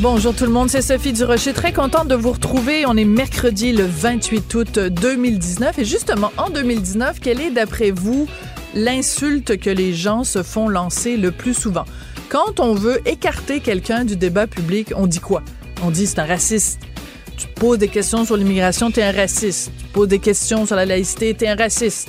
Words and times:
Bonjour 0.00 0.32
tout 0.32 0.44
le 0.44 0.52
monde, 0.52 0.70
c'est 0.70 0.80
Sophie 0.80 1.12
Durocher. 1.12 1.52
Très 1.52 1.72
contente 1.72 2.06
de 2.06 2.14
vous 2.14 2.30
retrouver. 2.30 2.86
On 2.86 2.96
est 2.96 3.04
mercredi 3.04 3.72
le 3.72 3.84
28 3.84 4.54
août 4.54 4.78
2019. 4.78 5.76
Et 5.80 5.84
justement, 5.84 6.30
en 6.36 6.50
2019, 6.50 7.18
quelle 7.18 7.40
est 7.40 7.50
d'après 7.50 7.90
vous 7.90 8.28
l'insulte 8.76 9.58
que 9.58 9.70
les 9.70 9.92
gens 9.92 10.22
se 10.22 10.44
font 10.44 10.68
lancer 10.68 11.16
le 11.16 11.32
plus 11.32 11.52
souvent? 11.52 11.84
Quand 12.28 12.60
on 12.60 12.74
veut 12.74 13.00
écarter 13.08 13.58
quelqu'un 13.58 14.04
du 14.04 14.14
débat 14.14 14.46
public, 14.46 14.92
on 14.94 15.08
dit 15.08 15.18
quoi? 15.18 15.42
On 15.82 15.90
dit 15.90 16.06
c'est 16.06 16.20
un 16.20 16.26
raciste. 16.26 16.78
Tu 17.36 17.48
poses 17.48 17.78
des 17.78 17.88
questions 17.88 18.24
sur 18.24 18.36
l'immigration, 18.36 18.92
t'es 18.92 19.02
un 19.02 19.10
raciste. 19.10 19.72
Tu 19.78 19.84
poses 19.86 20.08
des 20.08 20.20
questions 20.20 20.64
sur 20.64 20.76
la 20.76 20.86
laïcité, 20.86 21.34
t'es 21.34 21.48
un 21.48 21.56
raciste. 21.56 22.08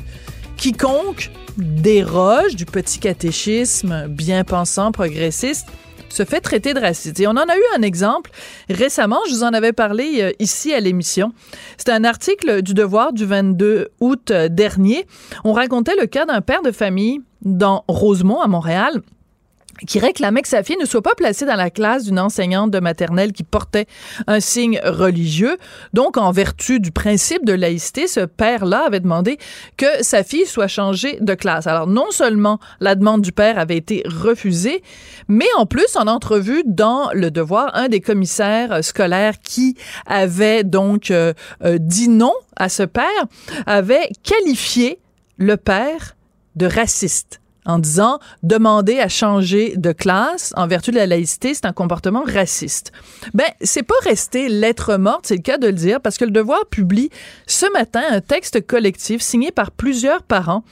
Quiconque 0.58 1.32
déroge 1.58 2.56
du 2.56 2.66
petit 2.66 3.00
catéchisme 3.00 4.06
bien 4.08 4.44
pensant, 4.44 4.92
progressiste, 4.92 5.66
se 6.14 6.26
fait 6.26 6.42
traiter 6.42 6.74
de 6.74 6.80
raciste. 6.80 7.20
Et 7.20 7.28
on 7.28 7.32
en 7.32 7.38
a 7.38 7.56
eu 7.56 7.78
un 7.78 7.82
exemple 7.82 8.32
récemment, 8.70 9.20
je 9.28 9.34
vous 9.34 9.44
en 9.44 9.54
avais 9.54 9.74
parlé 9.74 10.22
euh, 10.22 10.32
ici 10.40 10.74
à 10.74 10.80
l'émission. 10.80 11.34
C'était 11.78 11.92
un 11.92 12.04
article 12.04 12.62
du 12.62 12.74
Devoir 12.74 13.14
du 13.14 13.26
22 13.26 13.90
août 14.00 14.32
euh, 14.32 14.48
dernier. 14.50 15.06
On 15.44 15.54
racontait 15.54 15.96
le 16.00 16.08
cas 16.08 16.26
d'un 16.26 16.42
père 16.42 16.62
de 16.62 16.72
famille 16.72 17.22
dans 17.42 17.84
Rosemont, 17.88 18.42
à 18.42 18.48
Montréal, 18.48 19.02
qui 19.88 20.00
réclamait 20.00 20.42
que 20.42 20.48
sa 20.48 20.64
fille 20.64 20.78
ne 20.80 20.86
soit 20.86 21.02
pas 21.02 21.16
placée 21.16 21.46
dans 21.46 21.56
la 21.56 21.70
classe 21.70 22.06
d'une 22.06 22.20
enseignante 22.20 22.72
de 22.72 22.80
maternelle 22.80 23.32
qui 23.32 23.44
portait 23.44 23.86
un 24.28 24.40
signe 24.40 24.80
religieux. 24.84 25.58
Donc, 25.94 26.18
en 26.18 26.32
vertu 26.32 26.80
du 26.80 26.92
principe 26.92 27.46
de 27.46 27.54
laïcité, 27.54 28.08
ce 28.08 28.22
père-là 28.22 28.86
avait 28.88 29.00
demandé 29.00 29.38
que 29.78 29.86
sa 30.02 30.24
fille 30.24 30.46
soit 30.46 30.68
changée 30.68 31.18
de 31.22 31.34
classe. 31.34 31.68
Alors, 31.68 31.88
non 31.88 32.12
seulement 32.12 32.60
la 32.80 32.96
demande 32.96 33.22
du 33.22 33.32
père 33.32 33.60
avait 33.60 33.78
été 33.78 34.04
refusée, 34.06 34.84
mais 35.28 35.48
en 35.58 35.66
plus, 35.66 35.96
en 35.96 36.08
entrevue 36.08 36.64
dans 36.66 37.10
Le 37.14 37.32
Devoir, 37.32 37.72
un 37.76 37.88
des 37.88 38.02
commissaires 38.02 38.84
scolaires 38.84 39.40
qui 39.42 39.76
avait 40.06 40.64
donc 40.64 41.12
euh, 41.12 41.34
euh, 41.64 41.78
dit 41.80 42.10
non 42.10 42.34
à 42.56 42.70
ce 42.70 42.84
père 42.84 43.06
avait 43.66 44.10
qualifié 44.24 45.00
le 45.38 45.58
père 45.58 46.16
de 46.56 46.66
raciste 46.66 47.40
en 47.70 47.80
disant 47.80 48.20
demander 48.42 49.00
à 49.00 49.08
changer 49.08 49.74
de 49.78 49.92
classe 49.92 50.54
en 50.56 50.68
vertu 50.68 50.92
de 50.92 50.96
la 50.96 51.06
laïcité, 51.06 51.54
c'est 51.54 51.66
un 51.66 51.74
comportement 51.74 52.24
raciste. 52.26 52.92
Ben, 53.34 53.46
c'est 53.62 53.84
pas 53.84 53.96
resté 54.04 54.50
lettre 54.50 54.98
morte, 54.98 55.28
c'est 55.28 55.36
le 55.36 55.42
cas 55.42 55.58
de 55.58 55.68
le 55.68 55.74
dire, 55.74 56.02
parce 56.02 56.18
que 56.18 56.26
le 56.26 56.32
Devoir 56.32 56.66
publie 56.66 57.10
ce 57.46 57.72
matin 57.72 58.02
un 58.10 58.22
texte 58.22 58.66
collectif 58.66 59.22
signé 59.22 59.52
par 59.52 59.72
plusieurs 59.72 60.24
parents. 60.24 60.64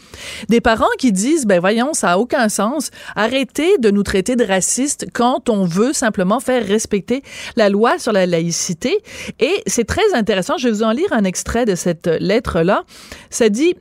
Des 0.49 0.61
parents 0.61 0.85
qui 0.97 1.11
disent, 1.11 1.45
ben 1.45 1.59
voyons, 1.59 1.93
ça 1.93 2.13
a 2.13 2.17
aucun 2.17 2.49
sens. 2.49 2.89
Arrêtez 3.15 3.77
de 3.77 3.91
nous 3.91 4.03
traiter 4.03 4.35
de 4.35 4.43
racistes 4.43 5.07
quand 5.13 5.49
on 5.49 5.65
veut 5.65 5.93
simplement 5.93 6.39
faire 6.39 6.65
respecter 6.65 7.21
la 7.55 7.69
loi 7.69 7.99
sur 7.99 8.11
la 8.11 8.25
laïcité. 8.25 8.97
Et 9.39 9.61
c'est 9.67 9.85
très 9.85 10.13
intéressant. 10.13 10.57
Je 10.57 10.67
vais 10.67 10.73
vous 10.73 10.83
en 10.83 10.91
lire 10.91 11.11
un 11.11 11.23
extrait 11.23 11.65
de 11.65 11.75
cette 11.75 12.07
lettre-là. 12.07 12.83
Ça 13.29 13.49
dit, 13.49 13.75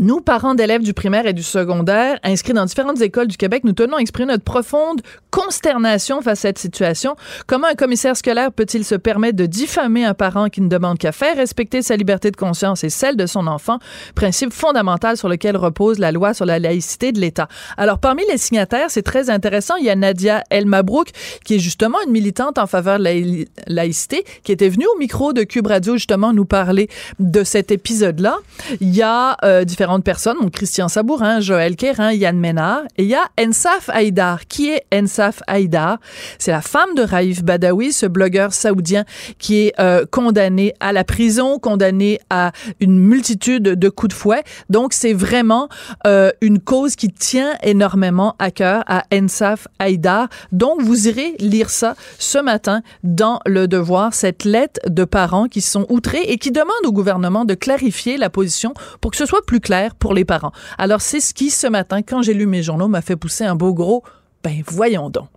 nous, 0.00 0.20
parents 0.20 0.56
d'élèves 0.56 0.82
du 0.82 0.92
primaire 0.92 1.24
et 1.26 1.32
du 1.32 1.44
secondaire, 1.44 2.18
inscrits 2.24 2.52
dans 2.52 2.64
différentes 2.64 3.00
écoles 3.00 3.28
du 3.28 3.36
Québec, 3.36 3.62
nous 3.62 3.72
tenons 3.74 3.96
à 3.96 4.00
exprimer 4.00 4.32
notre 4.32 4.42
profonde 4.42 5.02
consternation 5.30 6.20
face 6.20 6.40
à 6.40 6.42
cette 6.42 6.58
situation. 6.58 7.14
Comment 7.46 7.68
un 7.68 7.74
commissaire 7.74 8.16
scolaire 8.16 8.50
peut-il 8.52 8.84
se 8.84 8.96
permettre 8.96 9.36
de 9.36 9.46
diffamer 9.46 10.04
un 10.04 10.14
parent 10.14 10.48
qui 10.48 10.60
ne 10.60 10.68
demande 10.68 10.98
qu'à 10.98 11.12
faire 11.12 11.36
respecter 11.36 11.80
sa 11.82 11.94
liberté 11.94 12.32
de 12.32 12.36
conscience 12.36 12.82
et 12.82 12.88
celle 12.88 13.16
de 13.16 13.26
son 13.26 13.46
enfant, 13.46 13.78
principe 14.16 14.52
fondamental 14.52 15.16
sur 15.16 15.28
lequel 15.28 15.56
repose 15.56 15.98
la 15.98 16.10
loi 16.10 16.34
sur 16.34 16.44
la 16.44 16.58
laïcité 16.58 17.12
de 17.12 17.20
l'État? 17.20 17.48
Alors, 17.76 17.98
parmi 17.98 18.22
les 18.28 18.38
signataires, 18.38 18.90
c'est 18.90 19.02
très 19.02 19.30
intéressant, 19.30 19.76
il 19.76 19.84
y 19.84 19.90
a 19.90 19.96
Nadia 19.96 20.42
El 20.50 20.66
Mabrouk, 20.66 21.10
qui 21.44 21.54
est 21.54 21.58
justement 21.60 21.98
une 22.04 22.12
militante 22.12 22.58
en 22.58 22.66
faveur 22.66 22.98
de 22.98 23.04
la 23.04 23.44
laïcité, 23.68 24.24
qui 24.42 24.50
était 24.50 24.68
venue 24.68 24.86
au 24.94 24.98
micro 24.98 25.32
de 25.32 25.44
Cube 25.44 25.68
Radio 25.68 25.94
justement 25.94 26.32
nous 26.32 26.46
parler 26.46 26.88
de 27.20 27.44
cet 27.44 27.70
épisode-là. 27.70 28.38
Il 28.80 28.94
y 28.94 29.02
a 29.02 29.36
euh, 29.44 29.64
différentes 29.84 30.04
personnes, 30.04 30.38
donc 30.40 30.52
Christian 30.52 30.88
Sabourin, 30.88 31.40
Joël 31.40 31.76
Kérin, 31.76 32.10
Yann 32.12 32.38
Ménard, 32.38 32.84
et 32.96 33.02
il 33.02 33.10
y 33.10 33.14
a 33.14 33.28
Ensaf 33.38 33.90
Haïdar. 33.90 34.46
Qui 34.46 34.70
est 34.70 34.86
Ensaf 34.94 35.42
Haïdar? 35.46 35.98
C'est 36.38 36.52
la 36.52 36.62
femme 36.62 36.94
de 36.96 37.02
Raif 37.02 37.44
Badawi, 37.44 37.92
ce 37.92 38.06
blogueur 38.06 38.54
saoudien 38.54 39.04
qui 39.38 39.66
est 39.66 39.74
euh, 39.78 40.06
condamné 40.10 40.72
à 40.80 40.94
la 40.94 41.04
prison, 41.04 41.58
condamné 41.58 42.18
à 42.30 42.52
une 42.80 42.98
multitude 42.98 43.62
de 43.62 43.88
coups 43.90 44.14
de 44.14 44.18
fouet. 44.18 44.42
Donc, 44.70 44.94
c'est 44.94 45.12
vraiment 45.12 45.68
euh, 46.06 46.30
une 46.40 46.60
cause 46.60 46.96
qui 46.96 47.10
tient 47.10 47.52
énormément 47.62 48.36
à 48.38 48.50
cœur 48.50 48.84
à 48.86 49.04
Ensaf 49.12 49.68
Haïdar. 49.78 50.28
Donc, 50.50 50.80
vous 50.80 51.08
irez 51.08 51.34
lire 51.40 51.68
ça 51.68 51.94
ce 52.18 52.38
matin 52.38 52.80
dans 53.02 53.38
Le 53.44 53.68
Devoir, 53.68 54.14
cette 54.14 54.44
lettre 54.44 54.80
de 54.88 55.04
parents 55.04 55.46
qui 55.46 55.60
sont 55.60 55.84
outrés 55.90 56.22
et 56.22 56.38
qui 56.38 56.52
demandent 56.52 56.86
au 56.86 56.92
gouvernement 56.92 57.44
de 57.44 57.52
clarifier 57.52 58.16
la 58.16 58.30
position 58.30 58.72
pour 59.02 59.10
que 59.10 59.18
ce 59.18 59.26
soit 59.26 59.44
plus 59.44 59.60
clair 59.60 59.73
pour 59.98 60.14
les 60.14 60.24
parents. 60.24 60.52
Alors, 60.78 61.00
c'est 61.00 61.20
ce 61.20 61.34
qui, 61.34 61.50
ce 61.50 61.66
matin, 61.66 62.02
quand 62.02 62.22
j'ai 62.22 62.34
lu 62.34 62.46
mes 62.46 62.62
journaux, 62.62 62.88
m'a 62.88 63.02
fait 63.02 63.16
pousser 63.16 63.44
un 63.44 63.54
beau 63.54 63.74
gros 63.74 64.02
«ben 64.44 64.62
voyons 64.66 65.10
donc». 65.10 65.28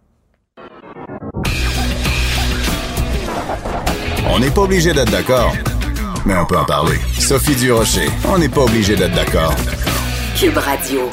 On 4.30 4.40
n'est 4.40 4.52
pas 4.52 4.62
obligé 4.62 4.94
d'être 4.94 5.12
d'accord, 5.12 5.54
mais 6.26 6.36
on 6.38 6.46
peut 6.46 6.58
en 6.58 6.66
parler. 6.66 6.98
Sophie 7.18 7.56
Durocher, 7.56 8.10
on 8.28 8.38
n'est 8.38 8.50
pas 8.50 8.62
obligé 8.62 8.96
d'être 8.96 9.16
d'accord. 9.16 9.56
Cube 10.36 10.58
Radio. 10.58 11.10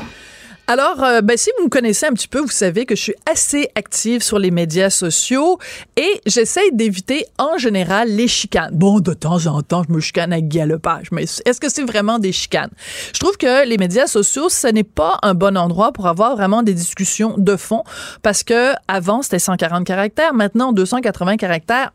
Alors, 0.66 1.04
euh, 1.04 1.20
ben, 1.20 1.36
si 1.36 1.50
vous 1.58 1.64
me 1.64 1.68
connaissez 1.68 2.06
un 2.06 2.14
petit 2.14 2.26
peu, 2.26 2.40
vous 2.40 2.48
savez 2.48 2.86
que 2.86 2.96
je 2.96 3.02
suis 3.02 3.14
assez 3.30 3.68
active 3.74 4.22
sur 4.22 4.38
les 4.38 4.50
médias 4.50 4.88
sociaux 4.88 5.58
et 5.98 6.22
j'essaye 6.24 6.72
d'éviter 6.72 7.26
en 7.38 7.58
général 7.58 8.08
les 8.08 8.28
chicanes. 8.28 8.70
Bon, 8.72 8.98
de 8.98 9.12
temps 9.12 9.44
en 9.44 9.60
temps, 9.60 9.82
je 9.86 9.92
me 9.92 10.00
chicane 10.00 10.32
avec 10.32 10.48
galopage, 10.48 11.08
mais 11.12 11.24
est-ce 11.24 11.60
que 11.60 11.68
c'est 11.68 11.82
vraiment 11.82 12.18
des 12.18 12.32
chicanes? 12.32 12.70
Je 13.12 13.18
trouve 13.18 13.36
que 13.36 13.68
les 13.68 13.76
médias 13.76 14.06
sociaux, 14.06 14.48
ce 14.48 14.66
n'est 14.68 14.84
pas 14.84 15.18
un 15.22 15.34
bon 15.34 15.58
endroit 15.58 15.92
pour 15.92 16.06
avoir 16.06 16.34
vraiment 16.34 16.62
des 16.62 16.72
discussions 16.72 17.34
de 17.36 17.56
fond 17.56 17.84
parce 18.22 18.42
que 18.42 18.72
avant, 18.88 19.20
c'était 19.20 19.38
140 19.38 19.86
caractères, 19.86 20.32
maintenant 20.32 20.72
280 20.72 21.36
caractères 21.36 21.92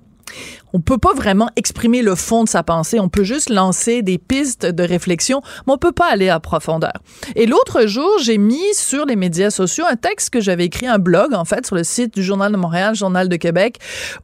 on 0.73 0.79
peut 0.79 0.97
pas 0.97 1.13
vraiment 1.13 1.49
exprimer 1.55 2.01
le 2.01 2.15
fond 2.15 2.43
de 2.43 2.49
sa 2.49 2.63
pensée. 2.63 2.99
On 2.99 3.09
peut 3.09 3.23
juste 3.23 3.49
lancer 3.49 4.01
des 4.01 4.17
pistes 4.17 4.65
de 4.65 4.83
réflexion, 4.83 5.41
mais 5.65 5.73
on 5.73 5.77
peut 5.77 5.91
pas 5.91 6.09
aller 6.09 6.29
à 6.29 6.39
profondeur. 6.39 6.93
Et 7.35 7.45
l'autre 7.45 7.87
jour, 7.87 8.09
j'ai 8.21 8.37
mis 8.37 8.73
sur 8.73 9.05
les 9.05 9.15
médias 9.15 9.49
sociaux 9.49 9.85
un 9.89 9.95
texte 9.95 10.29
que 10.29 10.41
j'avais 10.41 10.65
écrit, 10.65 10.87
un 10.87 10.99
blog, 10.99 11.33
en 11.33 11.45
fait, 11.45 11.65
sur 11.65 11.75
le 11.75 11.83
site 11.83 12.13
du 12.13 12.23
Journal 12.23 12.51
de 12.51 12.57
Montréal, 12.57 12.95
Journal 12.95 13.29
de 13.29 13.35
Québec, 13.35 13.77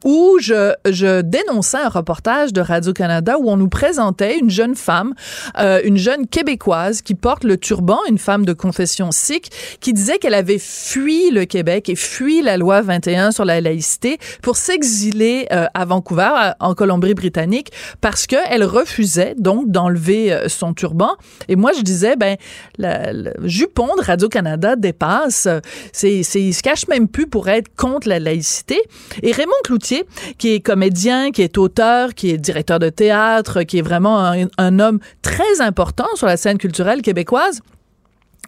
où 0.03 0.37
je, 0.39 0.73
je 0.89 1.21
dénonçais 1.21 1.77
un 1.77 1.89
reportage 1.89 2.53
de 2.53 2.61
Radio-Canada 2.61 3.37
où 3.39 3.49
on 3.49 3.57
nous 3.57 3.69
présentait 3.69 4.37
une 4.37 4.49
jeune 4.49 4.75
femme, 4.75 5.13
euh, 5.57 5.81
une 5.83 5.97
jeune 5.97 6.27
québécoise 6.27 7.01
qui 7.01 7.15
porte 7.15 7.43
le 7.43 7.57
turban, 7.57 7.99
une 8.09 8.17
femme 8.17 8.45
de 8.45 8.53
confession 8.53 9.11
sikh, 9.11 9.49
qui 9.79 9.93
disait 9.93 10.17
qu'elle 10.17 10.33
avait 10.33 10.59
fui 10.59 11.31
le 11.31 11.45
Québec 11.45 11.89
et 11.89 11.95
fui 11.95 12.41
la 12.41 12.57
loi 12.57 12.81
21 12.81 13.31
sur 13.31 13.45
la 13.45 13.61
laïcité 13.61 14.17
pour 14.41 14.57
s'exiler 14.57 15.47
euh, 15.51 15.65
à 15.73 15.85
Vancouver 15.85 16.31
là 16.35 16.55
en 16.59 16.73
Colombie-Britannique 16.75 17.71
parce 18.01 18.27
qu'elle 18.27 18.63
refusait 18.63 19.35
donc 19.37 19.69
d'enlever 19.69 20.31
euh, 20.31 20.47
son 20.47 20.73
turban. 20.73 21.11
Et 21.47 21.55
moi, 21.55 21.71
je 21.75 21.81
disais, 21.81 22.15
ben, 22.15 22.37
le 22.77 23.31
jupon 23.47 23.87
de 23.97 24.03
Radio-Canada 24.03 24.75
dépasse. 24.75 25.47
C'est, 25.91 26.23
c'est, 26.23 26.41
il 26.41 26.53
se 26.53 26.61
cache 26.61 26.87
même 26.87 27.07
plus 27.07 27.27
pour 27.27 27.49
être 27.49 27.73
contre 27.75 28.07
la 28.07 28.19
laïcité. 28.19 28.79
Et 29.23 29.31
Raymond 29.31 29.51
Cloutier, 29.63 30.05
qui 30.37 30.53
est 30.53 30.59
comédien, 30.59 31.31
qui 31.31 31.41
est 31.41 31.57
auteur, 31.57 32.13
qui 32.13 32.29
est 32.29 32.37
directeur 32.37 32.79
de 32.79 32.89
théâtre, 32.89 33.63
qui 33.63 33.79
est 33.79 33.81
vraiment 33.81 34.33
un 34.57 34.79
homme 34.79 34.99
très 35.21 35.61
important 35.61 36.07
sur 36.15 36.27
la 36.27 36.37
scène 36.37 36.57
culturelle 36.57 37.01
québécoise, 37.01 37.61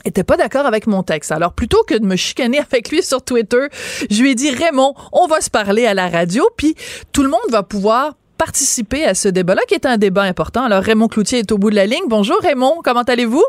était 0.05 0.23
pas 0.23 0.37
d'accord 0.37 0.65
avec 0.65 0.87
mon 0.87 1.03
texte. 1.03 1.31
Alors 1.31 1.53
plutôt 1.53 1.83
que 1.83 1.95
de 1.95 2.05
me 2.05 2.15
chicaner 2.15 2.59
avec 2.71 2.89
lui 2.89 3.03
sur 3.03 3.21
Twitter, 3.21 3.67
je 4.09 4.21
lui 4.21 4.31
ai 4.31 4.35
dit 4.35 4.51
Raymond, 4.51 4.93
on 5.11 5.27
va 5.27 5.41
se 5.41 5.49
parler 5.49 5.85
à 5.85 5.93
la 5.93 6.09
radio, 6.09 6.47
puis 6.57 6.75
tout 7.11 7.23
le 7.23 7.29
monde 7.29 7.39
va 7.49 7.63
pouvoir 7.63 8.15
participer 8.37 9.03
à 9.03 9.15
ce 9.15 9.27
débat-là, 9.27 9.61
qui 9.67 9.73
est 9.73 9.85
un 9.85 9.97
débat 9.97 10.23
important. 10.23 10.63
Alors 10.63 10.83
Raymond 10.83 11.07
Cloutier 11.07 11.39
est 11.39 11.51
au 11.51 11.57
bout 11.57 11.71
de 11.71 11.75
la 11.75 11.85
ligne. 11.85 12.03
Bonjour 12.07 12.37
Raymond, 12.41 12.81
comment 12.83 13.01
allez-vous? 13.01 13.43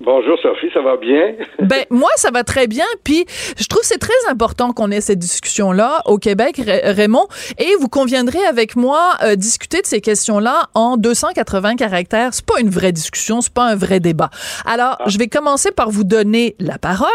Bonjour 0.00 0.38
Sophie, 0.40 0.68
ça 0.72 0.80
va 0.80 0.96
bien? 0.96 1.34
ben 1.58 1.84
moi 1.90 2.08
ça 2.14 2.30
va 2.30 2.44
très 2.44 2.68
bien, 2.68 2.84
puis 3.02 3.26
je 3.58 3.66
trouve 3.66 3.82
c'est 3.82 3.98
très 3.98 4.12
important 4.30 4.72
qu'on 4.72 4.92
ait 4.92 5.00
cette 5.00 5.18
discussion 5.18 5.72
là 5.72 6.02
au 6.06 6.18
Québec, 6.18 6.60
Raymond, 6.64 7.26
et 7.58 7.74
vous 7.80 7.88
conviendrez 7.88 8.44
avec 8.44 8.76
moi 8.76 9.14
euh, 9.24 9.34
discuter 9.34 9.80
de 9.80 9.86
ces 9.86 10.00
questions-là 10.00 10.68
en 10.74 10.96
280 10.96 11.74
caractères. 11.74 12.32
C'est 12.32 12.46
pas 12.46 12.60
une 12.60 12.70
vraie 12.70 12.92
discussion, 12.92 13.40
c'est 13.40 13.52
pas 13.52 13.64
un 13.64 13.74
vrai 13.74 13.98
débat. 13.98 14.30
Alors, 14.64 14.98
ah. 15.00 15.04
je 15.08 15.18
vais 15.18 15.26
commencer 15.26 15.72
par 15.72 15.90
vous 15.90 16.04
donner 16.04 16.54
la 16.60 16.78
parole. 16.78 17.08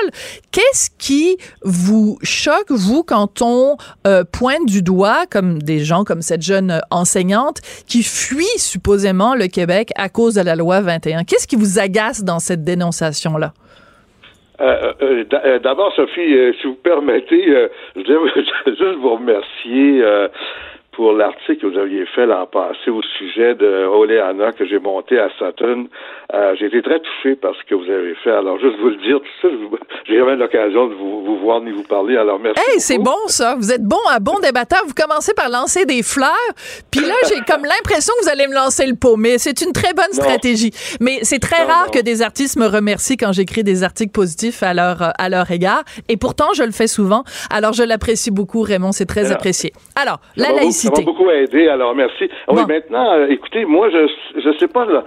Qu'est-ce 0.51 0.89
qui 0.97 1.37
vous 1.63 2.17
choque 2.21 2.69
vous 2.69 3.03
quand 3.03 3.41
on 3.41 3.77
euh, 4.07 4.25
pointe 4.29 4.65
du 4.65 4.81
doigt 4.81 5.25
comme 5.31 5.61
des 5.61 5.85
gens 5.85 6.03
comme 6.03 6.21
cette 6.21 6.41
jeune 6.41 6.81
enseignante 6.91 7.61
qui 7.87 8.03
fuit 8.03 8.45
supposément 8.57 9.35
le 9.35 9.47
Québec 9.47 9.91
à 9.95 10.09
cause 10.09 10.33
de 10.33 10.41
la 10.41 10.57
loi 10.57 10.81
21 10.81 11.23
Qu'est-ce 11.23 11.47
qui 11.47 11.55
vous 11.55 11.79
agace 11.79 12.23
dans 12.23 12.39
cette 12.39 12.65
dénonciation-là? 12.75 13.53
Euh, 14.61 14.93
euh, 15.01 15.23
euh, 15.33 15.59
d'abord, 15.59 15.93
Sophie, 15.95 16.35
si 16.61 16.67
vous 16.67 16.75
permettez, 16.75 17.45
je 17.95 18.01
voudrais 18.01 18.43
juste 18.67 18.99
vous 18.99 19.15
remercier 19.15 20.03
pour 20.93 21.13
l'article 21.13 21.57
que 21.57 21.67
vous 21.67 21.77
aviez 21.77 22.05
fait 22.05 22.25
l'an 22.25 22.45
passé 22.45 22.89
au 22.89 23.01
sujet 23.17 23.55
de 23.55 23.85
Oleana 23.85 24.51
que 24.51 24.65
j'ai 24.65 24.79
monté 24.79 25.19
à 25.19 25.29
Sutton. 25.37 25.87
Euh, 26.33 26.55
j'ai 26.59 26.67
été 26.67 26.81
très 26.81 26.99
touché 26.99 27.35
par 27.35 27.53
ce 27.55 27.63
que 27.69 27.75
vous 27.75 27.89
avez 27.89 28.15
fait. 28.23 28.31
Alors, 28.31 28.59
juste 28.59 28.77
vous 28.79 28.89
le 28.89 28.97
dire, 28.97 29.19
tout 29.19 29.41
ça, 29.41 29.47
j'ai 30.07 30.17
jamais 30.17 30.35
l'occasion 30.35 30.87
de 30.87 30.93
vous, 30.93 31.23
vous, 31.23 31.37
voir 31.39 31.61
ni 31.61 31.71
vous 31.71 31.83
parler. 31.83 32.17
Alors, 32.17 32.39
merci. 32.39 32.61
Hey, 32.67 32.79
c'est 32.79 32.97
bon, 32.97 33.15
ça. 33.27 33.55
Vous 33.55 33.71
êtes 33.71 33.83
bon, 33.83 33.99
un 34.11 34.19
bon 34.19 34.39
débatteur. 34.39 34.81
Vous 34.87 34.93
commencez 34.93 35.33
par 35.33 35.49
lancer 35.49 35.85
des 35.85 36.03
fleurs. 36.03 36.29
Puis 36.91 37.01
là, 37.01 37.15
j'ai 37.27 37.41
comme 37.41 37.63
l'impression 37.63 38.13
que 38.19 38.25
vous 38.25 38.31
allez 38.31 38.47
me 38.47 38.53
lancer 38.53 38.85
le 38.85 38.95
pot. 38.95 39.15
Mais 39.17 39.37
c'est 39.37 39.61
une 39.61 39.73
très 39.73 39.93
bonne 39.93 40.13
stratégie. 40.13 40.71
Mais 40.99 41.19
c'est 41.23 41.39
très 41.39 41.63
rare 41.63 41.91
que 41.91 41.99
des 41.99 42.21
artistes 42.21 42.57
me 42.57 42.67
remercient 42.67 43.17
quand 43.17 43.31
j'écris 43.31 43.63
des 43.63 43.83
articles 43.83 44.11
positifs 44.11 44.63
à 44.63 44.73
leur, 44.73 45.13
à 45.17 45.29
leur 45.29 45.49
égard. 45.51 45.83
Et 46.09 46.17
pourtant, 46.17 46.53
je 46.53 46.63
le 46.63 46.71
fais 46.71 46.87
souvent. 46.87 47.23
Alors, 47.49 47.73
je 47.73 47.83
l'apprécie 47.83 48.31
beaucoup, 48.31 48.61
Raymond. 48.61 48.91
C'est 48.91 49.05
très 49.05 49.31
apprécié. 49.31 49.73
Alors, 49.95 50.19
la 50.35 50.51
laïcité. 50.51 50.82
Ça 50.83 50.91
m'a 50.97 51.05
beaucoup 51.05 51.29
aidé, 51.29 51.67
alors 51.67 51.95
merci. 51.95 52.29
Oui, 52.49 52.61
maintenant, 52.67 53.13
euh, 53.13 53.27
écoutez, 53.29 53.65
moi, 53.65 53.89
je 53.89 54.07
je 54.35 54.57
sais 54.57 54.67
pas 54.67 54.85
là, 54.85 55.03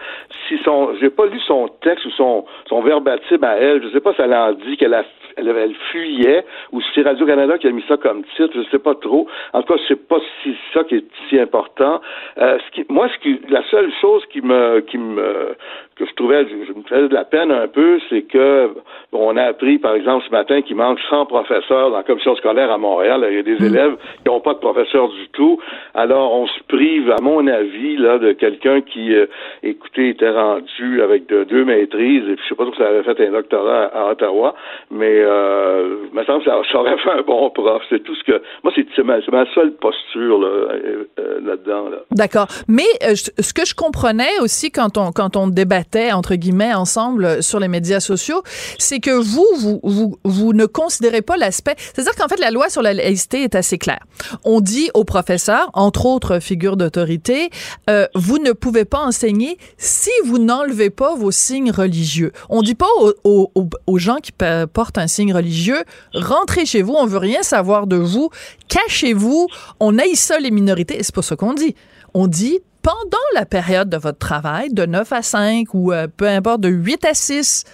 si 0.49 0.58
son, 0.64 0.94
j'ai 1.00 1.11
pas 1.11 1.26
lu 1.26 1.38
son 1.40 1.69
texte 1.82 2.05
ou 2.06 2.11
son 2.11 2.44
son 2.69 2.81
verbatim 2.82 3.43
à 3.43 3.56
elle. 3.56 3.82
Je 3.82 3.88
sais 3.90 4.00
pas 4.00 4.14
si 4.14 4.23
elle 4.23 4.34
en 4.34 4.52
dit 4.52 4.76
qu'elle 4.76 4.94
a 4.94 5.05
elle, 5.37 5.49
elle, 5.49 5.75
fuyait, 5.91 6.44
ou 6.73 6.81
si 6.81 6.88
c'est 6.94 7.03
Radio-Canada 7.03 7.59
qui 7.59 7.67
a 7.67 7.71
mis 7.71 7.85
ça 7.88 7.97
comme 7.97 8.25
titre, 8.37 8.53
je 8.55 8.62
sais 8.71 8.79
pas 8.79 8.94
trop. 8.94 9.27
En 9.53 9.62
tout 9.62 9.75
cas, 9.75 9.81
je 9.83 9.88
sais 9.88 10.00
pas 10.00 10.19
si 10.43 10.55
c'est 10.73 10.79
ça 10.79 10.85
qui 10.85 10.97
est 10.97 11.05
si 11.29 11.38
important. 11.38 12.00
Euh, 12.38 12.59
ce 12.67 12.71
qui, 12.73 12.87
moi, 12.88 13.09
ce 13.09 13.19
qui, 13.19 13.41
la 13.49 13.62
seule 13.71 13.91
chose 14.00 14.25
qui 14.27 14.41
me, 14.41 14.81
qui 14.81 14.99
me, 14.99 15.56
que 15.97 16.05
je 16.05 16.15
trouvais, 16.15 16.47
je, 16.47 16.73
me 16.73 16.83
faisais 16.83 17.09
de 17.09 17.15
la 17.15 17.25
peine 17.25 17.50
un 17.50 17.69
peu, 17.69 17.99
c'est 18.11 18.23
que 18.23 18.71
bon, 19.12 19.33
on 19.33 19.37
a 19.37 19.44
appris, 19.44 19.79
par 19.79 19.94
exemple, 19.94 20.25
ce 20.27 20.31
matin 20.31 20.61
qu'il 20.62 20.77
manque 20.77 21.00
100 21.09 21.27
professeurs 21.27 21.91
dans 21.91 21.97
la 21.97 22.03
commission 22.03 22.37
scolaire 22.37 22.71
à 22.71 22.79
Montréal. 22.79 23.27
Il 23.31 23.37
y 23.37 23.38
a 23.38 23.43
des 23.43 23.59
mmh. 23.59 23.65
élèves 23.65 23.97
qui 24.23 24.29
n'ont 24.29 24.41
pas 24.41 24.55
de 24.55 24.59
professeurs 24.59 25.09
du 25.09 25.29
tout. 25.29 25.59
Alors, 25.94 26.33
on 26.33 26.47
se 26.47 26.61
prive, 26.69 27.11
à 27.11 27.23
mon 27.23 27.47
avis, 27.47 27.97
là, 27.97 28.19
de 28.19 28.33
quelqu'un 28.33 28.83
qui, 28.83 29.15
euh, 29.15 29.27
écoutez, 29.62 30.11
était 30.11 30.31
rendu 30.31 31.03
avec 31.03 31.27
de, 31.27 31.44
deux 31.44 31.65
maîtrises, 31.65 32.29
et 32.29 32.35
puis 32.35 32.44
je 32.44 32.49
sais 32.49 32.55
pas 32.55 32.65
trop 32.65 32.75
si 32.75 32.79
ça 32.79 32.88
avait 32.88 33.03
fait 33.03 33.29
un 33.29 33.33
doctorat 33.33 33.85
à, 33.87 34.11
Ottawa, 34.11 34.55
mais 34.91 35.25
euh, 35.26 35.96
que 36.14 36.44
ça, 36.44 36.78
aurait 36.78 36.99
fait 36.99 37.11
un 37.11 37.23
bon 37.23 37.50
prof. 37.50 37.82
C'est 37.88 38.02
tout 38.02 38.14
ce 38.14 38.25
que... 38.25 38.43
Moi, 38.64 38.73
c'est 38.75 39.02
ma, 39.02 39.19
ma, 39.32 39.44
seule 39.55 39.73
posture 39.73 40.40
là, 40.40 40.49
euh, 40.49 41.05
euh, 41.19 41.40
là-dedans. 41.44 41.88
Là. 41.88 41.99
D'accord. 42.11 42.46
Mais 42.69 42.87
ce 43.14 43.52
que 43.52 43.64
je 43.64 43.75
comprenais 43.75 44.40
aussi 44.40 44.70
quand 44.70 44.99
on, 44.99 45.12
quand 45.12 45.37
on 45.37 45.49
débattait 45.49 46.12
entre 46.12 46.34
guillemets, 46.34 46.75
ensemble 46.75 47.43
sur 47.43 47.61
les 47.61 47.69
médias 47.69 48.00
sociaux, 48.00 48.43
c'est 48.78 49.00
que 49.00 49.11
vous, 49.11 49.46
vous, 49.58 49.81
vous, 49.82 50.17
vous 50.25 50.52
ne 50.52 50.67
considérez 50.67 51.23
pas 51.23 51.37
l'aspect. 51.37 51.75
C'est-à-dire 51.78 52.14
qu'en 52.17 52.28
fait, 52.28 52.40
la 52.40 52.50
loi 52.50 52.69
sur 52.69 52.82
la 52.82 52.93
laïcité 52.93 53.43
est 53.43 53.55
assez 53.55 53.78
claire. 53.78 54.00
On 54.44 54.61
dit 54.61 54.90
aux 54.94 55.05
professeurs, 55.05 55.70
entre 55.75 56.06
autres 56.06 56.40
figures 56.40 56.76
d'autorité, 56.76 57.50
euh, 57.90 58.06
vous 58.14 58.38
ne 58.38 58.52
pouvez 58.52 58.84
pas 58.84 59.00
enseigner 59.00 59.58
si 59.78 60.11
vous 60.25 60.38
n'enlevez 60.38 60.90
pas 60.90 61.14
vos 61.14 61.31
signes 61.31 61.70
religieux. 61.70 62.32
On 62.49 62.62
dit 62.62 62.75
pas 62.75 62.87
aux, 63.25 63.50
aux, 63.55 63.99
gens 63.99 64.17
qui 64.17 64.32
portent 64.73 64.99
un 64.99 65.06
religieux, 65.32 65.82
rentrez 66.14 66.66
chez 66.66 66.82
vous, 66.82 66.94
on 66.94 67.06
veut 67.06 67.18
rien 67.18 67.42
savoir 67.42 67.86
de 67.86 67.96
vous, 67.96 68.30
cachez-vous, 68.68 69.48
on 69.80 69.98
haït 69.98 70.16
ça 70.16 70.38
les 70.38 70.50
minorités. 70.50 70.98
C'est 71.02 71.14
pas 71.14 71.22
ce 71.22 71.34
qu'on 71.34 71.54
dit. 71.54 71.74
On 72.14 72.26
dit 72.26 72.60
pendant 72.82 73.18
la 73.34 73.46
période 73.46 73.90
de 73.90 73.96
votre 73.96 74.18
travail, 74.18 74.72
de 74.72 74.86
9 74.86 75.12
à 75.12 75.22
5 75.22 75.74
ou 75.74 75.92
euh, 75.92 76.06
peu 76.14 76.28
importe, 76.28 76.60
de 76.60 76.68
8 76.68 77.04
à 77.04 77.14
6, 77.14 77.64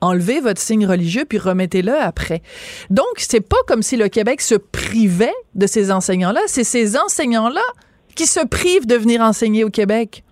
enlevez 0.00 0.40
votre 0.40 0.60
signe 0.60 0.86
religieux 0.86 1.24
puis 1.28 1.38
remettez-le 1.38 1.94
après. 1.94 2.42
Donc, 2.90 3.06
c'est 3.16 3.40
pas 3.40 3.56
comme 3.66 3.82
si 3.82 3.96
le 3.96 4.08
Québec 4.08 4.40
se 4.40 4.54
privait 4.54 5.34
de 5.54 5.66
ces 5.66 5.90
enseignants-là, 5.90 6.40
c'est 6.46 6.64
ces 6.64 6.96
enseignants-là 6.96 7.62
qui 8.14 8.26
se 8.26 8.44
privent 8.46 8.86
de 8.86 8.94
venir 8.94 9.20
enseigner 9.20 9.64
au 9.64 9.70
Québec. 9.70 10.22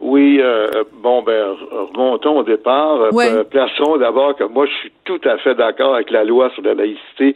Oui, 0.00 0.38
euh, 0.40 0.84
bon, 1.02 1.22
ben, 1.22 1.56
remontons 1.94 2.38
au 2.38 2.42
départ. 2.42 3.00
Euh, 3.00 3.44
plaçons 3.44 3.96
d'abord 3.96 4.36
que 4.36 4.44
moi, 4.44 4.66
je 4.66 4.72
suis 4.74 4.92
tout 5.04 5.20
à 5.24 5.38
fait 5.38 5.54
d'accord 5.54 5.94
avec 5.94 6.10
la 6.10 6.24
loi 6.24 6.50
sur 6.50 6.62
la 6.62 6.74
laïcité 6.74 7.34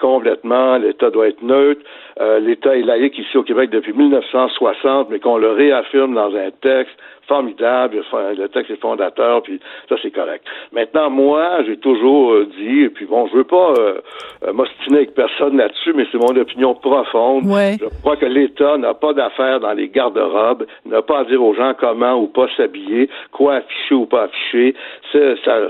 complètement. 0.00 0.76
L'État 0.76 1.10
doit 1.10 1.28
être 1.28 1.42
neutre. 1.42 1.80
Euh, 2.20 2.38
L'État 2.38 2.76
est 2.76 2.82
laïque 2.82 3.18
ici 3.18 3.36
au 3.36 3.42
Québec 3.42 3.70
depuis 3.70 3.92
1960, 3.92 5.10
mais 5.10 5.18
qu'on 5.18 5.38
le 5.38 5.50
réaffirme 5.50 6.14
dans 6.14 6.34
un 6.34 6.50
texte 6.60 6.94
formidable, 7.26 8.02
le 8.12 8.46
texte 8.48 8.70
est 8.70 8.80
fondateur, 8.80 9.42
puis 9.42 9.60
ça 9.88 9.96
c'est 10.02 10.10
correct. 10.10 10.44
Maintenant, 10.72 11.10
moi, 11.10 11.62
j'ai 11.66 11.76
toujours 11.76 12.32
euh, 12.32 12.48
dit, 12.58 12.82
et 12.82 12.88
puis 12.88 13.06
bon, 13.06 13.26
je 13.28 13.36
veux 13.36 13.44
pas 13.44 13.74
euh, 13.78 14.00
euh, 14.46 14.52
m'ostiner 14.52 14.98
avec 14.98 15.14
personne 15.14 15.56
là-dessus, 15.56 15.92
mais 15.94 16.06
c'est 16.10 16.18
mon 16.18 16.36
opinion 16.36 16.74
profonde. 16.74 17.44
Je 17.44 18.00
crois 18.00 18.16
que 18.16 18.26
l'État 18.26 18.76
n'a 18.76 18.94
pas 18.94 19.12
d'affaires 19.12 19.60
dans 19.60 19.72
les 19.72 19.88
garde-robes, 19.88 20.66
n'a 20.86 21.02
pas 21.02 21.20
à 21.20 21.24
dire 21.24 21.42
aux 21.42 21.54
gens 21.54 21.74
comment 21.78 22.14
ou 22.14 22.26
pas 22.26 22.46
s'habiller, 22.56 23.08
quoi 23.32 23.56
afficher 23.56 23.94
ou 23.94 24.06
pas 24.06 24.24
afficher. 24.24 24.74
Ça, 25.12 25.18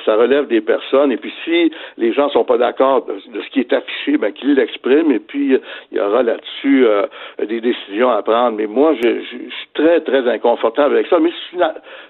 ça 0.05 0.17
relève 0.17 0.47
des 0.47 0.61
personnes, 0.61 1.13
et 1.13 1.17
puis 1.17 1.33
si 1.45 1.71
les 1.99 2.13
gens 2.13 2.29
sont 2.31 2.45
pas 2.45 2.59
d'accord 2.59 3.07
de, 3.07 3.41
ce 3.41 3.51
qui 3.51 3.61
est 3.61 3.73
affiché, 3.73 4.17
ben 4.17 4.33
qu'ils 4.33 4.55
l'expriment, 4.55 5.13
et 5.13 5.19
puis 5.19 5.59
il 5.93 5.99
y 5.99 6.01
aura 6.01 6.23
là-dessus 6.23 6.87
euh, 6.87 7.07
des 7.47 7.61
décisions 7.61 8.11
à 8.11 8.23
prendre. 8.23 8.57
Mais 8.57 8.67
moi, 8.67 8.95
je, 8.95 9.09
je, 9.21 9.37
suis 9.37 9.69
très, 9.75 10.01
très 10.01 10.29
inconfortable 10.29 10.95
avec 10.95 11.07
ça. 11.09 11.19
Mais 11.19 11.31
une, 11.53 11.65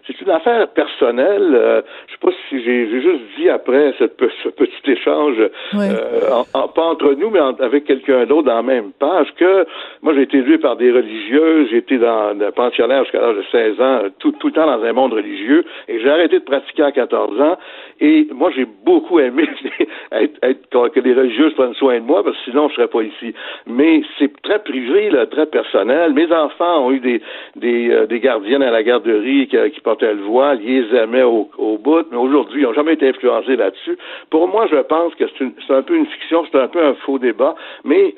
c'est 0.07 0.21
une 0.21 0.31
affaire 0.31 0.69
personnelle. 0.69 1.53
Euh, 1.55 1.83
je 2.07 2.13
sais 2.13 2.19
pas 2.21 2.31
si 2.49 2.63
j'ai, 2.63 3.01
juste 3.01 3.23
dit 3.37 3.49
après 3.49 3.95
cette, 3.99 4.21
ce 4.43 4.49
petit 4.49 4.91
échange, 4.91 5.37
euh, 5.75 6.45
en, 6.53 6.69
pas 6.69 6.83
entre 6.83 7.15
nous, 7.15 7.31
mais 7.31 7.41
avec 7.61 7.85
quelqu'un 7.85 8.25
d'autre 8.27 8.49
dans 8.49 8.57
la 8.57 8.63
même 8.63 8.93
page, 8.99 9.29
que 9.37 9.67
moi, 10.03 10.15
j'ai 10.15 10.23
été 10.23 10.39
élevé 10.39 10.59
par 10.59 10.77
des 10.77 10.91
religieuses, 10.91 11.69
j'ai 11.71 11.79
été 11.79 11.99
dans 11.99 12.39
le 12.39 12.51
pensionnaire 12.53 13.03
jusqu'à 13.05 13.21
l'âge 13.21 13.37
de 13.37 13.45
16 13.51 13.81
ans, 13.81 14.01
tout, 14.19 14.33
tout 14.33 14.49
le 14.49 14.53
temps 14.53 14.67
dans 14.67 14.83
un 14.83 14.93
monde 14.93 15.15
religieux, 15.15 15.65
et 15.89 16.01
j'ai 16.01 16.11
arrêté 16.11 16.39
de 16.39 16.45
pratiquer 16.45 16.83
à 16.83 16.93
14 16.93 17.41
ans. 17.41 17.57
Et 18.01 18.29
moi, 18.33 18.51
j'ai 18.55 18.67
beaucoup 18.85 19.21
aimé 19.21 19.49
être, 20.13 20.89
que 20.89 21.01
les 21.01 21.15
religieuses 21.15 21.55
prennent 21.55 21.75
soin 21.75 22.01
de 22.01 22.05
moi, 22.05 22.23
parce 22.23 22.37
que 22.37 22.51
sinon, 22.51 22.69
je 22.69 22.75
serais 22.75 22.89
pas 22.89 23.03
ici. 23.03 23.35
Mais 23.67 24.03
c'est 24.19 24.31
très 24.43 24.59
privé, 24.59 25.11
là, 25.11 25.27
très 25.27 25.47
personnel. 25.47 26.13
Mes 26.13 26.31
enfants 26.33 26.87
ont 26.87 26.93
eu 26.93 27.01
des, 27.01 27.23
des, 27.57 27.91
euh, 27.91 28.07
des 28.07 28.21
gardiennes 28.21 28.63
à 28.63 28.71
la 28.71 28.83
garderie 28.83 29.24
qui, 29.25 29.71
qui, 29.71 29.81
portaient 29.81 30.15
le 30.15 30.23
voile, 30.23 30.61
ils 30.63 30.83
les 30.83 30.97
aimaient 30.97 31.23
au, 31.23 31.51
au 31.59 31.79
bout, 31.79 32.07
mais 32.11 32.17
aujourd'hui, 32.17 32.63
ils 32.63 32.65
n'ont 32.65 32.75
jamais 32.75 32.95
été 32.95 33.09
influencés 33.09 33.57
là-dessus. 33.57 33.99
Pour 34.31 34.49
moi, 34.49 34.67
je 34.71 34.77
pense 34.77 35.15
que 35.15 35.25
c'est 35.39 35.75
un 35.75 35.83
peu 35.83 35.97
une 35.97 36.07
fiction, 36.07 36.45
c'est 36.51 36.61
un 36.61 36.69
peu 36.69 36.85
un 36.85 36.95
faux 37.07 37.19
débat, 37.19 37.55
mais 37.85 38.15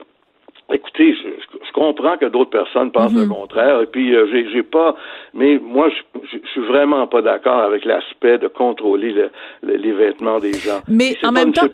Écoutez, 0.73 1.15
je, 1.15 1.29
je, 1.65 1.73
comprends 1.73 2.17
que 2.17 2.27
d'autres 2.27 2.51
personnes 2.51 2.91
pensent 2.91 3.15
le 3.15 3.27
mhm. 3.27 3.35
contraire, 3.35 3.83
et 3.83 3.87
puis 3.87 4.17
euh, 4.17 4.27
j'ai 4.53 4.65
pas, 4.65 4.97
mais 5.33 5.61
moi, 5.63 5.89
je, 5.91 6.21
je, 6.33 6.49
suis 6.49 6.61
vraiment 6.63 7.07
pas 7.07 7.23
d'accord 7.23 7.61
avec 7.61 7.85
l'aspect 7.85 8.39
de 8.39 8.49
contrôler 8.49 9.13
le, 9.13 9.31
les 9.63 9.93
vêtements 9.93 10.41
des 10.41 10.55
gens. 10.55 10.81
Mais 10.89 11.17
en 11.23 11.31
même 11.31 11.53
temps, 11.53 11.69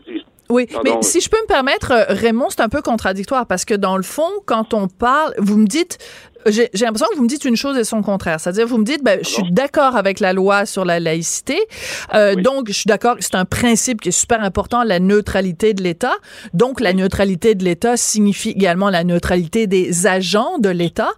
oui, 0.53 0.67
mais 0.85 0.91
si 1.01 1.21
je 1.21 1.31
peux 1.31 1.41
me 1.41 1.47
permettre, 1.47 1.93
euh, 1.93 2.05
Raymond, 2.09 2.51
c'est 2.51 2.61
un 2.61 2.69
peu 2.69 2.83
contradictoire 2.83 3.47
parce 3.47 3.65
que 3.65 3.73
dans 3.73 3.97
le 3.97 4.03
fond, 4.03 4.29
quand 4.45 4.75
on 4.75 4.87
parle, 4.87 5.33
vous 5.39 5.57
me 5.57 5.67
dites, 5.67 5.97
j'ai 6.47 6.85
l'impression 6.85 7.07
que 7.11 7.17
vous 7.17 7.23
me 7.23 7.29
dites 7.29 7.45
une 7.45 7.57
chose 7.57 7.79
et 7.79 7.85
son 7.85 8.03
contraire. 8.03 8.41
C'est-à-dire, 8.41 8.67
vous 8.67 8.79
me 8.79 8.85
dites, 8.85 9.03
ben, 9.05 9.19
je 9.23 9.29
suis 9.29 9.51
d'accord 9.51 9.97
avec 9.97 10.21
la 10.21 10.33
loi 10.33 10.67
sur 10.67 10.85
la 10.85 11.01
laïcité. 11.01 11.57
Euh, 12.15 12.35
donc, 12.35 12.69
je 12.69 12.73
suis 12.73 12.89
d'accord 12.89 13.17
que 13.17 13.25
c'est 13.25 13.37
un 13.37 13.45
principe 13.45 14.01
qui 14.01 14.09
est 14.09 14.19
super 14.19 14.43
important, 14.43 14.83
la 14.85 15.01
neutralité 15.01 15.75
de 15.75 15.83
l'État. 15.83 16.15
Donc, 16.55 16.81
la 16.81 16.93
neutralité 16.93 17.55
de 17.55 17.65
l'État 17.65 17.97
signifie 17.97 18.51
également 18.51 18.91
la 18.91 19.05
neutralité 19.05 19.67
des 19.67 20.07
agents 20.07 20.59
de 20.59 20.69
l'État. 20.69 21.11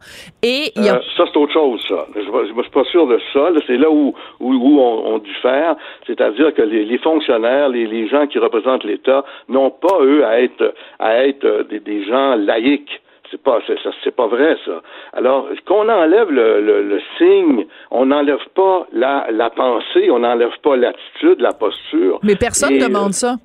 Et 0.42 0.72
il 0.76 0.84
y 0.84 0.88
a... 0.88 0.96
Euh, 0.96 1.00
ça, 1.16 1.24
c'est 1.32 1.38
autre 1.38 1.52
chose, 1.52 1.80
ça. 1.88 2.06
Je 2.14 2.20
ne 2.20 2.62
suis 2.62 2.70
pas 2.70 2.84
sûr 2.84 3.06
de 3.06 3.18
ça. 3.32 3.48
C'est 3.66 3.76
là 3.76 3.90
où, 3.90 4.14
où, 4.40 4.52
où 4.52 4.80
on, 4.80 5.14
on, 5.14 5.18
diffère. 5.18 5.76
C'est-à-dire 6.06 6.52
que 6.54 6.62
les, 6.62 6.84
les 6.84 6.98
fonctionnaires, 6.98 7.68
les, 7.68 7.86
les, 7.86 8.08
gens 8.08 8.26
qui 8.26 8.38
représentent 8.38 8.84
l'État 8.84 9.24
n'ont 9.48 9.70
pas, 9.70 9.98
eux, 10.02 10.24
à 10.24 10.40
être, 10.40 10.74
à 10.98 11.24
être 11.24 11.66
des, 11.70 11.80
des 11.80 12.04
gens 12.04 12.34
laïques. 12.36 13.00
C'est 13.34 13.42
pas, 13.42 13.58
c'est, 14.04 14.14
pas 14.14 14.28
vrai, 14.28 14.56
ça. 14.64 14.80
Alors, 15.12 15.48
qu'on 15.66 15.88
enlève 15.88 16.30
le, 16.30 16.60
le, 16.60 17.00
signe, 17.18 17.66
on 17.90 18.06
n'enlève 18.06 18.38
pas 18.54 18.86
la, 18.92 19.26
la 19.32 19.50
pensée, 19.50 20.08
on 20.08 20.20
n'enlève 20.20 20.52
pas 20.62 20.76
l'attitude, 20.76 21.40
la 21.40 21.52
posture. 21.52 22.20
Mais 22.22 22.36
personne 22.36 22.74
ne 22.74 22.86
demande 22.86 23.12
ça. 23.12 23.38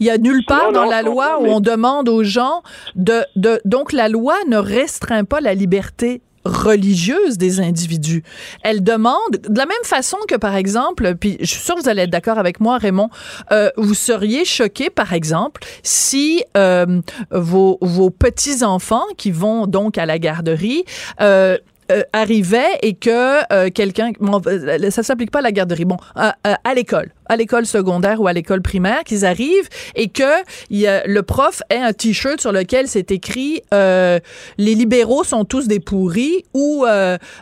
Il 0.00 0.06
y 0.06 0.10
a 0.10 0.16
nulle 0.16 0.44
part 0.46 0.72
dans 0.72 0.86
la 0.86 1.02
loi 1.02 1.38
où 1.40 1.46
on 1.46 1.60
demande 1.60 2.08
aux 2.08 2.24
gens 2.24 2.62
de, 2.94 3.20
de, 3.36 3.60
donc 3.66 3.92
la 3.92 4.08
loi 4.08 4.34
ne 4.48 4.56
restreint 4.56 5.24
pas 5.24 5.42
la 5.42 5.52
liberté 5.52 6.22
religieuse 6.44 7.38
des 7.38 7.60
individus. 7.60 8.22
Elle 8.62 8.82
demande, 8.82 9.30
de 9.30 9.58
la 9.58 9.66
même 9.66 9.76
façon 9.84 10.16
que, 10.28 10.34
par 10.34 10.56
exemple, 10.56 11.14
puis 11.14 11.36
je 11.40 11.46
suis 11.46 11.60
sûre 11.60 11.74
que 11.74 11.82
vous 11.82 11.88
allez 11.88 12.02
être 12.02 12.10
d'accord 12.10 12.38
avec 12.38 12.60
moi, 12.60 12.78
Raymond, 12.78 13.10
euh, 13.52 13.70
vous 13.76 13.94
seriez 13.94 14.44
choqué, 14.44 14.90
par 14.90 15.12
exemple, 15.12 15.62
si 15.82 16.44
euh, 16.56 17.00
vos, 17.30 17.78
vos 17.80 18.10
petits-enfants 18.10 19.04
qui 19.16 19.30
vont 19.30 19.66
donc 19.66 19.98
à 19.98 20.06
la 20.06 20.18
garderie 20.18 20.84
euh, 21.20 21.58
euh, 21.92 22.02
arrivait 22.14 22.78
et 22.80 22.94
que 22.94 23.40
euh, 23.52 23.68
quelqu'un, 23.68 24.12
bon, 24.18 24.40
euh, 24.46 24.90
ça 24.90 25.02
s'applique 25.02 25.30
pas 25.30 25.40
à 25.40 25.42
la 25.42 25.52
garderie, 25.52 25.84
bon, 25.84 25.98
à, 26.14 26.34
l'école, 26.74 27.10
à 27.26 27.36
l'école 27.36 27.66
secondaire 27.66 28.22
ou 28.22 28.26
à 28.26 28.32
l'école 28.32 28.62
primaire, 28.62 29.04
qu'ils 29.04 29.26
arrivent 29.26 29.68
et 29.94 30.08
que 30.08 30.22
y 30.70 30.86
a, 30.86 31.06
le 31.06 31.22
prof 31.22 31.60
ait 31.68 31.76
un 31.76 31.92
t-shirt 31.92 32.40
sur 32.40 32.52
lequel 32.52 32.88
c'est 32.88 33.10
écrit 33.10 33.60
les 33.70 34.20
libéraux 34.56 35.24
sont 35.24 35.44
tous 35.44 35.68
des 35.68 35.78
pourris 35.78 36.44
ou 36.54 36.86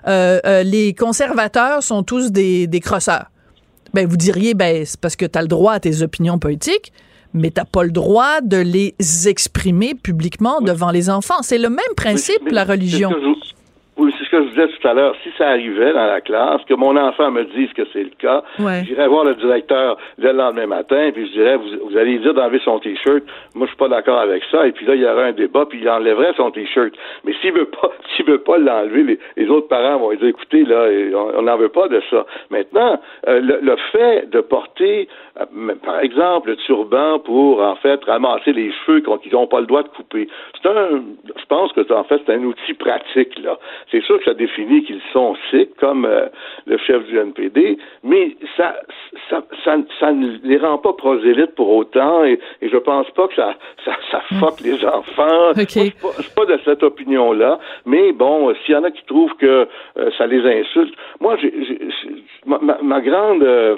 les 0.04 0.94
conservateurs 0.98 1.84
sont 1.84 2.02
tous 2.02 2.32
des, 2.32 2.66
des 2.66 2.80
crosseurs. 2.80 3.26
Ben 3.94 4.08
vous 4.08 4.16
diriez 4.16 4.54
ben 4.54 4.84
c'est 4.84 4.98
parce 4.98 5.14
que 5.14 5.26
tu 5.26 5.38
as 5.38 5.42
le 5.42 5.48
droit 5.48 5.74
à 5.74 5.80
tes 5.80 6.02
opinions 6.02 6.38
politiques 6.38 6.92
mais 7.34 7.50
t'as 7.50 7.64
pas 7.64 7.84
le 7.84 7.90
droit 7.90 8.40
de 8.40 8.56
les 8.56 8.94
exprimer 9.28 9.94
publiquement 9.94 10.60
devant 10.60 10.90
les 10.90 11.08
enfants. 11.10 11.42
C'est 11.42 11.58
le 11.58 11.70
même 11.70 11.94
principe, 11.96 12.48
la 12.50 12.64
religion. 12.64 13.10
Oui, 13.98 14.12
c'est 14.18 14.24
ce 14.24 14.30
que 14.30 14.42
je 14.44 14.48
disais 14.48 14.68
tout 14.68 14.88
à 14.88 14.94
l'heure. 14.94 15.14
Si 15.22 15.28
ça 15.36 15.48
arrivait 15.48 15.92
dans 15.92 16.06
la 16.06 16.22
classe, 16.22 16.62
que 16.66 16.72
mon 16.72 16.96
enfant 16.96 17.30
me 17.30 17.44
dise 17.44 17.70
que 17.74 17.82
c'est 17.92 18.04
le 18.04 18.10
cas, 18.18 18.42
j'irais 18.84 19.06
voir 19.06 19.24
le 19.24 19.34
directeur 19.34 19.98
le 20.18 20.32
lendemain 20.32 20.66
matin, 20.66 21.10
puis 21.12 21.26
je 21.26 21.32
dirais, 21.32 21.56
vous, 21.56 21.96
allez 21.96 22.18
dire 22.18 22.32
d'enlever 22.32 22.60
son 22.64 22.78
T-shirt. 22.78 23.22
Moi, 23.54 23.66
je 23.66 23.70
suis 23.70 23.76
pas 23.76 23.88
d'accord 23.88 24.18
avec 24.18 24.42
ça. 24.50 24.66
Et 24.66 24.72
puis 24.72 24.86
là, 24.86 24.94
il 24.94 25.02
y 25.02 25.06
aurait 25.06 25.28
un 25.28 25.32
débat, 25.32 25.66
puis 25.68 25.80
il 25.82 25.88
enlèverait 25.88 26.32
son 26.36 26.50
T-shirt. 26.50 26.92
Mais 27.24 27.34
s'il 27.40 27.52
veut 27.52 27.66
pas, 27.66 27.90
s'il 28.16 28.24
veut 28.24 28.38
pas 28.38 28.56
l'enlever, 28.56 29.18
les, 29.36 29.48
autres 29.48 29.68
parents 29.68 29.98
vont 29.98 30.14
dire, 30.14 30.28
écoutez, 30.28 30.64
là, 30.64 30.88
on 31.36 31.42
n'en 31.42 31.56
veut 31.58 31.68
pas 31.68 31.88
de 31.88 32.00
ça. 32.10 32.24
Maintenant, 32.50 32.98
euh, 33.28 33.40
le, 33.40 33.76
fait 33.92 34.30
de 34.30 34.40
porter, 34.40 35.08
par 35.84 36.00
exemple, 36.00 36.50
le 36.50 36.56
turban 36.56 37.18
pour, 37.18 37.62
en 37.62 37.76
fait, 37.76 38.04
ramasser 38.04 38.52
les 38.52 38.70
cheveux 38.72 39.00
qu'ils 39.00 39.32
n'ont 39.32 39.46
pas 39.46 39.60
le 39.60 39.66
droit 39.66 39.82
de 39.82 39.88
couper, 39.88 40.28
c'est 40.60 40.68
un, 40.68 41.02
je 41.24 41.44
pense 41.48 41.72
que, 41.72 41.90
en 41.92 42.04
fait, 42.04 42.20
c'est 42.26 42.34
un 42.34 42.42
outil 42.44 42.74
pratique, 42.74 43.38
là. 43.38 43.58
C'est 43.90 44.02
sûr 44.02 44.18
que 44.18 44.24
ça 44.24 44.34
définit 44.34 44.84
qu'ils 44.84 45.00
sont 45.12 45.34
sikhs, 45.50 45.74
comme 45.76 46.04
euh, 46.04 46.26
le 46.66 46.76
chef 46.78 47.06
du 47.06 47.18
NPD, 47.18 47.78
mais 48.04 48.36
ça, 48.58 48.76
ça, 49.30 49.42
ça, 49.64 50.12
ne 50.12 50.36
les 50.44 50.58
rend 50.58 50.78
pas 50.78 50.92
prosélytes 50.92 51.54
pour 51.54 51.70
autant, 51.70 52.24
et, 52.24 52.38
je 52.60 52.76
pense 52.76 53.10
pas 53.10 53.28
que 53.28 53.34
ça, 53.34 53.54
ça, 53.84 53.92
ça 54.10 54.22
hmm. 54.30 54.38
fuck 54.38 54.60
les 54.60 54.84
enfants. 54.84 55.50
Okay. 55.52 55.64
Je 55.64 56.22
suis 56.22 56.34
pas, 56.34 56.44
de 56.44 56.58
cette 56.64 56.82
opinion-là, 56.82 57.58
mais 57.86 58.12
bon, 58.12 58.50
euh, 58.50 58.54
s'il 58.64 58.74
y 58.74 58.78
en 58.78 58.84
a 58.84 58.90
qui 58.90 59.04
trouvent 59.06 59.34
que 59.36 59.68
euh, 59.96 60.10
ça 60.18 60.26
les 60.26 60.44
insulte, 60.60 60.94
moi, 61.20 61.36
j'ai, 61.40 61.52
ma, 62.44 63.00
grande 63.00 63.42
euh, 63.42 63.62
euh, 63.62 63.76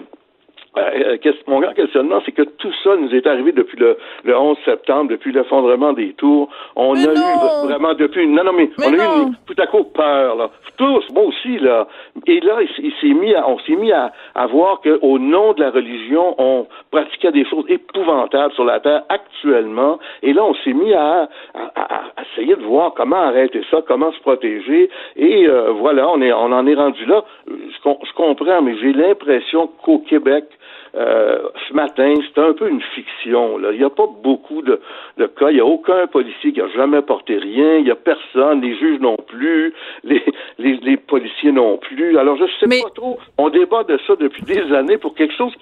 mon 1.47 1.61
grand 1.61 1.73
questionnement, 1.73 2.21
c'est 2.25 2.33
que 2.33 2.43
tout 2.43 2.73
ça 2.83 2.97
nous 2.97 3.14
est 3.14 3.26
arrivé 3.26 3.52
depuis 3.52 3.78
le, 3.78 3.97
le 4.25 4.37
11 4.37 4.57
septembre, 4.64 5.11
depuis 5.11 5.33
l'effondrement 5.33 5.93
des 5.93 6.12
tours. 6.14 6.49
On 6.76 6.95
a 6.95 7.12
eu 7.12 7.66
vraiment 7.66 7.95
depuis... 7.95 8.26
Non, 8.26 8.45
non, 8.45 8.52
mais, 8.52 8.71
on 8.78 8.93
a 8.93 8.97
eu 8.97 9.33
tout 9.47 9.54
à 9.59 9.66
coup 9.66 9.85
peur, 9.85 10.37
là. 10.37 10.50
Tous, 10.76 11.04
moi 11.12 11.25
aussi, 11.25 11.59
là. 11.59 11.87
Et 12.26 12.40
là, 12.40 12.59
il, 12.78 12.93
s'est 13.00 13.14
mis 13.14 13.35
à, 13.35 13.49
on 13.49 13.59
s'est 13.61 13.76
mis 13.76 13.93
à, 13.93 14.12
à 14.35 14.47
voir 14.47 14.81
qu'au 14.81 15.19
nom 15.19 15.52
de 15.52 15.61
la 15.61 15.71
religion, 15.71 16.35
on 16.38 16.66
pratiquait 16.90 17.31
des 17.31 17.45
choses 17.45 17.64
épouvantables 17.69 18.52
sur 18.54 18.64
la 18.64 18.81
Terre 18.81 19.04
actuellement. 19.09 19.99
Et 20.23 20.33
là, 20.33 20.45
on 20.45 20.54
s'est 20.54 20.73
mis 20.73 20.93
à, 20.95 21.28
à, 21.54 22.02
essayer 22.33 22.57
de 22.57 22.62
voir 22.62 22.95
comment 22.95 23.16
arrêter 23.16 23.62
ça, 23.71 23.83
comment 23.87 24.11
se 24.12 24.21
protéger. 24.21 24.90
Et 25.16 25.47
euh, 25.47 25.71
voilà, 25.73 26.09
on, 26.09 26.21
est, 26.21 26.33
on 26.33 26.50
en 26.52 26.66
est 26.66 26.75
rendu 26.75 27.04
là. 27.07 27.25
Je, 27.47 27.52
je 27.85 28.12
comprends, 28.14 28.62
mais 28.62 28.76
j'ai 28.78 28.93
l'impression 28.93 29.69
qu'au 29.85 29.99
Québec, 30.00 30.47
euh, 30.97 31.38
ce 31.68 31.75
matin, 31.75 32.14
c'est 32.23 32.40
un 32.40 32.52
peu 32.52 32.68
une 32.68 32.80
fiction. 32.80 33.59
Là. 33.59 33.73
Il 33.73 33.78
n'y 33.78 33.85
a 33.85 33.90
pas 33.90 34.06
beaucoup 34.23 34.62
de, 34.62 34.80
de 35.18 35.26
cas. 35.26 35.50
Il 35.50 35.54
n'y 35.54 35.61
a 35.61 35.66
aucun 35.66 36.06
policier 36.06 36.52
qui 36.52 36.61
a 36.61 36.68
jamais 36.68 37.02
porté 37.02 37.37
rien. 37.37 37.78
Il 37.78 37.85
n'y 37.85 37.90
a 37.90 37.97
personne. 37.97 38.61
Les 38.61 38.76
juges 38.76 39.00
non 39.00 39.16
plus. 39.16 39.75
Les, 40.04 40.23
les, 40.59 40.76
les 40.76 40.97
policiers 40.97 41.52
non 41.52 41.78
plus. 41.78 42.16
Alors, 42.16 42.37
je 42.37 42.44
sais 42.61 42.83
pas 42.83 42.90
trop. 42.90 43.18
On 43.38 43.50
débat 43.50 43.85
de 43.85 43.99
ça 44.06 44.14
depuis 44.16 44.42
des 44.42 44.73
années 44.73 44.99
pour 44.99 45.14
quelque 45.14 45.35
chose 45.35 45.52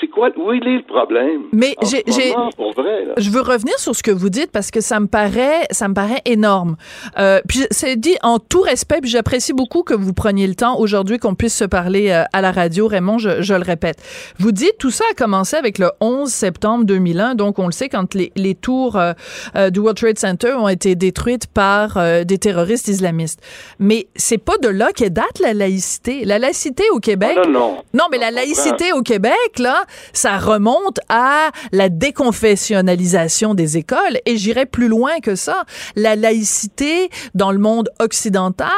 c'est 0.00 0.06
quoi, 0.08 0.30
où 0.36 0.52
il 0.52 0.66
est 0.66 0.76
le 0.76 0.82
problème? 0.82 1.44
Mais 1.52 1.74
j'ai, 1.82 2.04
je 2.06 3.30
veux 3.30 3.40
revenir 3.40 3.78
sur 3.78 3.94
ce 3.94 4.02
que 4.02 4.10
vous 4.10 4.30
dites 4.30 4.50
parce 4.52 4.70
que 4.70 4.80
ça 4.80 5.00
me 5.00 5.06
paraît, 5.06 5.66
ça 5.70 5.88
me 5.88 5.94
paraît 5.94 6.22
énorme. 6.24 6.76
Euh, 7.18 7.40
puis 7.48 7.66
c'est 7.70 7.96
dit 7.96 8.16
en 8.22 8.38
tout 8.38 8.60
respect, 8.60 9.00
puis 9.00 9.10
j'apprécie 9.10 9.52
beaucoup 9.52 9.82
que 9.82 9.94
vous 9.94 10.12
preniez 10.12 10.46
le 10.46 10.54
temps 10.54 10.78
aujourd'hui 10.78 11.18
qu'on 11.18 11.34
puisse 11.34 11.56
se 11.56 11.64
parler 11.64 12.10
euh, 12.10 12.24
à 12.32 12.40
la 12.40 12.52
radio. 12.52 12.86
Raymond, 12.86 13.18
je, 13.18 13.42
je, 13.42 13.54
le 13.54 13.62
répète. 13.62 13.96
Vous 14.38 14.52
dites 14.52 14.78
tout 14.78 14.90
ça 14.90 15.04
a 15.10 15.14
commencé 15.14 15.56
avec 15.56 15.78
le 15.78 15.90
11 16.00 16.28
septembre 16.28 16.84
2001, 16.84 17.34
donc 17.34 17.58
on 17.58 17.66
le 17.66 17.72
sait 17.72 17.88
quand 17.88 18.14
les, 18.14 18.32
les 18.36 18.54
tours 18.54 18.96
euh, 18.96 19.12
euh, 19.56 19.70
du 19.70 19.80
World 19.80 19.98
Trade 19.98 20.18
Center 20.18 20.52
ont 20.52 20.68
été 20.68 20.94
détruites 20.94 21.46
par 21.46 21.96
euh, 21.96 22.24
des 22.24 22.38
terroristes 22.38 22.88
islamistes. 22.88 23.40
Mais 23.78 24.06
c'est 24.14 24.38
pas 24.38 24.58
de 24.58 24.68
là 24.68 24.92
qu'est 24.94 25.10
date 25.10 25.38
la 25.40 25.54
laïcité. 25.54 26.24
La 26.24 26.38
laïcité 26.38 26.84
au 26.92 26.98
Québec. 26.98 27.36
non, 27.36 27.50
non. 27.50 27.76
Non, 27.94 28.04
mais 28.10 28.18
la 28.18 28.30
laïcité 28.30 28.92
au 28.92 29.02
Québec 29.02 29.32
là, 29.58 29.84
ça 30.12 30.38
remonte 30.38 31.00
à 31.08 31.50
la 31.72 31.88
déconfessionnalisation 31.88 33.54
des 33.54 33.76
écoles 33.76 34.18
et 34.26 34.36
j'irai 34.36 34.66
plus 34.66 34.88
loin 34.88 35.20
que 35.20 35.34
ça. 35.34 35.64
La 35.96 36.16
laïcité 36.16 37.10
dans 37.34 37.52
le 37.52 37.58
monde 37.58 37.90
occidental, 38.00 38.68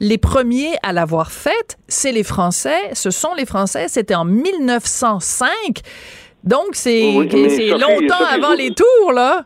les 0.00 0.18
premiers 0.18 0.74
à 0.82 0.92
l'avoir 0.92 1.32
faite, 1.32 1.78
c'est 1.88 2.12
les 2.12 2.24
Français, 2.24 2.90
ce 2.94 3.10
sont 3.10 3.34
les 3.34 3.46
Français, 3.46 3.86
c'était 3.88 4.14
en 4.14 4.24
1905. 4.24 5.50
Donc 6.44 6.68
c'est 6.72 7.12
longtemps 7.78 8.24
avant 8.30 8.54
les 8.54 8.72
tours 8.72 9.12
là. 9.12 9.44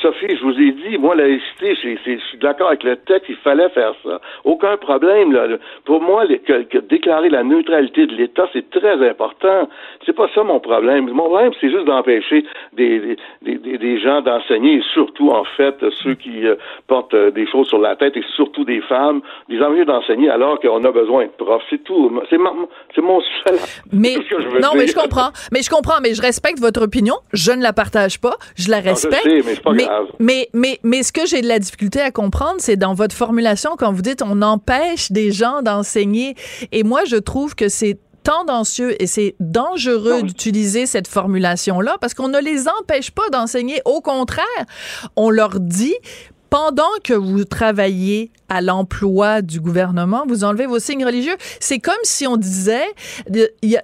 Sophie, 0.00 0.36
je 0.36 0.42
vous 0.42 0.58
ai 0.58 0.72
dit, 0.72 0.98
moi, 0.98 1.14
la 1.14 1.26
laïcité, 1.26 1.74
je 1.74 2.18
suis 2.28 2.38
d'accord 2.38 2.68
avec 2.68 2.84
le 2.84 2.96
texte, 2.96 3.26
il 3.28 3.36
fallait 3.36 3.68
faire 3.70 3.94
ça. 4.04 4.20
Aucun 4.44 4.76
problème. 4.76 5.32
Là. 5.32 5.46
Pour 5.84 6.00
moi, 6.02 6.24
que, 6.26 6.78
déclarer 6.78 7.28
la 7.28 7.42
neutralité 7.42 8.06
de 8.06 8.14
l'État, 8.14 8.48
c'est 8.52 8.70
très 8.70 9.08
important. 9.08 9.68
C'est 10.06 10.12
pas 10.12 10.28
ça 10.34 10.42
mon 10.44 10.60
problème. 10.60 11.10
Mon 11.10 11.28
problème, 11.28 11.52
c'est 11.60 11.70
juste 11.70 11.84
d'empêcher 11.84 12.44
des, 12.72 13.16
des, 13.42 13.56
des, 13.58 14.00
gens 14.00 14.20
d'enseigner, 14.22 14.74
et 14.74 14.82
surtout, 14.92 15.30
en 15.30 15.44
fait, 15.44 15.76
ceux 16.02 16.14
qui 16.14 16.46
euh, 16.46 16.56
portent 16.86 17.14
euh, 17.14 17.30
des 17.30 17.46
choses 17.46 17.68
sur 17.68 17.78
la 17.78 17.96
tête, 17.96 18.16
et 18.16 18.24
surtout 18.36 18.64
des 18.64 18.80
femmes, 18.82 19.20
des 19.48 19.60
envieux 19.60 19.84
d'enseigner 19.84 20.30
alors 20.30 20.60
qu'on 20.60 20.84
a 20.84 20.92
besoin 20.92 21.24
de 21.24 21.30
profs. 21.30 21.62
C'est 21.70 21.82
tout. 21.82 22.20
C'est 22.30 22.38
mon 22.38 23.20
seul... 23.20 23.58
Mais, 23.92 24.16
non, 24.62 24.70
mais 24.74 24.86
je 24.86 24.94
comprends. 24.94 25.30
Mais 25.52 25.62
je 25.62 25.70
comprends, 25.70 26.00
mais 26.02 26.14
je 26.14 26.22
respecte 26.22 26.60
votre 26.60 26.82
opinion. 26.82 27.14
Je 27.32 27.52
ne 27.52 27.62
la 27.62 27.72
partage 27.72 28.20
pas. 28.20 28.36
Je 28.56 28.70
la 28.70 28.80
respecte. 28.80 29.22
je 29.24 29.30
sais, 29.30 29.36
mais 29.36 29.54
c'est 29.54 29.62
pas 29.62 29.72
mais, 29.72 29.87
mais, 30.18 30.48
mais 30.82 31.02
ce 31.02 31.12
que 31.12 31.26
j'ai 31.26 31.42
de 31.42 31.48
la 31.48 31.58
difficulté 31.58 32.00
à 32.00 32.10
comprendre, 32.10 32.56
c'est 32.58 32.76
dans 32.76 32.94
votre 32.94 33.14
formulation 33.14 33.76
quand 33.78 33.92
vous 33.92 34.02
dites 34.02 34.22
on 34.22 34.42
empêche 34.42 35.12
des 35.12 35.32
gens 35.32 35.62
d'enseigner. 35.62 36.34
Et 36.72 36.82
moi, 36.82 37.04
je 37.04 37.16
trouve 37.16 37.54
que 37.54 37.68
c'est 37.68 37.98
tendancieux 38.22 39.00
et 39.02 39.06
c'est 39.06 39.36
dangereux 39.40 40.22
d'utiliser 40.22 40.84
cette 40.84 41.08
formulation-là 41.08 41.96
parce 42.00 42.12
qu'on 42.12 42.28
ne 42.28 42.38
les 42.38 42.68
empêche 42.68 43.10
pas 43.10 43.28
d'enseigner. 43.30 43.80
Au 43.86 44.02
contraire, 44.02 44.44
on 45.16 45.30
leur 45.30 45.60
dit 45.60 45.94
pendant 46.50 46.84
que 47.04 47.14
vous 47.14 47.44
travaillez 47.44 48.30
à 48.48 48.60
l'emploi 48.62 49.42
du 49.42 49.60
gouvernement, 49.60 50.24
vous 50.26 50.44
enlevez 50.44 50.66
vos 50.66 50.78
signes 50.78 51.04
religieux. 51.04 51.36
C'est 51.60 51.78
comme 51.78 51.94
si 52.02 52.26
on 52.26 52.36
disait, 52.36 52.86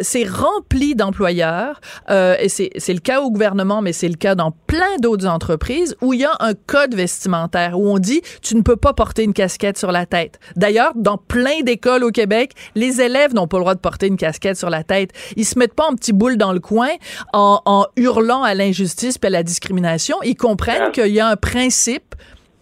c'est 0.00 0.24
rempli 0.24 0.94
d'employeurs, 0.94 1.80
euh, 2.10 2.36
et 2.38 2.48
c'est 2.48 2.70
le 2.88 3.00
cas 3.00 3.20
au 3.20 3.30
gouvernement, 3.30 3.82
mais 3.82 3.92
c'est 3.92 4.08
le 4.08 4.14
cas 4.14 4.34
dans 4.34 4.52
plein 4.66 4.96
d'autres 5.00 5.26
entreprises, 5.26 5.96
où 6.00 6.14
il 6.14 6.20
y 6.20 6.24
a 6.24 6.34
un 6.40 6.54
code 6.54 6.94
vestimentaire, 6.94 7.78
où 7.78 7.88
on 7.88 7.98
dit, 7.98 8.22
tu 8.42 8.56
ne 8.56 8.62
peux 8.62 8.76
pas 8.76 8.94
porter 8.94 9.24
une 9.24 9.34
casquette 9.34 9.76
sur 9.76 9.92
la 9.92 10.06
tête. 10.06 10.38
D'ailleurs, 10.56 10.92
dans 10.94 11.18
plein 11.18 11.60
d'écoles 11.62 12.04
au 12.04 12.10
Québec, 12.10 12.52
les 12.74 13.00
élèves 13.00 13.34
n'ont 13.34 13.46
pas 13.46 13.58
le 13.58 13.64
droit 13.64 13.74
de 13.74 13.80
porter 13.80 14.06
une 14.06 14.16
casquette 14.16 14.56
sur 14.56 14.70
la 14.70 14.82
tête. 14.82 15.10
Ils 15.36 15.44
se 15.44 15.58
mettent 15.58 15.74
pas 15.74 15.86
en 15.86 15.94
petit 15.94 16.12
boule 16.12 16.36
dans 16.36 16.52
le 16.52 16.60
coin 16.60 16.90
en, 17.32 17.60
en 17.66 17.86
hurlant 17.96 18.42
à 18.42 18.54
l'injustice 18.54 19.16
et 19.22 19.26
à 19.26 19.30
la 19.30 19.42
discrimination. 19.42 20.16
Ils 20.22 20.36
comprennent 20.36 20.90
qu'il 20.92 21.12
y 21.12 21.20
a 21.20 21.28
un 21.28 21.36
principe 21.36 22.14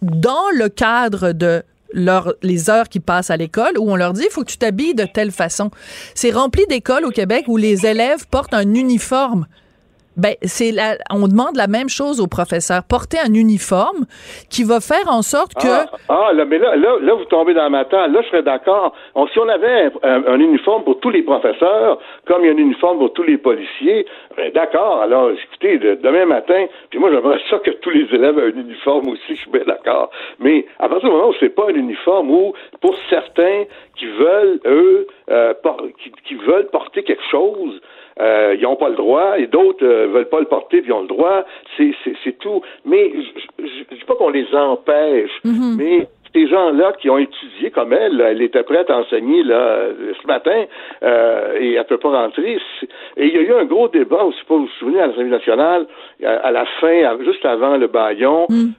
dans 0.03 0.49
le 0.55 0.69
cadre 0.69 1.31
de 1.31 1.63
leur, 1.93 2.33
les 2.41 2.69
heures 2.69 2.89
qui 2.89 2.99
passent 2.99 3.29
à 3.29 3.37
l'école 3.37 3.77
où 3.77 3.89
on 3.89 3.95
leur 3.95 4.13
dit 4.13 4.23
il 4.25 4.31
faut 4.31 4.41
que 4.43 4.51
tu 4.51 4.57
t'habilles 4.57 4.95
de 4.95 5.05
telle 5.05 5.31
façon. 5.31 5.71
C'est 6.15 6.31
rempli 6.31 6.65
d'écoles 6.67 7.05
au 7.05 7.11
Québec 7.11 7.45
où 7.47 7.57
les 7.57 7.85
élèves 7.85 8.27
portent 8.27 8.53
un 8.53 8.73
uniforme 8.73 9.45
ben, 10.15 10.35
c'est 10.43 10.71
la, 10.71 10.97
on 11.11 11.27
demande 11.27 11.55
la 11.55 11.67
même 11.67 11.89
chose 11.89 12.21
aux 12.21 12.27
professeurs. 12.27 12.83
Porter 12.87 13.17
un 13.19 13.33
uniforme 13.33 14.05
qui 14.49 14.63
va 14.63 14.79
faire 14.79 15.07
en 15.07 15.21
sorte 15.21 15.53
que. 15.55 15.67
Ah, 15.67 15.97
ah 16.09 16.33
là, 16.33 16.45
mais 16.45 16.59
là, 16.59 16.75
là, 16.75 16.97
là, 17.01 17.13
vous 17.15 17.25
tombez 17.25 17.53
dans 17.53 17.69
ma 17.69 17.85
tête. 17.85 18.11
Là, 18.11 18.21
je 18.21 18.27
serais 18.27 18.43
d'accord. 18.43 18.93
si 19.31 19.39
on 19.39 19.49
avait 19.49 19.91
un, 20.03 20.39
uniforme 20.39 20.83
pour 20.83 20.99
tous 20.99 21.09
les 21.09 21.23
professeurs, 21.23 21.99
comme 22.27 22.43
il 22.43 22.47
y 22.47 22.49
a 22.49 22.53
un 22.53 22.57
uniforme 22.57 22.99
pour 22.99 23.13
tous 23.13 23.23
les 23.23 23.37
policiers, 23.37 24.05
ben, 24.37 24.51
d'accord. 24.53 25.01
Alors, 25.01 25.31
écoutez, 25.31 25.77
demain 25.77 26.25
matin, 26.25 26.65
puis 26.89 26.99
moi, 26.99 27.11
j'aimerais 27.11 27.39
ça 27.49 27.59
que 27.59 27.71
tous 27.71 27.89
les 27.89 28.07
élèves 28.13 28.37
aient 28.37 28.53
un 28.53 28.59
uniforme 28.61 29.09
aussi, 29.09 29.21
je 29.29 29.41
suis 29.41 29.51
bien 29.51 29.63
d'accord. 29.65 30.11
Mais 30.39 30.65
à 30.79 30.89
partir 30.89 31.09
du 31.09 31.15
moment 31.15 31.29
où 31.29 31.35
c'est 31.39 31.49
pas 31.55 31.69
un 31.69 31.75
uniforme, 31.75 32.29
où, 32.29 32.53
pour 32.81 32.95
certains 33.09 33.63
qui 33.97 34.05
veulent, 34.05 34.59
eux, 34.65 35.07
euh, 35.29 35.53
qui 36.25 36.35
veulent 36.35 36.67
porter 36.71 37.03
quelque 37.03 37.23
chose, 37.31 37.81
euh, 38.19 38.55
ils 38.57 38.63
n'ont 38.63 38.75
pas 38.75 38.89
le 38.89 38.95
droit, 38.95 39.37
et 39.37 39.47
d'autres 39.47 39.85
euh, 39.85 40.07
veulent 40.07 40.29
pas 40.29 40.39
le 40.39 40.45
porter, 40.45 40.81
puis 40.81 40.89
ils 40.89 40.93
ont 40.93 41.01
le 41.01 41.07
droit. 41.07 41.43
C'est, 41.77 41.93
c'est, 42.23 42.37
tout. 42.39 42.61
Mais 42.85 43.11
je 43.59 43.63
ne 43.63 43.97
dis 43.97 44.05
pas 44.05 44.15
qu'on 44.15 44.29
les 44.29 44.47
empêche, 44.53 45.31
mm-hmm. 45.45 45.77
mais 45.77 46.07
ces 46.33 46.47
gens-là 46.47 46.93
qui 46.99 47.09
ont 47.09 47.17
étudié 47.17 47.69
comme 47.71 47.93
elle, 47.93 48.19
elle 48.19 48.41
était 48.41 48.63
prête 48.63 48.89
à 48.89 48.97
enseigner 48.97 49.43
là, 49.43 49.87
ce 50.19 50.27
matin 50.27 50.65
euh, 51.03 51.57
et 51.59 51.73
elle 51.73 51.85
peut 51.85 51.97
pas 51.97 52.09
rentrer. 52.09 52.57
Et 53.17 53.27
il 53.27 53.33
y 53.33 53.37
a 53.37 53.41
eu 53.41 53.53
un 53.53 53.65
gros 53.65 53.87
débat, 53.87 54.23
aussi, 54.23 54.39
pas 54.47 54.55
vous 54.55 54.61
vous 54.61 54.71
souvenez, 54.79 54.99
à 54.99 55.07
l'Assemblée 55.07 55.29
nationale, 55.29 55.85
à, 56.23 56.51
la 56.51 56.65
fin, 56.81 57.17
juste 57.23 57.45
avant 57.45 57.77
le 57.77 57.87
baillon, 57.87 58.47
mm. 58.49 58.71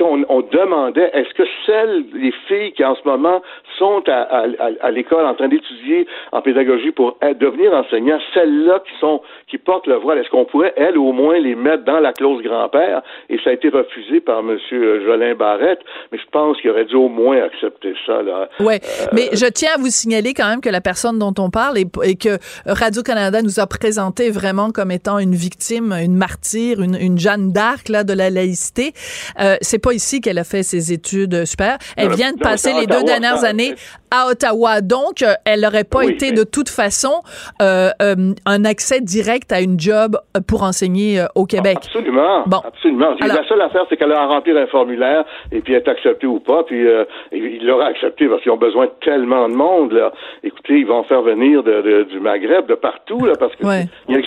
on, 0.00 0.40
demandait 0.42 1.10
est-ce 1.12 1.34
que 1.34 1.42
celles, 1.66 2.04
les 2.14 2.32
filles 2.46 2.72
qui 2.72 2.84
en 2.84 2.94
ce 2.94 3.06
moment 3.06 3.42
sont 3.82 4.02
à, 4.06 4.44
à, 4.80 4.90
l'école 4.92 5.26
en 5.26 5.34
train 5.34 5.48
d'étudier 5.48 6.06
en 6.30 6.40
pédagogie 6.40 6.92
pour 6.92 7.18
devenir 7.40 7.72
enseignants, 7.72 8.20
celles-là 8.32 8.80
qui 8.86 8.98
sont 9.00 9.20
qui 9.48 9.58
portent 9.58 9.86
le 9.86 9.96
voile, 9.96 10.18
est-ce 10.18 10.30
qu'on 10.30 10.44
pourrait, 10.44 10.72
elles, 10.76 10.96
au 10.96 11.12
moins, 11.12 11.38
les 11.38 11.54
mettre 11.54 11.84
dans 11.84 11.98
la 11.98 12.12
clause 12.12 12.42
grand-père? 12.42 13.02
Et 13.28 13.38
ça 13.42 13.50
a 13.50 13.52
été 13.52 13.68
refusé 13.68 14.20
par 14.20 14.38
M. 14.38 14.56
Jolin 14.70 15.34
Barrette, 15.34 15.80
mais 16.10 16.18
je 16.18 16.24
pense 16.30 16.58
qu'il 16.60 16.70
aurait 16.70 16.84
dû 16.84 16.94
au 16.94 17.08
moins 17.08 17.42
accepter 17.42 17.94
ça. 18.06 18.22
Là. 18.22 18.48
Oui, 18.60 18.74
euh, 18.74 19.06
mais 19.12 19.28
je 19.32 19.46
tiens 19.46 19.72
à 19.74 19.78
vous 19.78 19.88
signaler 19.88 20.32
quand 20.32 20.48
même 20.48 20.60
que 20.60 20.70
la 20.70 20.80
personne 20.80 21.18
dont 21.18 21.34
on 21.38 21.50
parle 21.50 21.76
et, 21.76 21.86
et 22.04 22.14
que 22.14 22.38
Radio-Canada 22.66 23.42
nous 23.42 23.60
a 23.60 23.66
présenté 23.66 24.30
vraiment 24.30 24.70
comme 24.70 24.90
étant 24.90 25.18
une 25.18 25.34
victime, 25.34 25.92
une 25.92 26.16
martyre, 26.16 26.80
une, 26.80 26.96
une 26.98 27.18
Jeanne 27.18 27.52
d'Arc 27.52 27.88
là, 27.88 28.04
de 28.04 28.12
la 28.12 28.30
laïcité, 28.30 28.92
euh, 29.40 29.56
c'est 29.60 29.82
pas 29.82 29.92
ici 29.92 30.20
qu'elle 30.20 30.38
a 30.38 30.44
fait 30.44 30.62
ses 30.62 30.92
études 30.92 31.44
super. 31.44 31.78
Elle 31.96 32.12
vient 32.12 32.32
de 32.32 32.38
passer 32.38 32.72
les 32.72 32.86
deux 32.86 33.02
dernières 33.02 33.44
années 33.44 33.71
à 34.10 34.28
Ottawa. 34.28 34.80
Donc, 34.80 35.22
euh, 35.22 35.34
elle 35.44 35.60
n'aurait 35.60 35.84
pas 35.84 36.04
été 36.04 36.32
de 36.32 36.44
toute 36.44 36.68
façon 36.68 37.22
euh, 37.60 37.88
euh, 38.02 38.34
un 38.46 38.64
accès 38.64 39.00
direct 39.00 39.52
à 39.52 39.60
une 39.60 39.78
job 39.78 40.18
pour 40.46 40.62
enseigner 40.62 41.24
au 41.34 41.46
Québec. 41.46 41.78
Absolument. 41.78 42.44
Bon. 42.46 42.58
Absolument. 42.64 43.14
La 43.20 43.46
seule 43.48 43.60
affaire, 43.60 43.86
c'est 43.88 43.96
qu'elle 43.96 44.12
a 44.12 44.26
rempli 44.26 44.52
un 44.56 44.66
formulaire 44.66 45.24
et 45.50 45.60
puis 45.60 45.74
être 45.74 45.88
acceptée 45.88 46.26
ou 46.26 46.40
pas. 46.40 46.64
Puis 46.64 46.86
il 47.32 47.66
l'aura 47.66 47.86
accepté 47.86 48.28
parce 48.28 48.42
qu'ils 48.42 48.52
ont 48.52 48.56
besoin 48.56 48.86
de 48.86 48.92
tellement 49.02 49.48
de 49.48 49.54
monde. 49.54 49.92
Là. 49.92 50.12
Écoutez, 50.42 50.78
ils 50.78 50.86
vont 50.86 51.04
faire 51.04 51.22
venir 51.22 51.62
de, 51.62 52.06
du 52.10 52.20
Maghreb, 52.20 52.66
de 52.66 52.74
partout, 52.74 53.24
là, 53.24 53.34
parce 53.38 53.54
que 53.56 53.64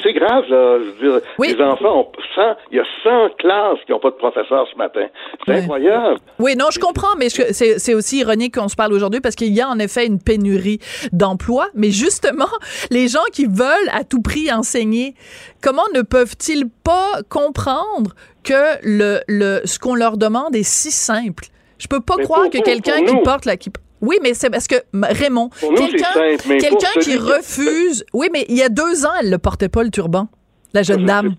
c'est 0.04 0.14
grave. 0.14 0.46
Là, 0.50 0.78
je 0.80 1.06
veux 1.06 1.20
dire, 1.20 1.22
les 1.40 1.62
enfants 1.62 2.00
ont 2.00 2.08
100, 2.36 2.42
il 2.72 2.78
y 2.78 2.80
a 2.80 2.86
100 3.04 3.36
classes 3.38 3.80
qui 3.86 3.92
n'ont 3.92 4.00
pas 4.00 4.10
de 4.10 4.16
professeur 4.16 4.68
ce 4.72 4.78
matin. 4.78 5.06
C'est 5.46 5.56
incroyable. 5.56 6.20
Oui, 6.40 6.56
non, 6.56 6.66
je 6.72 6.80
comprends, 6.80 7.16
mais 7.18 7.30
c'est 7.30 7.94
aussi 7.94 8.20
ironique 8.20 8.56
qu'on 8.56 8.68
se 8.68 8.75
parle 8.75 8.94
aujourd'hui 8.94 9.22
parce 9.25 9.34
qu'il 9.34 9.53
y 9.53 9.60
a 9.62 9.67
en 9.67 9.79
effet 9.79 10.05
une 10.05 10.20
pénurie 10.20 10.77
d'emplois, 11.12 11.67
mais 11.74 11.89
justement, 11.89 12.48
les 12.91 13.08
gens 13.08 13.24
qui 13.34 13.48
veulent 13.48 13.89
à 13.91 14.03
tout 14.03 14.22
prix 14.22 14.51
enseigner, 14.51 15.15
comment 15.62 15.82
ne 15.96 16.03
peuvent-ils 16.03 16.70
pas 16.84 17.24
comprendre 17.27 18.14
que 18.44 18.77
le, 18.83 19.22
le, 19.27 19.61
ce 19.66 19.79
qu'on 19.79 19.96
leur 19.96 20.18
demande 20.18 20.55
est 20.55 20.61
si 20.61 20.92
simple? 20.92 21.46
Je 21.79 21.88
peux 21.88 22.01
pas 22.01 22.18
croire 22.18 22.51
que 22.51 22.59
quelqu'un 22.59 23.03
qui 23.03 23.16
porte 23.24 23.46
la 23.46 23.57
qui 23.57 23.72
oui, 24.01 24.18
mais 24.22 24.35
c'est 24.35 24.51
parce 24.51 24.68
que 24.68 24.75
Raymond, 24.94 25.50
quelqu'un 25.59 27.00
qui 27.01 27.16
refuse. 27.18 28.05
Oui, 28.14 28.27
mais 28.31 28.46
il 28.50 28.55
y 28.55 28.61
a 28.61 28.70
deux 28.70 29.07
ans, 29.07 29.14
elle 29.20 29.31
ne 29.31 29.38
portait 29.38 29.70
pas 29.70 29.81
le 29.81 29.90
turban, 29.90 30.27
la 30.75 30.83
jeune 30.83 31.05
dame. 31.05 31.35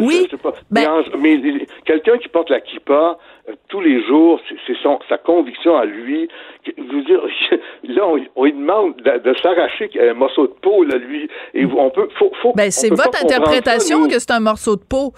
oui, 0.00 0.26
ben 0.70 0.88
mais, 1.18 1.38
quelqu'un 1.84 2.16
qui 2.18 2.28
porte 2.28 2.48
la 2.48 2.60
kippa, 2.60 3.18
euh, 3.48 3.52
tous 3.68 3.80
les 3.80 4.04
jours, 4.06 4.40
c'est 4.66 4.76
sa 5.08 5.18
conviction 5.18 5.76
à 5.76 5.84
lui. 5.84 6.28
Je 6.66 6.82
veux 6.82 7.02
dire, 7.02 7.20
là, 7.84 8.02
on, 8.34 8.44
lui 8.44 8.52
demande 8.52 8.96
de, 8.96 9.34
s'arracher 9.42 9.90
un 10.00 10.14
morceau 10.14 10.46
de 10.46 10.54
peau, 10.62 10.84
là, 10.84 10.96
lui. 10.96 11.28
Et 11.52 11.66
on 11.66 11.90
peut, 11.90 12.08
faut, 12.18 12.32
faut 12.42 12.52
ben, 12.54 12.70
c'est 12.70 12.88
votre 12.88 13.22
interprétation 13.22 14.08
que 14.08 14.18
c'est 14.18 14.30
un 14.30 14.40
morceau 14.40 14.76
de 14.76 14.82
peau, 14.82 15.12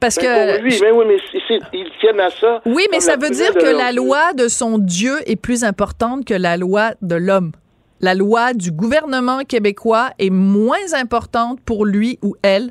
parce 0.00 0.16
ben, 0.16 0.60
que. 0.60 0.62
Oui, 0.62 0.78
mais 0.80 0.90
oui, 0.92 1.04
mais 1.08 1.60
ils 1.72 1.90
tiennent 2.00 2.20
à 2.20 2.30
ça. 2.30 2.62
Oui, 2.64 2.86
mais 2.92 3.00
ça 3.00 3.16
veut 3.16 3.30
dire 3.30 3.54
que 3.54 3.76
la 3.76 3.90
loi 3.90 4.32
de 4.34 4.46
son 4.46 4.78
Dieu 4.78 5.14
est 5.26 5.40
plus 5.40 5.64
importante 5.64 6.24
que 6.24 6.34
la 6.34 6.56
loi 6.56 6.90
de 7.02 7.16
l'homme. 7.16 7.52
La 8.00 8.14
loi 8.14 8.52
du 8.52 8.70
gouvernement 8.70 9.40
québécois 9.40 10.10
est 10.18 10.30
moins 10.30 10.92
importante 10.94 11.58
pour 11.64 11.86
lui 11.86 12.18
ou 12.22 12.36
elle 12.42 12.70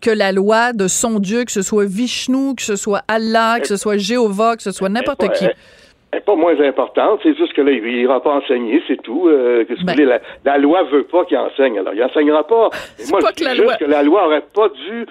que 0.00 0.10
la 0.10 0.32
loi 0.32 0.72
de 0.72 0.86
son 0.88 1.18
Dieu, 1.18 1.44
que 1.44 1.52
ce 1.52 1.62
soit 1.62 1.84
Vishnu, 1.84 2.54
que 2.54 2.62
ce 2.62 2.76
soit 2.76 3.02
Allah, 3.08 3.58
que 3.60 3.66
ce 3.66 3.76
soit 3.76 3.96
Jéhovah, 3.96 4.56
que 4.56 4.62
ce 4.62 4.70
soit 4.70 4.88
n'importe 4.88 5.32
qui. 5.32 5.44
Elle 5.44 6.20
n'est 6.20 6.24
pas 6.24 6.36
moins 6.36 6.58
importante, 6.60 7.20
c'est 7.22 7.36
juste 7.36 7.52
que 7.52 7.60
là, 7.60 7.70
il 7.70 7.82
n'ira 7.82 8.22
pas 8.22 8.30
enseigner, 8.30 8.82
c'est 8.88 9.00
tout. 9.02 9.28
Euh, 9.28 9.64
que 9.66 9.74
ben. 9.84 9.94
la, 10.06 10.20
la, 10.44 10.56
loi 10.56 10.84
veut 10.84 11.02
pas 11.02 11.26
qu'il 11.26 11.36
enseigne, 11.36 11.78
alors 11.78 11.92
il 11.92 12.02
enseignera 12.02 12.46
pas. 12.46 12.70
moi, 13.10 13.20
je 13.20 13.44
dis 13.44 13.56
juste 13.56 13.78
que 13.78 13.84
la 13.84 14.02
loi 14.02 14.26
aurait 14.26 14.44
pas 14.54 14.70
dû 14.70 15.06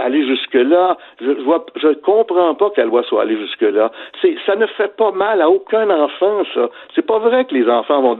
aller 0.00 0.26
jusque-là. 0.26 0.96
Je 1.20 1.30
vois, 1.42 1.64
je 1.76 1.94
comprends 2.00 2.54
pas 2.54 2.70
que 2.70 2.80
la 2.80 2.86
loi 2.86 3.02
soit 3.04 3.22
allée 3.22 3.38
jusque-là. 3.38 3.90
C'est, 4.20 4.36
ça 4.46 4.56
ne 4.56 4.66
fait 4.66 4.96
pas 4.96 5.12
mal 5.12 5.40
à 5.40 5.48
aucun 5.48 5.88
enfant, 5.90 6.42
ça. 6.54 6.68
C'est 6.94 7.06
pas 7.06 7.18
vrai 7.18 7.44
que 7.44 7.54
les 7.54 7.68
enfants 7.68 8.02
vont. 8.02 8.18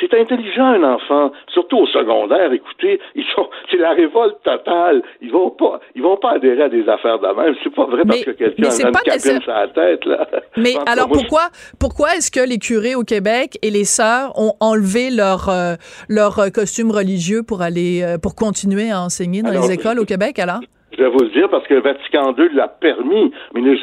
C'est 0.00 0.14
intelligent 0.14 0.66
un 0.66 0.82
enfant, 0.94 1.32
surtout 1.52 1.78
au 1.78 1.86
secondaire. 1.86 2.52
Écoutez, 2.52 3.00
ils 3.14 3.24
sont, 3.34 3.48
c'est 3.70 3.76
la 3.76 3.92
révolte 3.92 4.42
totale. 4.42 5.02
Ils 5.20 5.32
vont 5.32 5.50
pas, 5.50 5.80
ils 5.94 6.02
vont 6.02 6.16
pas 6.16 6.32
adhérer 6.32 6.64
à 6.64 6.68
des 6.68 6.88
affaires 6.88 7.18
de 7.18 7.28
même. 7.28 7.54
C'est 7.62 7.74
pas 7.74 7.86
vrai 7.86 8.02
parce 8.06 8.24
que 8.24 8.30
quelqu'un 8.32 8.68
a 8.68 8.88
une 8.88 8.92
cabine 8.92 9.40
sur 9.40 9.52
la 9.52 9.68
tête 9.68 10.04
là. 10.04 10.26
Mais 10.56 10.74
alors 10.86 11.08
pourquoi, 11.08 11.48
pourquoi 11.78 12.14
est-ce 12.16 12.30
que 12.30 12.46
les 12.46 12.58
curés 12.58 12.94
au 12.94 13.02
Québec 13.02 13.58
et 13.62 13.70
les 13.70 13.84
sœurs 13.84 14.32
ont 14.38 14.54
enlevé 14.60 15.10
leur 15.10 15.48
euh, 15.48 15.74
leur 16.08 16.40
costume 16.52 16.90
religieux 16.90 17.42
pour 17.42 17.62
aller 17.62 18.02
euh, 18.02 18.18
pour 18.18 18.34
continuer 18.34 18.90
à 18.90 19.00
enseigner 19.00 19.42
dans 19.42 19.50
les 19.50 19.72
écoles 19.72 19.98
au 19.98 20.04
Québec 20.04 20.38
alors? 20.38 20.60
Je 20.96 21.02
vais 21.02 21.08
vous 21.08 21.20
le 21.20 21.28
dire 21.28 21.48
parce 21.48 21.66
que 21.66 21.74
le 21.74 21.80
Vatican 21.80 22.34
II 22.36 22.48
l'a 22.54 22.68
permis, 22.68 23.32
mais 23.52 23.60
il 23.60 23.64
n'est 23.64 23.76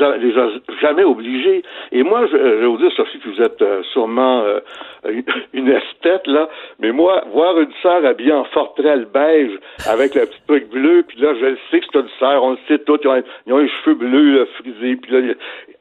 jamais 0.82 1.04
obligé. 1.04 1.64
Et 1.92 2.04
moi, 2.04 2.26
je, 2.32 2.38
vais 2.38 2.66
vous 2.66 2.78
dire, 2.78 2.92
Sophie, 2.94 3.20
que 3.20 3.30
vous 3.30 3.42
êtes 3.42 3.62
euh, 3.62 3.84
sûrement 3.92 4.44
euh, 4.44 4.60
une 5.54 5.70
esthète, 5.70 6.26
là, 6.28 6.50
mais 6.80 6.92
moi, 6.92 7.24
voir 7.34 7.60
une 7.60 7.72
sœur 7.82 8.06
habillée 8.06 8.34
en 8.34 8.46
forterelle 8.46 9.08
beige 9.14 9.52
avec 9.88 10.16
le 10.16 10.26
petit 10.26 10.42
truc 10.48 10.70
bleu, 10.70 11.04
puis 11.08 11.20
là, 11.20 11.34
je 11.40 11.46
le 11.46 11.58
sais 11.70 11.80
que 11.80 11.86
c'est 11.92 12.00
une 12.00 12.10
sœur, 12.20 12.44
on 12.44 12.52
le 12.52 12.58
sait 12.68 12.80
tout, 12.80 12.98
ils 13.04 13.08
ont, 13.08 13.24
ils 13.48 13.54
ont 13.54 13.58
les 13.58 13.70
cheveux 13.70 13.96
bleus 13.96 14.48
frisés, 14.60 14.96
puis 14.96 15.12
là, 15.12 15.34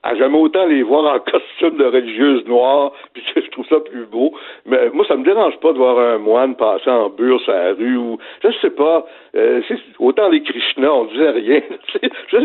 à 0.02 0.14
jamais 0.14 0.38
autant 0.38 0.66
les 0.66 0.82
voir 0.82 1.14
en 1.14 1.18
costume 1.30 1.76
de 1.76 1.84
religieuse 1.84 2.44
noire, 2.46 2.92
puis 3.12 3.22
je 3.36 3.50
trouve 3.50 3.66
ça 3.66 3.80
plus 3.80 4.06
beau. 4.06 4.32
Mais 4.66 4.90
moi, 4.90 5.04
ça 5.06 5.16
me 5.16 5.24
dérange 5.24 5.58
pas 5.60 5.72
de 5.72 5.78
voir 5.78 5.98
un 5.98 6.18
moine 6.18 6.56
passer 6.56 6.90
en 6.90 7.10
bure 7.10 7.40
sur 7.40 7.52
la 7.52 7.72
rue 7.74 7.96
ou 7.96 8.18
je 8.42 8.48
sais 8.60 8.70
pas. 8.70 9.06
Euh, 9.34 9.60
autant 9.98 10.28
les 10.28 10.42
Krishna, 10.42 10.92
on 10.92 11.04
disait 11.06 11.30
rien. 11.30 11.60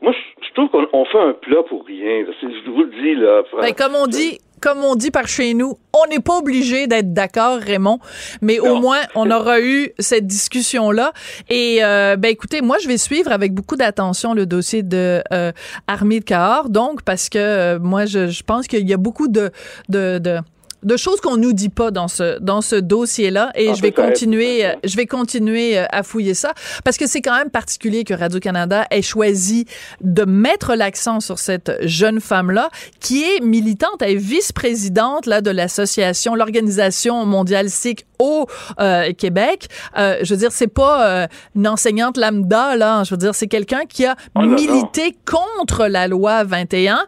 moi, 0.00 0.12
je, 0.12 0.52
trouve 0.54 0.68
qu'on 0.68 1.04
fait 1.06 1.20
un 1.20 1.32
plat 1.32 1.62
pour 1.62 1.84
rien. 1.86 2.24
Je 2.40 2.70
vous 2.70 2.82
le 2.82 2.90
dis 3.02 3.14
là. 3.14 3.42
Ben, 3.60 3.74
comme 3.74 3.94
on 3.94 4.06
dit, 4.06 4.38
comme 4.62 4.78
on 4.78 4.94
dit 4.94 5.10
par 5.10 5.26
chez 5.28 5.54
nous, 5.54 5.76
on 5.92 6.08
n'est 6.08 6.20
pas 6.20 6.38
obligé 6.38 6.86
d'être 6.86 7.12
d'accord, 7.12 7.58
Raymond, 7.58 7.98
mais 8.40 8.60
au 8.60 8.76
moins 8.76 9.00
on 9.14 9.30
aura 9.30 9.60
eu 9.60 9.90
cette 9.98 10.26
discussion-là. 10.26 11.12
Et 11.50 11.80
euh, 11.82 12.16
ben 12.16 12.30
écoutez, 12.30 12.62
moi 12.62 12.76
je 12.80 12.88
vais 12.88 12.96
suivre 12.96 13.32
avec 13.32 13.52
beaucoup 13.52 13.76
d'attention 13.76 14.32
le 14.32 14.46
dossier 14.46 14.82
de 14.82 15.22
euh, 15.32 15.52
Armée 15.88 16.20
de 16.20 16.24
Cahors, 16.24 16.70
donc 16.70 17.02
parce 17.02 17.28
que 17.28 17.38
euh, 17.38 17.78
moi 17.80 18.06
je, 18.06 18.28
je 18.28 18.42
pense 18.44 18.68
qu'il 18.68 18.88
y 18.88 18.94
a 18.94 18.96
beaucoup 18.96 19.28
de, 19.28 19.50
de, 19.88 20.18
de 20.18 20.38
de 20.82 20.96
choses 20.96 21.20
qu'on 21.20 21.36
nous 21.36 21.52
dit 21.52 21.68
pas 21.68 21.90
dans 21.90 22.08
ce 22.08 22.38
dans 22.40 22.60
ce 22.60 22.76
dossier-là 22.76 23.50
et 23.54 23.70
ah, 23.70 23.74
je 23.74 23.82
vais 23.82 23.92
continuer 23.92 24.66
euh, 24.66 24.74
je 24.84 24.96
vais 24.96 25.06
continuer 25.06 25.78
euh, 25.78 25.84
à 25.90 26.02
fouiller 26.02 26.34
ça 26.34 26.52
parce 26.84 26.96
que 26.96 27.06
c'est 27.06 27.20
quand 27.20 27.36
même 27.36 27.50
particulier 27.50 28.04
que 28.04 28.14
Radio 28.14 28.40
Canada 28.40 28.86
ait 28.90 29.02
choisi 29.02 29.66
de 30.00 30.24
mettre 30.24 30.74
l'accent 30.74 31.20
sur 31.20 31.38
cette 31.38 31.72
jeune 31.82 32.20
femme-là 32.20 32.68
qui 33.00 33.22
est 33.22 33.40
militante, 33.40 34.00
elle 34.00 34.12
est 34.12 34.16
vice-présidente 34.16 35.26
là 35.26 35.40
de 35.40 35.50
l'association 35.50 36.34
l'organisation 36.34 37.24
mondiale 37.26 37.70
sikh 37.70 38.06
au 38.18 38.46
euh, 38.80 39.12
Québec. 39.12 39.68
je 39.96 40.28
veux 40.28 40.36
dire 40.36 40.52
c'est 40.52 40.68
pas 40.68 41.28
une 41.56 41.66
enseignante 41.68 42.16
lambda 42.16 42.76
là, 42.76 43.04
je 43.04 43.10
veux 43.10 43.16
dire 43.18 43.34
c'est 43.34 43.48
quelqu'un 43.48 43.84
qui 43.88 44.06
a 44.06 44.16
oh 44.36 44.42
milité 44.42 45.16
contre 45.26 45.86
la 45.86 46.08
loi 46.08 46.44
21 46.44 47.00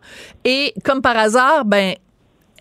et 0.45 0.75
comme 0.85 1.03
par 1.03 1.17
hasard 1.17 1.65
ben 1.65 1.95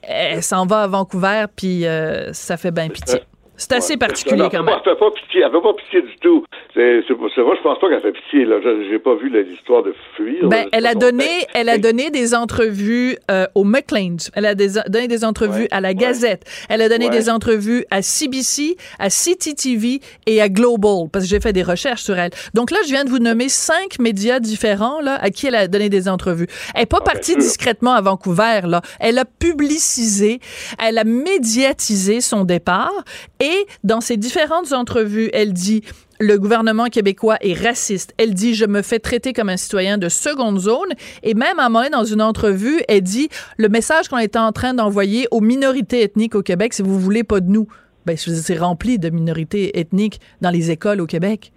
elle 0.08 0.44
s'en 0.44 0.66
va 0.66 0.84
à 0.84 0.88
Vancouver, 0.88 1.46
puis 1.56 1.86
euh, 1.86 2.34
ça 2.34 2.58
fait 2.58 2.72
bien 2.72 2.89
pitié. 2.89 3.22
C'est 3.56 3.74
assez 3.74 3.98
particulier 3.98 4.48
quand 4.52 4.63
même. 4.63 4.76
Elle 4.76 4.92
fait 4.92 5.00
pas 5.00 5.12
pitié, 5.12 5.42
elle 5.46 5.52
fait 5.52 5.62
pas 5.62 5.74
pitié 5.74 6.02
du 6.02 6.16
tout. 6.22 6.46
C'est, 6.74 7.04
c'est, 7.08 7.16
moi, 7.16 7.30
je 7.36 7.62
pense 7.62 7.80
pas 7.80 7.89
qu'elle 7.89 8.02
fait 8.02 8.12
pitié. 8.12 8.46
Là, 8.46 8.58
j'ai 8.89 9.00
pas 9.00 9.16
vu 9.16 9.30
l'histoire 9.30 9.84
de 9.84 9.94
fuir. 10.16 10.48
Ben, 10.48 10.68
elle 10.72 10.88
a 10.88 10.96
donné, 10.96 11.46
elle 11.54 11.70
a 11.70 11.78
donné 11.78 12.10
des 12.10 12.34
entrevues 12.34 13.16
euh, 13.30 13.46
au 13.54 13.63
McLean. 13.63 14.18
Elle 14.36 14.46
a 14.46 14.56
donné 14.56 15.08
des 15.08 15.24
entrevues 15.24 15.68
à 15.72 15.82
la 15.82 15.94
Gazette. 15.94 16.44
Elle 16.70 16.82
a 16.82 16.89
donné 16.89 17.10
des 17.10 17.30
entrevues 17.30 17.86
à 17.92 18.02
CBC, 18.02 18.76
à 19.00 19.10
CTTV 19.10 20.00
et 20.26 20.42
à 20.42 20.50
Global, 20.50 21.10
parce 21.12 21.26
que 21.26 21.30
j'ai 21.30 21.39
fait 21.39 21.54
des 21.54 21.63
recherches 21.63 22.02
sur 22.02 22.18
elle. 22.18 22.32
Donc 22.54 22.72
là, 22.72 22.78
je 22.84 22.89
viens 22.89 23.04
de 23.04 23.10
vous 23.10 23.20
nommer 23.20 23.50
cinq 23.50 24.00
médias 24.00 24.39
différents 24.39 25.00
là 25.02 25.18
à 25.22 25.30
qui 25.30 25.48
elle 25.48 25.56
a 25.56 25.68
donné 25.68 25.89
des 25.89 26.10
entrevues. 26.10 26.48
Elle 26.76 26.84
est 26.84 26.86
pas 26.86 27.00
ah, 27.02 27.12
partie 27.12 27.36
discrètement 27.36 27.94
à 27.94 28.02
Vancouver 28.02 28.62
là. 28.66 28.82
Elle 29.00 29.18
a 29.20 29.26
publicisé, 29.26 30.39
elle 30.84 30.98
a 30.98 31.04
médiatisé 31.04 32.22
son 32.22 32.44
départ 32.46 32.92
et 33.39 33.53
dans 33.84 34.02
ses 34.02 34.18
différentes 34.18 34.74
entrevues, 34.74 35.30
elle 35.34 35.54
dit 35.54 35.84
le 36.20 36.38
gouvernement 36.38 36.86
québécois 36.86 37.38
est 37.42 37.54
raciste. 37.54 38.13
Elle 38.18 38.34
dit 38.34 38.54
je 38.56 38.66
me 38.66 38.82
fais 38.82 39.00
traiter 39.00 39.34
comme 39.34 39.50
un 39.50 39.58
citoyen 39.58 39.98
de 39.98 40.10
seconde 40.10 40.60
zone 40.60 40.94
et 41.22 41.34
même 41.34 41.60
à 41.60 41.66
un 41.66 41.70
moment 41.70 41.89
dans 41.92 42.04
une 42.04 42.22
entrevue, 42.22 42.82
elle 42.88 43.02
dit 43.02 43.30
le 43.58 43.70
message 43.70 44.08
qu'on 44.08 44.18
était 44.18 44.39
en 44.39 44.52
train 44.52 44.74
d'envoyer 44.74 45.28
aux 45.32 45.42
minorités 45.42 46.04
ethniques 46.04 46.36
au 46.36 46.42
Québec, 46.42 46.74
si 46.74 46.82
vous 46.82 47.00
voulez 47.00 47.24
pas 47.24 47.39
de 47.39 47.50
nous. 47.50 47.68
Ben 48.06 48.18
c'est 48.18 48.58
rempli 48.58 49.00
de 49.00 49.10
minorités 49.10 49.80
ethniques 49.80 50.20
dans 50.42 50.50
les 50.50 50.72
écoles 50.72 51.00
au 51.00 51.06
Québec. 51.06 51.54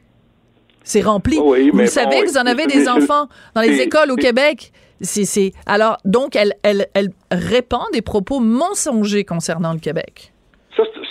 C'est 0.84 1.02
rempli. 1.02 1.36
vous 1.36 1.86
savez 1.86 2.22
que 2.22 2.30
vous 2.30 2.38
en 2.38 2.46
avez 2.46 2.66
des 2.66 2.88
enfants 2.88 3.28
dans 3.54 3.60
les 3.60 3.80
écoles 3.80 4.12
au 4.12 4.16
Québec. 4.16 4.72
C'est 5.00 5.52
alors 5.66 5.98
donc 6.04 6.36
elle 6.36 6.54
elle 6.62 6.86
elle 6.94 7.10
répand 7.30 7.84
des 7.92 8.02
propos 8.02 8.40
mensongers 8.40 9.24
concernant 9.24 9.72
le 9.72 9.80
Québec. 9.80 10.32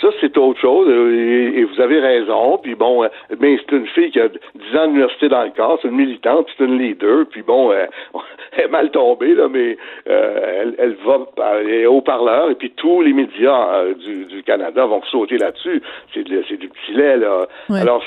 Ça, 0.06 0.12
c'est 0.20 0.38
autre 0.38 0.60
chose, 0.60 0.88
et, 0.88 1.64
vous 1.64 1.80
avez 1.80 1.98
raison. 1.98 2.58
Puis 2.58 2.76
bon, 2.76 3.02
euh, 3.02 3.08
mais 3.40 3.58
c'est 3.58 3.76
une 3.76 3.88
fille 3.88 4.12
qui 4.12 4.20
a 4.20 4.28
10 4.28 4.38
ans 4.78 4.86
d'université 4.86 5.28
dans 5.28 5.42
le 5.42 5.50
corps, 5.50 5.80
c'est 5.82 5.88
une 5.88 5.96
militante, 5.96 6.46
c'est 6.56 6.64
une 6.64 6.78
leader. 6.78 7.26
Puis 7.28 7.42
bon, 7.42 7.72
euh, 7.72 7.86
elle 8.52 8.66
est 8.66 8.68
mal 8.68 8.92
tombée, 8.92 9.34
là, 9.34 9.48
mais 9.48 9.76
euh, 10.08 10.60
elle, 10.62 10.74
elle 10.78 10.96
va 11.04 11.26
elle 11.68 11.88
haut-parleur, 11.88 12.50
et 12.50 12.54
puis 12.54 12.70
tous 12.70 13.02
les 13.02 13.12
médias 13.12 13.94
du, 13.94 14.26
du, 14.26 14.44
Canada 14.44 14.86
vont 14.86 15.02
sauter 15.10 15.38
là-dessus. 15.38 15.82
C'est 16.14 16.22
du 16.22 16.68
petit 16.68 16.92
lait, 16.92 17.16
là. 17.16 17.48
Alors, 17.70 18.04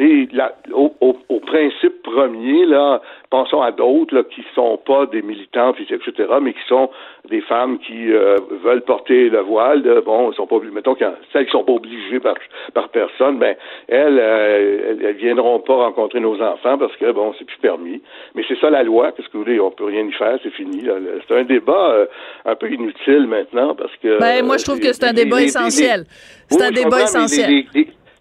mais 0.00 0.26
là, 0.32 0.54
au, 0.72 0.94
au, 1.02 1.14
au, 1.28 1.40
principe 1.40 2.02
premier, 2.02 2.64
là, 2.64 3.02
pensons 3.28 3.60
à 3.60 3.70
d'autres 3.70 4.22
qui 4.22 4.42
sont 4.54 4.78
pas 4.78 5.04
des 5.04 5.20
militantes, 5.20 5.76
etc., 5.78 6.10
mais 6.40 6.54
qui 6.54 6.66
sont 6.68 6.88
des 7.28 7.42
femmes 7.42 7.78
qui 7.78 8.10
euh, 8.10 8.36
veulent 8.64 8.80
porter 8.80 9.28
le 9.28 9.40
voile. 9.40 9.82
Bon, 10.06 10.32
sont 10.32 10.46
pas 10.46 10.56
mettons 10.72 10.94
que 10.94 11.04
celles 11.34 11.44
qui 11.44 11.52
sont 11.52 11.64
pas 11.64 11.72
obligées 11.72 12.18
par, 12.18 12.34
par 12.72 12.88
personne, 12.88 13.38
ben 13.38 13.54
elles, 13.88 14.18
euh, 14.18 14.96
elles, 15.02 15.16
viendront 15.16 15.60
pas 15.60 15.74
rencontrer 15.74 16.20
nos 16.20 16.40
enfants 16.40 16.78
parce 16.78 16.96
que 16.96 17.12
bon, 17.12 17.34
c'est 17.38 17.44
plus 17.44 17.58
permis. 17.58 18.00
Mais 18.34 18.42
c'est 18.48 18.58
ça 18.58 18.70
la 18.70 18.82
loi. 18.82 19.12
Qu'est-ce 19.12 19.28
que 19.28 19.36
vous 19.36 19.44
voulez 19.44 19.60
On 19.60 19.70
peut 19.70 19.84
rien 19.84 20.06
y 20.06 20.12
faire. 20.12 20.38
C'est 20.42 20.54
fini. 20.54 20.82
C'est 21.28 21.36
un 21.36 21.44
débat 21.44 21.90
euh, 21.90 22.06
un 22.46 22.54
peu 22.54 22.72
inutile 22.72 23.26
maintenant 23.26 23.74
parce 23.74 23.94
que. 24.02 24.18
Ben 24.18 24.46
moi, 24.46 24.56
je 24.56 24.64
trouve 24.64 24.80
que 24.80 24.94
c'est 24.94 25.04
un 25.04 25.12
débat 25.12 25.42
essentiel. 25.42 26.04
C'est 26.48 26.62
un 26.62 26.70
débat 26.70 27.02
essentiel 27.02 27.66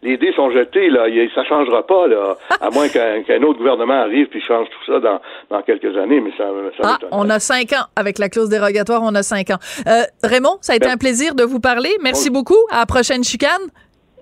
les 0.01 0.17
dés 0.17 0.31
sont 0.35 0.49
jetés, 0.51 0.89
là. 0.89 1.05
Ça 1.35 1.43
changera 1.45 1.85
pas, 1.85 2.07
là. 2.07 2.37
à 2.61 2.69
moins 2.69 2.87
qu'un 3.27 3.43
autre 3.43 3.57
gouvernement 3.59 4.01
arrive 4.01 4.27
puis 4.27 4.41
change 4.41 4.67
tout 4.69 4.91
ça 4.93 4.99
dans, 4.99 5.19
dans 5.49 5.61
quelques 5.61 5.95
années, 5.97 6.21
mais 6.21 6.31
ça, 6.37 6.45
ça 6.81 6.97
Ah, 7.01 7.05
on 7.11 7.29
a 7.29 7.39
cinq 7.39 7.73
ans. 7.73 7.85
Avec 7.95 8.17
la 8.19 8.29
clause 8.29 8.49
dérogatoire, 8.49 9.01
on 9.03 9.13
a 9.15 9.23
cinq 9.23 9.49
ans. 9.49 9.57
Euh, 9.87 10.03
Raymond, 10.23 10.57
ça 10.61 10.73
a 10.73 10.75
été 10.77 10.87
ben- 10.87 10.93
un 10.93 10.97
plaisir 10.97 11.35
de 11.35 11.43
vous 11.43 11.59
parler. 11.59 11.91
Merci 12.01 12.29
beaucoup. 12.29 12.57
À 12.71 12.79
la 12.79 12.85
prochaine 12.85 13.23
chicane. 13.23 13.49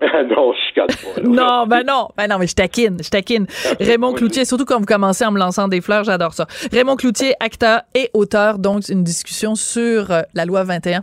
non, 0.00 0.52
je 0.52 0.58
chicane 0.68 0.86
pas. 0.86 1.20
non, 1.22 1.66
ben 1.66 1.82
non, 1.84 2.08
ben 2.16 2.28
non, 2.28 2.38
mais 2.38 2.46
je 2.46 2.54
taquine, 2.54 2.98
je 3.02 3.10
taquine. 3.10 3.46
Raymond 3.80 4.12
Cloutier, 4.14 4.44
surtout 4.44 4.64
quand 4.64 4.78
vous 4.78 4.86
commencez 4.86 5.24
en 5.24 5.32
me 5.32 5.40
lançant 5.40 5.66
des 5.66 5.80
fleurs, 5.80 6.04
j'adore 6.04 6.34
ça. 6.34 6.46
Raymond 6.72 6.94
Cloutier, 6.94 7.34
acteur 7.40 7.80
et 7.96 8.08
auteur, 8.14 8.58
donc 8.58 8.88
une 8.88 9.02
discussion 9.02 9.56
sur 9.56 10.12
euh, 10.12 10.22
la 10.34 10.44
loi 10.44 10.62
21. 10.62 11.02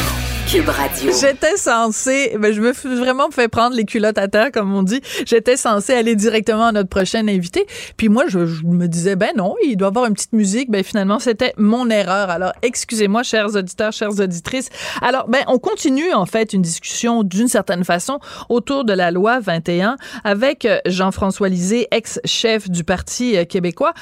J'étais 1.19 1.55
censée, 1.55 2.35
ben 2.37 2.53
je 2.53 2.61
me 2.61 2.73
suis 2.73 2.95
vraiment 2.95 3.31
fait 3.31 3.47
prendre 3.47 3.75
les 3.75 3.85
culottes 3.85 4.17
à 4.17 4.27
terre, 4.27 4.51
comme 4.51 4.73
on 4.73 4.83
dit. 4.83 5.01
J'étais 5.25 5.55
censée 5.55 5.93
aller 5.93 6.15
directement 6.15 6.65
à 6.65 6.71
notre 6.71 6.89
prochaine 6.89 7.29
invité. 7.29 7.65
Puis 7.95 8.09
moi, 8.09 8.25
je, 8.27 8.39
me 8.63 8.87
disais, 8.87 9.15
ben 9.15 9.31
non, 9.37 9.55
il 9.63 9.77
doit 9.77 9.89
avoir 9.89 10.05
une 10.05 10.13
petite 10.13 10.33
musique. 10.33 10.69
Ben 10.69 10.83
finalement, 10.83 11.19
c'était 11.19 11.53
mon 11.57 11.89
erreur. 11.89 12.29
Alors, 12.29 12.51
excusez-moi, 12.61 13.23
chers 13.23 13.55
auditeurs, 13.55 13.93
chères 13.93 14.19
auditrices. 14.19 14.69
Alors, 15.01 15.27
ben 15.29 15.41
on 15.47 15.57
continue 15.59 16.11
en 16.13 16.25
fait 16.25 16.53
une 16.53 16.61
discussion 16.61 17.23
d'une 17.23 17.47
certaine 17.47 17.83
façon 17.83 18.19
autour 18.49 18.83
de 18.83 18.93
la 18.93 19.11
loi 19.11 19.39
21 19.39 19.95
avec 20.23 20.65
euh, 20.65 20.79
Jean-François 20.85 21.49
Lisée, 21.49 21.87
ex-chef 21.91 22.69
du 22.69 22.83
Parti 22.83 23.37
euh, 23.37 23.45
québécois, 23.45 23.93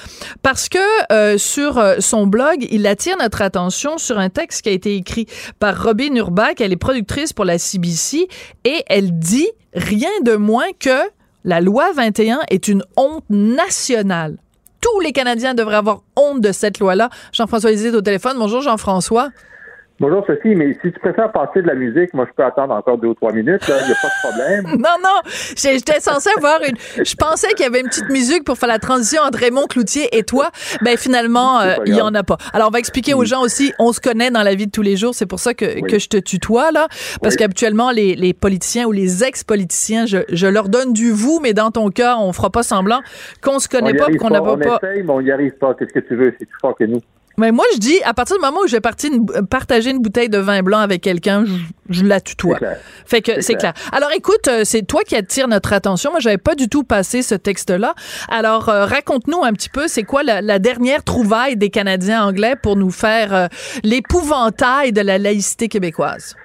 parce 0.41 0.69
que 0.69 0.79
euh, 1.11 1.37
sur 1.37 1.81
son 1.99 2.27
blog, 2.27 2.65
il 2.71 2.87
attire 2.87 3.17
notre 3.19 3.41
attention 3.41 3.97
sur 3.97 4.17
un 4.17 4.29
texte 4.29 4.63
qui 4.63 4.69
a 4.69 4.71
été 4.71 4.95
écrit 4.95 5.27
par 5.59 5.83
Robin 5.83 6.15
Elle 6.59 6.73
est 6.73 6.77
productrice 6.77 7.33
pour 7.33 7.45
la 7.45 7.57
CBC 7.57 8.27
et 8.65 8.83
elle 8.87 9.17
dit 9.17 9.49
rien 9.73 10.09
de 10.23 10.35
moins 10.35 10.71
que 10.79 11.09
la 11.43 11.61
loi 11.61 11.91
21 11.93 12.41
est 12.49 12.67
une 12.67 12.83
honte 12.97 13.23
nationale. 13.29 14.37
Tous 14.81 14.99
les 15.01 15.11
Canadiens 15.11 15.53
devraient 15.53 15.75
avoir 15.75 16.03
honte 16.15 16.41
de 16.41 16.51
cette 16.51 16.79
loi-là. 16.79 17.09
Jean-François 17.33 17.71
Lisée 17.71 17.91
au 17.91 18.01
téléphone. 18.01 18.37
Bonjour 18.37 18.61
Jean-François. 18.61 19.29
Bonjour 20.01 20.25
Sophie, 20.25 20.55
mais 20.55 20.71
si 20.81 20.93
tu 20.93 20.99
préfères 20.99 21.29
passer 21.33 21.61
de 21.61 21.67
la 21.67 21.75
musique, 21.75 22.13
moi 22.13 22.25
je 22.25 22.33
peux 22.33 22.45
attendre 22.45 22.73
encore 22.73 22.97
deux 22.97 23.09
ou 23.09 23.13
trois 23.15 23.33
minutes, 23.33 23.61
il 23.67 23.73
n'y 23.73 23.91
a 23.91 23.95
pas 24.01 24.07
de 24.07 24.29
problème. 24.29 24.65
non, 24.79 24.95
non, 25.03 25.19
j'étais 25.57 25.99
censé 25.99 26.29
avoir 26.37 26.61
une... 26.65 26.77
Je 27.03 27.15
pensais 27.15 27.49
qu'il 27.49 27.65
y 27.65 27.67
avait 27.67 27.81
une 27.81 27.87
petite 27.89 28.09
musique 28.09 28.45
pour 28.45 28.57
faire 28.57 28.69
la 28.69 28.79
transition 28.79 29.21
entre 29.23 29.39
Raymond 29.39 29.67
Cloutier 29.67 30.07
et 30.17 30.23
toi. 30.23 30.51
Ben 30.83 30.95
finalement, 30.95 31.59
euh, 31.59 31.75
il 31.85 31.93
n'y 31.93 32.01
en 32.01 32.15
a 32.15 32.23
pas. 32.23 32.37
Alors 32.53 32.69
on 32.69 32.71
va 32.71 32.79
expliquer 32.79 33.13
aux 33.13 33.25
gens 33.25 33.41
aussi, 33.41 33.73
on 33.77 33.91
se 33.91 33.99
connaît 33.99 34.31
dans 34.31 34.41
la 34.43 34.55
vie 34.55 34.67
de 34.67 34.71
tous 34.71 34.81
les 34.81 34.95
jours, 34.95 35.13
c'est 35.13 35.25
pour 35.25 35.39
ça 35.39 35.53
que, 35.53 35.85
que 35.85 35.99
je 35.99 36.07
te 36.07 36.17
tutoie 36.17 36.71
là, 36.71 36.87
parce 37.21 37.35
qu'habituellement 37.35 37.91
les, 37.91 38.15
les 38.15 38.33
politiciens 38.33 38.85
ou 38.85 38.93
les 38.93 39.25
ex-politiciens, 39.25 40.05
je, 40.05 40.19
je 40.31 40.47
leur 40.47 40.69
donne 40.69 40.93
du 40.93 41.11
vous, 41.11 41.41
mais 41.43 41.51
dans 41.51 41.71
ton 41.71 41.89
cas, 41.89 42.15
on 42.19 42.31
fera 42.31 42.49
pas 42.49 42.63
semblant 42.63 43.01
qu'on 43.43 43.59
se 43.59 43.67
connaît 43.67 43.93
pas, 43.93 44.05
qu'on 44.17 44.29
n'a 44.29 44.39
pas... 44.39 44.53
On 44.53 44.61
essaye, 44.61 45.03
mais 45.03 45.11
on 45.11 45.21
n'y 45.21 45.31
arrive 45.31 45.57
pas. 45.57 45.73
Qu'est-ce 45.73 45.93
que 45.93 45.99
tu 45.99 46.15
veux? 46.15 46.33
C'est 46.39 46.45
plus 46.45 46.59
fort 46.61 46.75
que 46.77 46.85
nous. 46.85 47.01
Mais 47.39 47.53
moi, 47.53 47.63
je 47.73 47.79
dis, 47.79 47.97
à 48.03 48.13
partir 48.13 48.35
du 48.35 48.41
moment 48.41 48.59
où 48.63 48.67
je 48.67 48.73
vais 48.73 48.81
partir 48.81 49.09
partager 49.49 49.91
une 49.91 49.99
bouteille 49.99 50.27
de 50.27 50.37
vin 50.37 50.61
blanc 50.61 50.79
avec 50.79 51.01
quelqu'un, 51.01 51.45
je, 51.89 52.03
la 52.03 52.19
tutoie. 52.19 52.57
Fait 53.05 53.21
que 53.21 53.39
c'est 53.39 53.55
clair. 53.55 53.73
Alors, 53.93 54.09
écoute, 54.11 54.47
euh, 54.49 54.61
c'est 54.65 54.81
toi 54.81 55.01
qui 55.07 55.15
attire 55.15 55.47
notre 55.47 55.71
attention. 55.71 56.11
Moi, 56.11 56.19
j'avais 56.19 56.37
pas 56.37 56.55
du 56.55 56.67
tout 56.67 56.83
passé 56.83 57.21
ce 57.21 57.35
texte-là. 57.35 57.93
Alors, 58.29 58.67
euh, 58.67 58.85
raconte-nous 58.85 59.41
un 59.43 59.53
petit 59.53 59.69
peu, 59.69 59.87
c'est 59.87 60.03
quoi 60.03 60.21
la, 60.23 60.59
dernière 60.59 61.03
trouvaille 61.03 61.55
des 61.55 61.69
Canadiens 61.69 62.25
anglais 62.25 62.55
pour 62.61 62.75
nous 62.75 62.91
faire 62.91 63.33
euh, 63.33 63.47
l'épouvantail 63.83 64.91
de 64.91 65.01
la 65.01 65.17
laïcité 65.17 65.69
québécoise? 65.69 66.35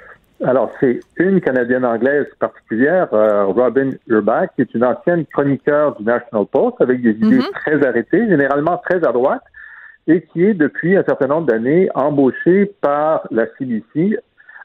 Alors, 0.45 0.71
c'est 0.79 1.01
une 1.17 1.41
Canadienne 1.41 1.85
anglaise 1.85 2.27
particulière, 2.39 3.09
Robin 3.11 3.91
Urbach, 4.09 4.49
qui 4.55 4.63
est 4.63 4.75
une 4.75 4.85
ancienne 4.85 5.25
chroniqueur 5.27 5.97
du 5.97 6.05
National 6.05 6.47
Post 6.47 6.77
avec 6.81 7.03
des 7.03 7.11
idées 7.11 7.39
mm-hmm. 7.39 7.53
très 7.53 7.87
arrêtées, 7.87 8.29
généralement 8.29 8.81
très 8.85 8.99
à 8.99 9.13
droite 9.13 9.43
et 10.07 10.23
qui 10.23 10.45
est 10.45 10.55
depuis 10.55 10.97
un 10.97 11.05
certain 11.05 11.29
nombre 11.29 11.47
d'années 11.47 11.89
embauché 11.95 12.73
par 12.81 13.27
la 13.31 13.47
CBC 13.59 14.19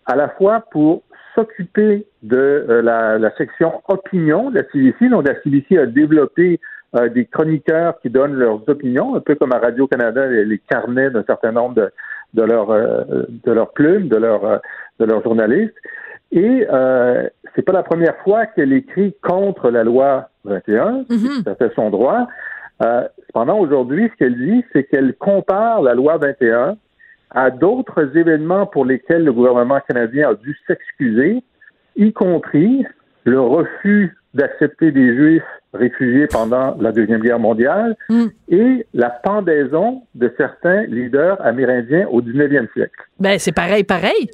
à 0.06 0.16
la 0.16 0.30
fois 0.30 0.64
pour 0.72 1.04
s'occuper 1.36 2.06
de 2.24 2.82
la, 2.84 3.32
section 3.38 3.82
opinion 3.88 4.50
de 4.50 4.60
la 4.60 4.64
CBC. 4.72 5.10
Donc, 5.10 5.28
la 5.28 5.40
CBC 5.42 5.78
a 5.78 5.86
développé 5.86 6.60
des 7.14 7.26
chroniqueurs 7.26 8.00
qui 8.02 8.10
donnent 8.10 8.34
leurs 8.34 8.68
opinions, 8.68 9.16
un 9.16 9.20
peu 9.20 9.36
comme 9.36 9.54
à 9.54 9.60
Radio-Canada, 9.60 10.26
les, 10.28 10.58
carnets 10.58 11.12
d'un 11.12 11.24
certain 11.24 11.52
nombre 11.52 11.76
de, 11.76 11.92
de 12.34 12.44
leurs 12.44 12.68
de 12.68 13.52
leurs 13.52 13.72
plumes, 13.74 14.08
de 14.08 14.18
leurs 14.18 14.60
de 15.00 15.06
leurs 15.06 15.24
journalistes. 15.24 15.76
Et 16.32 16.68
euh, 16.72 17.28
c'est 17.56 17.64
pas 17.64 17.74
la 17.74 17.84
première 17.84 18.16
fois 18.18 18.46
qu'elle 18.46 18.74
écrit 18.74 19.16
contre 19.24 19.72
la 19.72 19.84
loi 19.84 20.30
21, 20.46 21.06
mm 21.10 21.44
ça 21.44 21.56
fait 21.56 21.74
son 21.76 21.90
droit. 21.90 22.28
Euh, 22.82 23.08
cependant, 23.28 23.60
aujourd'hui, 23.60 24.10
ce 24.12 24.18
qu'elle 24.18 24.38
dit, 24.38 24.64
c'est 24.74 24.84
qu'elle 24.86 25.14
compare 25.16 25.82
la 25.82 25.94
loi 25.94 26.18
21 26.18 26.78
à 27.32 27.52
d'autres 27.52 28.16
événements 28.18 28.66
pour 28.66 28.86
lesquels 28.86 29.24
le 29.24 29.34
gouvernement 29.34 29.80
canadien 29.88 30.30
a 30.30 30.34
dû 30.34 30.58
s'excuser, 30.66 31.44
y 31.96 32.14
compris 32.14 32.86
le 33.26 33.40
refus 33.40 34.18
d'accepter 34.34 34.92
des 34.92 35.16
Juifs 35.16 35.44
réfugiés 35.74 36.28
pendant 36.28 36.76
la 36.80 36.92
Deuxième 36.92 37.22
Guerre 37.22 37.40
mondiale 37.40 37.96
mm. 38.10 38.26
et 38.50 38.86
la 38.94 39.10
pendaison 39.10 40.04
de 40.16 40.34
certains 40.38 40.84
leaders 40.84 41.38
amérindiens 41.46 42.08
au 42.08 42.22
19e 42.22 42.72
siècle. 42.74 43.06
Ben, 43.20 43.38
c'est 43.38 43.52
pareil, 43.52 43.84
pareil. 43.84 44.30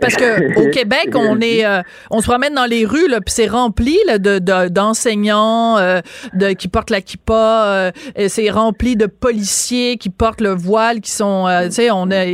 Parce 0.00 0.16
que 0.16 0.60
au 0.60 0.70
Québec, 0.70 1.10
on 1.14 1.40
est, 1.40 1.64
euh, 1.64 1.82
on 2.10 2.20
se 2.20 2.26
promène 2.28 2.54
dans 2.54 2.66
les 2.66 2.84
rues, 2.84 3.08
là, 3.08 3.20
puis 3.20 3.32
c'est 3.32 3.46
rempli 3.46 3.96
là, 4.06 4.18
de, 4.18 4.68
d'enseignants 4.68 5.78
euh, 5.78 6.00
de, 6.34 6.52
qui 6.52 6.68
portent 6.68 6.90
la 6.90 7.00
kippa, 7.00 7.66
euh, 7.66 7.90
c'est 8.28 8.50
rempli 8.50 8.96
de 8.96 9.06
policiers 9.06 9.96
qui 9.96 10.10
portent 10.10 10.40
le 10.40 10.50
voile, 10.50 11.00
qui 11.00 11.10
sont, 11.10 11.46
tu 11.64 11.70
sais, 11.72 11.90
on 11.90 12.10
a, 12.10 12.24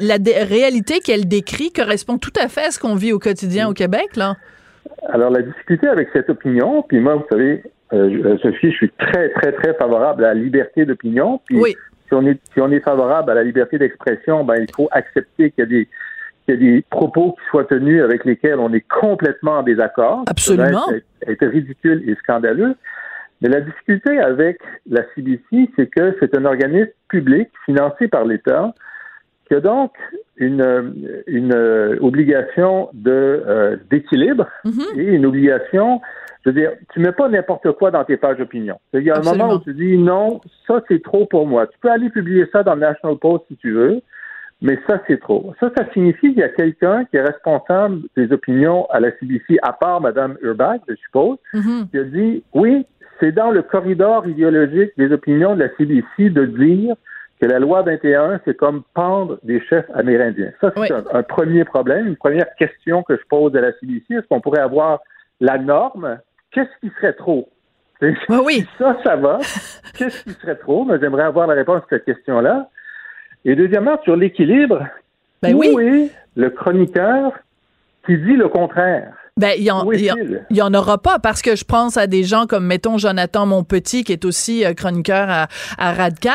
la 0.00 0.44
réalité 0.44 1.00
qu'elle 1.00 1.26
décrit 1.26 1.70
correspond 1.72 2.18
tout 2.18 2.32
à 2.40 2.48
fait 2.48 2.66
à 2.66 2.70
ce 2.70 2.78
qu'on 2.78 2.94
vit 2.94 3.12
au 3.12 3.18
quotidien 3.18 3.68
au 3.68 3.72
Québec, 3.72 4.16
là. 4.16 4.34
Alors 5.12 5.30
la 5.30 5.42
difficulté 5.42 5.86
avec 5.86 6.08
cette 6.12 6.28
opinion, 6.28 6.82
puis 6.82 6.98
moi, 7.00 7.16
vous 7.16 7.26
savez, 7.30 7.62
Sophie, 8.42 8.70
je 8.72 8.76
suis 8.76 8.90
très, 8.98 9.30
très, 9.30 9.52
très 9.52 9.74
favorable 9.74 10.24
à 10.24 10.34
la 10.34 10.40
liberté 10.40 10.84
d'opinion. 10.84 11.40
Puis 11.46 11.56
oui 11.56 11.76
si 12.08 12.14
on 12.14 12.26
est 12.26 12.40
si 12.52 12.60
on 12.60 12.70
est 12.70 12.80
favorable 12.80 13.30
à 13.30 13.34
la 13.34 13.44
liberté 13.44 13.78
d'expression, 13.78 14.44
ben 14.44 14.56
il 14.60 14.74
faut 14.74 14.88
accepter 14.90 15.50
qu'il 15.50 15.62
y 15.64 15.66
a 15.66 15.66
des 15.66 15.88
qu'il 16.44 16.54
y 16.54 16.56
a 16.56 16.60
des 16.60 16.84
propos 16.90 17.32
qui 17.32 17.46
soient 17.50 17.64
tenus 17.64 18.02
avec 18.02 18.24
lesquels 18.24 18.58
on 18.58 18.72
est 18.72 18.86
complètement 18.88 19.58
en 19.58 19.62
désaccord. 19.62 20.24
Absolument. 20.26 20.86
C'est 21.26 21.46
ridicule 21.46 22.02
et 22.08 22.14
scandaleux. 22.16 22.74
Mais 23.40 23.48
la 23.48 23.60
difficulté 23.60 24.18
avec 24.18 24.58
la 24.90 25.02
CBC, 25.14 25.70
c'est 25.76 25.88
que 25.88 26.16
c'est 26.18 26.36
un 26.36 26.44
organisme 26.44 26.90
public 27.08 27.48
financé 27.66 28.08
par 28.08 28.24
l'État 28.24 28.72
qui 29.46 29.54
a 29.54 29.60
donc 29.60 29.92
une, 30.36 31.22
une 31.26 31.54
obligation 32.00 32.90
de 32.92 33.10
euh, 33.46 33.76
d'équilibre 33.90 34.46
mm-hmm. 34.64 34.98
et 34.98 35.04
une 35.04 35.26
obligation 35.26 36.00
je 36.44 36.50
veux 36.50 36.60
dire, 36.60 36.72
tu 36.92 37.00
mets 37.00 37.12
pas 37.12 37.28
n'importe 37.28 37.72
quoi 37.72 37.90
dans 37.90 38.04
tes 38.04 38.16
pages 38.16 38.38
d'opinion. 38.38 38.78
Il 38.94 39.02
y 39.02 39.10
a 39.10 39.18
un 39.18 39.22
moment 39.22 39.54
où 39.54 39.58
tu 39.60 39.74
dis 39.74 39.98
non, 39.98 40.40
ça 40.66 40.80
c'est 40.88 41.02
trop 41.02 41.26
pour 41.26 41.46
moi. 41.46 41.66
Tu 41.66 41.78
peux 41.80 41.90
aller 41.90 42.10
publier 42.10 42.46
ça 42.52 42.62
dans 42.62 42.74
le 42.74 42.80
National 42.80 43.18
Post 43.18 43.44
si 43.48 43.56
tu 43.56 43.72
veux, 43.72 44.00
mais 44.62 44.78
ça 44.86 45.00
c'est 45.06 45.20
trop. 45.20 45.54
Ça, 45.60 45.70
ça 45.76 45.84
signifie 45.92 46.28
qu'il 46.28 46.38
y 46.38 46.42
a 46.42 46.48
quelqu'un 46.48 47.04
qui 47.06 47.16
est 47.16 47.22
responsable 47.22 48.02
des 48.16 48.32
opinions 48.32 48.86
à 48.90 49.00
la 49.00 49.10
CBC, 49.18 49.58
à 49.62 49.72
part 49.72 50.00
Mme 50.00 50.36
Urbach, 50.42 50.80
je 50.88 50.94
suppose, 50.94 51.38
mm-hmm. 51.54 51.90
qui 51.90 51.98
a 51.98 52.04
dit 52.04 52.42
oui, 52.54 52.86
c'est 53.20 53.32
dans 53.32 53.50
le 53.50 53.62
corridor 53.62 54.26
idéologique 54.26 54.92
des 54.96 55.12
opinions 55.12 55.54
de 55.54 55.64
la 55.64 55.68
CBC 55.76 56.30
de 56.30 56.44
dire 56.46 56.94
que 57.40 57.46
la 57.46 57.58
loi 57.58 57.82
21, 57.82 58.40
c'est 58.44 58.56
comme 58.56 58.82
pendre 58.94 59.38
des 59.42 59.60
chefs 59.60 59.88
amérindiens. 59.94 60.52
Ça, 60.60 60.72
c'est 60.76 60.92
un, 60.92 61.22
premier 61.22 61.64
problème, 61.64 62.08
une 62.08 62.16
première 62.16 62.52
question 62.56 63.02
que 63.02 63.16
je 63.16 63.22
pose 63.28 63.54
à 63.54 63.60
la 63.60 63.72
CBC. 63.78 64.04
Est-ce 64.10 64.26
qu'on 64.28 64.40
pourrait 64.40 64.60
avoir 64.60 65.00
la 65.40 65.58
norme 65.58 66.18
qu'est-ce 66.58 66.88
qui 66.88 66.92
serait 66.96 67.12
trop? 67.12 67.48
oui. 68.28 68.66
Ça, 68.78 68.96
ça 69.04 69.16
va. 69.16 69.38
Qu'est-ce 69.94 70.22
qui 70.22 70.30
serait 70.40 70.56
trop? 70.56 70.84
Mais 70.84 70.98
j'aimerais 71.00 71.24
avoir 71.24 71.46
la 71.46 71.54
réponse 71.54 71.82
à 71.82 71.86
cette 71.90 72.04
question-là. 72.04 72.68
Et 73.44 73.56
deuxièmement, 73.56 74.00
sur 74.04 74.16
l'équilibre, 74.16 74.86
ben 75.42 75.54
où 75.54 75.58
oui. 75.58 75.76
est 75.76 76.12
le 76.36 76.50
chroniqueur 76.50 77.32
qui 78.06 78.16
dit 78.18 78.36
le 78.36 78.48
contraire? 78.48 79.14
Ben, 79.36 79.52
il 79.56 79.64
y, 79.64 80.62
en, 80.62 80.74
aura 80.74 80.98
pas 80.98 81.20
parce 81.20 81.42
que 81.42 81.54
je 81.54 81.64
pense 81.64 81.96
à 81.96 82.08
des 82.08 82.24
gens 82.24 82.46
comme, 82.46 82.66
mettons, 82.66 82.98
Jonathan 82.98 83.46
Monpetit, 83.46 84.02
qui 84.02 84.12
est 84.12 84.24
aussi 84.24 84.64
euh, 84.64 84.74
chroniqueur 84.74 85.30
à, 85.30 85.46
à 85.78 85.92
Radcan. 85.92 86.32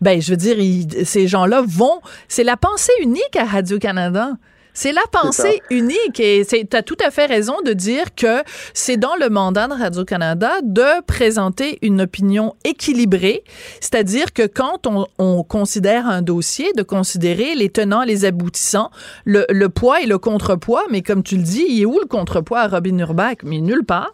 Ben, 0.00 0.20
je 0.22 0.30
veux 0.30 0.36
dire, 0.36 0.56
ces 1.04 1.26
gens-là 1.26 1.62
vont, 1.66 2.00
c'est 2.28 2.44
la 2.44 2.56
pensée 2.56 2.92
unique 3.02 3.36
à 3.36 3.44
Radio-Canada. 3.44 4.30
C'est 4.76 4.92
la 4.92 5.00
pensée 5.10 5.62
unique 5.70 6.20
et 6.20 6.42
tu 6.44 6.76
as 6.76 6.82
tout 6.82 6.98
à 7.02 7.10
fait 7.10 7.24
raison 7.24 7.54
de 7.64 7.72
dire 7.72 8.14
que 8.14 8.44
c'est 8.74 8.98
dans 8.98 9.16
le 9.18 9.30
mandat 9.30 9.68
de 9.68 9.72
Radio-Canada 9.72 10.50
de 10.62 11.02
présenter 11.06 11.78
une 11.80 12.02
opinion 12.02 12.52
équilibrée, 12.62 13.42
c'est-à-dire 13.80 14.34
que 14.34 14.46
quand 14.46 14.86
on, 15.18 15.42
considère 15.44 16.06
un 16.06 16.20
dossier, 16.20 16.74
de 16.76 16.82
considérer 16.82 17.54
les 17.54 17.70
tenants, 17.70 18.02
les 18.02 18.26
aboutissants, 18.26 18.90
le, 19.24 19.68
poids 19.68 20.02
et 20.02 20.06
le 20.06 20.18
contrepoids, 20.18 20.82
mais 20.90 21.00
comme 21.00 21.22
tu 21.22 21.36
le 21.36 21.42
dis, 21.42 21.64
il 21.66 21.80
est 21.80 21.86
où 21.86 21.98
le 21.98 22.06
contrepoids 22.06 22.60
à 22.60 22.68
Robin 22.68 22.98
Urbach? 22.98 23.36
Mais 23.44 23.60
nulle 23.60 23.86
part. 23.86 24.12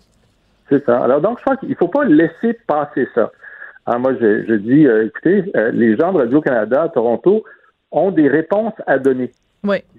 C'est 0.68 0.84
ça. 0.86 1.02
Alors 1.02 1.20
donc, 1.20 1.38
je 1.38 1.42
crois 1.42 1.56
qu'il 1.56 1.70
ne 1.70 1.74
faut 1.74 1.88
pas 1.88 2.04
laisser 2.04 2.56
passer 2.68 3.08
ça. 3.16 3.32
Alors, 3.86 3.98
moi, 3.98 4.12
je, 4.20 4.54
dis, 4.54 4.86
euh, 4.86 5.06
écoutez, 5.06 5.50
euh, 5.56 5.72
les 5.72 5.96
gens 5.96 6.12
de 6.12 6.18
Radio-Canada 6.18 6.82
à 6.82 6.88
Toronto 6.88 7.42
ont 7.90 8.12
des 8.12 8.28
réponses 8.28 8.74
à 8.86 9.00
donner. 9.00 9.32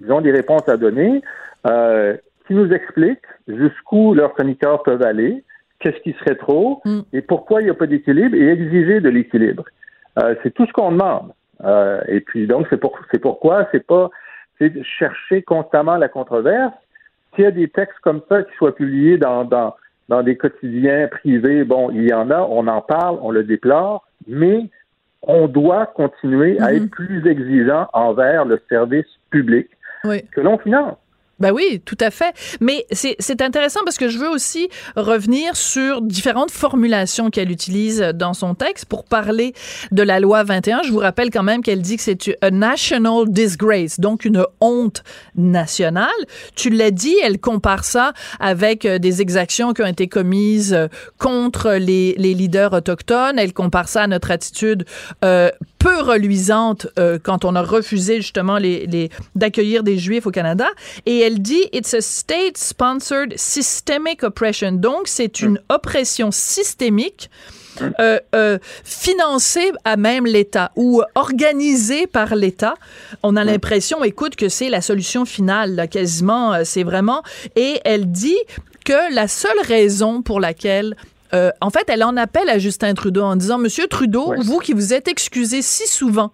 Ils 0.02 0.12
ont 0.12 0.22
des 0.22 0.32
réponses 0.32 0.68
à 0.68 0.78
donner 0.78 1.22
euh, 1.68 2.18
qui 2.48 2.54
nous 2.54 2.72
expliquent 2.72 3.20
jusqu'où 3.48 4.14
leurs 4.14 4.34
chroniqueurs 4.34 4.84
peuvent 4.84 5.04
aller, 5.04 5.44
qu'est-ce 5.80 6.00
qui 6.02 6.14
serait 6.20 6.36
trop 6.36 6.82
mm. 6.86 7.02
et 7.14 7.22
pourquoi 7.22 7.62
il 7.62 7.66
n'y 7.66 7.70
a 7.70 7.74
pas 7.74 7.88
d'équilibre 7.88 8.36
et 8.36 8.50
exiger 8.50 9.00
de 9.00 9.10
l'équilibre. 9.10 9.64
Euh, 10.20 10.36
c'est 10.44 10.54
tout 10.54 10.66
ce 10.66 10.74
qu'on 10.74 10.92
demande. 10.92 11.32
Euh, 11.64 12.02
et 12.08 12.20
puis 12.20 12.48
donc 12.48 12.68
c'est 12.70 12.78
pour, 12.78 12.98
c'est 13.12 13.20
pourquoi 13.20 13.68
c'est 13.72 13.86
pas 13.86 14.10
c'est 14.60 14.70
de 14.70 14.84
chercher 14.84 15.42
constamment 15.42 15.96
la 15.96 16.10
controverse. 16.10 16.74
S'il 17.34 17.46
y 17.46 17.48
a 17.48 17.52
des 17.52 17.70
textes 17.70 18.00
comme 18.02 18.22
ça 18.30 18.44
qui 18.44 18.54
soient 18.56 18.76
publiés 18.76 19.18
dans, 19.18 19.46
dans, 19.46 19.76
dans 20.10 20.22
des 20.22 20.38
quotidiens 20.38 21.08
privés, 21.08 21.64
bon, 21.64 21.90
il 21.92 22.08
y 22.08 22.14
en 22.14 22.30
a, 22.30 22.42
on 22.42 22.68
en 22.68 22.82
parle, 22.82 23.18
on 23.22 23.32
le 23.32 23.44
déplore, 23.44 24.06
mais 24.28 24.70
on 25.24 25.48
doit 25.48 25.88
continuer 25.88 26.60
à 26.60 26.74
être 26.74 26.84
mhm. 26.84 26.90
plus 26.90 27.28
exigeant 27.28 27.88
envers 27.94 28.46
le 28.46 28.62
service 28.70 29.06
public 29.30 29.68
que 30.04 30.42
l'on 30.42 30.58
finance. 30.58 30.98
Ben 31.40 31.52
oui, 31.52 31.82
tout 31.84 31.98
à 32.00 32.12
fait. 32.12 32.34
Mais 32.62 32.86
c'est 32.92 33.42
intéressant 33.42 33.82
parce 33.84 33.98
que 33.98 34.08
je 34.08 34.18
veux 34.18 34.30
aussi 34.30 34.70
revenir 34.96 35.56
sur 35.56 36.02
différentes 36.02 36.52
formulations 36.52 37.30
qu'elle 37.32 37.52
utilise 37.52 38.00
dans 38.14 38.34
son 38.34 38.54
texte 38.56 38.86
pour 38.86 39.04
parler 39.04 39.54
de 39.92 40.04
la 40.04 40.20
loi 40.20 40.44
21. 40.44 40.84
Je 40.84 40.92
vous 40.92 41.00
rappelle 41.00 41.32
quand 41.32 41.44
même 41.44 41.62
qu'elle 41.64 41.82
dit 41.82 41.98
que 41.98 42.04
c'est 42.04 42.38
a 42.42 42.52
national 42.52 43.28
disgrace, 43.28 44.00
donc 44.00 44.26
une 44.26 44.46
honte 44.62 45.04
nationale. 45.36 46.10
Tu 46.56 46.70
l'as 46.70 46.92
dit, 46.92 47.16
elle 47.24 47.40
compare 47.40 47.84
ça 47.84 48.14
avec 48.40 48.86
euh, 48.86 49.00
des 49.00 49.22
exactions 49.22 49.74
qui 49.74 49.82
ont 49.82 49.88
été 49.88 50.08
commises 50.08 50.74
euh, 50.74 50.88
contre 51.18 51.74
les, 51.74 52.14
les 52.18 52.34
leaders 52.34 52.74
autochtones. 52.74 53.40
Elle 53.40 53.54
compare 53.54 53.90
ça 53.90 54.04
à 54.04 54.08
notre 54.08 54.32
attitude 54.32 54.86
euh, 55.26 55.50
peu 55.84 56.00
reluisante 56.00 56.88
euh, 56.98 57.20
quand 57.22 57.44
on 57.44 57.56
a 57.56 57.62
refusé 57.62 58.22
justement 58.22 58.58
les, 58.58 58.88
les 58.88 59.10
d'accueillir 59.36 59.84
des 59.84 59.98
Juifs 59.98 60.26
au 60.26 60.32
Canada. 60.32 60.68
Et 61.06 61.20
elle 61.20 61.42
dit 61.42 61.62
It's 61.74 61.94
a 61.94 62.00
state-sponsored 62.00 63.34
systemic 63.36 64.24
oppression. 64.24 64.72
Donc, 64.72 65.08
c'est 65.08 65.42
une 65.42 65.60
oppression 65.70 66.32
systémique. 66.32 67.30
Euh, 68.00 68.20
euh, 68.36 68.60
financée 68.84 69.72
à 69.84 69.98
même 69.98 70.28
l'État 70.28 70.72
ou 70.76 71.02
organisée 71.16 72.06
par 72.06 72.36
l'État. 72.36 72.76
On 73.24 73.36
a 73.36 73.44
l'impression, 73.44 74.04
écoute, 74.04 74.36
que 74.36 74.48
c'est 74.48 74.70
la 74.70 74.80
solution 74.80 75.26
finale, 75.26 75.74
là, 75.74 75.88
quasiment, 75.88 76.64
c'est 76.66 76.84
vraiment. 76.84 77.24
Et 77.56 77.80
elle 77.84 78.12
dit 78.12 78.38
que 78.86 79.12
la 79.16 79.28
seule 79.28 79.60
raison 79.66 80.22
pour 80.22 80.40
laquelle 80.40 80.96
euh, 81.34 81.52
en 81.62 81.70
fait, 81.70 81.86
elle 81.88 82.04
en 82.04 82.16
appelle 82.18 82.50
à 82.50 82.60
Justin 82.60 82.94
Trudeau 82.94 83.24
en 83.24 83.36
disant, 83.36 83.58
Monsieur 83.58 83.88
Trudeau, 83.88 84.34
vous 84.42 84.60
qui 84.60 84.74
vous 84.74 84.94
êtes 84.94 85.08
excusé 85.08 85.62
si 85.62 85.88
souvent, 85.88 86.32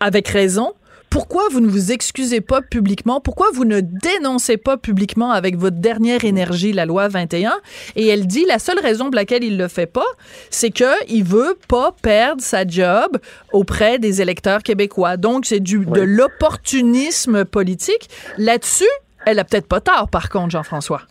avec 0.00 0.28
raison, 0.28 0.74
pourquoi 1.10 1.48
vous 1.50 1.60
ne 1.60 1.68
vous 1.68 1.90
excusez 1.90 2.42
pas 2.42 2.60
publiquement? 2.60 3.20
Pourquoi 3.20 3.46
vous 3.52 3.64
ne 3.64 3.80
dénoncez 3.80 4.58
pas 4.58 4.76
publiquement 4.76 5.30
avec 5.30 5.56
votre 5.56 5.78
dernière 5.78 6.24
énergie 6.24 6.72
la 6.72 6.84
loi 6.84 7.08
21? 7.08 7.54
Et 7.96 8.06
elle 8.08 8.26
dit 8.26 8.44
la 8.44 8.58
seule 8.58 8.78
raison 8.78 9.06
pour 9.06 9.14
laquelle 9.14 9.42
il 9.42 9.56
le 9.56 9.68
fait 9.68 9.86
pas, 9.86 10.06
c'est 10.50 10.70
qu'il 10.70 11.24
veut 11.24 11.56
pas 11.66 11.92
perdre 12.02 12.42
sa 12.42 12.66
job 12.66 13.18
auprès 13.52 13.98
des 13.98 14.20
électeurs 14.20 14.62
québécois. 14.62 15.16
Donc, 15.16 15.46
c'est 15.46 15.60
du, 15.60 15.86
de 15.86 16.02
l'opportunisme 16.02 17.46
politique. 17.46 18.10
Là-dessus, 18.36 18.84
elle 19.24 19.38
a 19.38 19.44
peut-être 19.44 19.68
pas 19.68 19.80
tort, 19.80 20.08
par 20.10 20.28
contre, 20.28 20.50
Jean-François. 20.50 21.02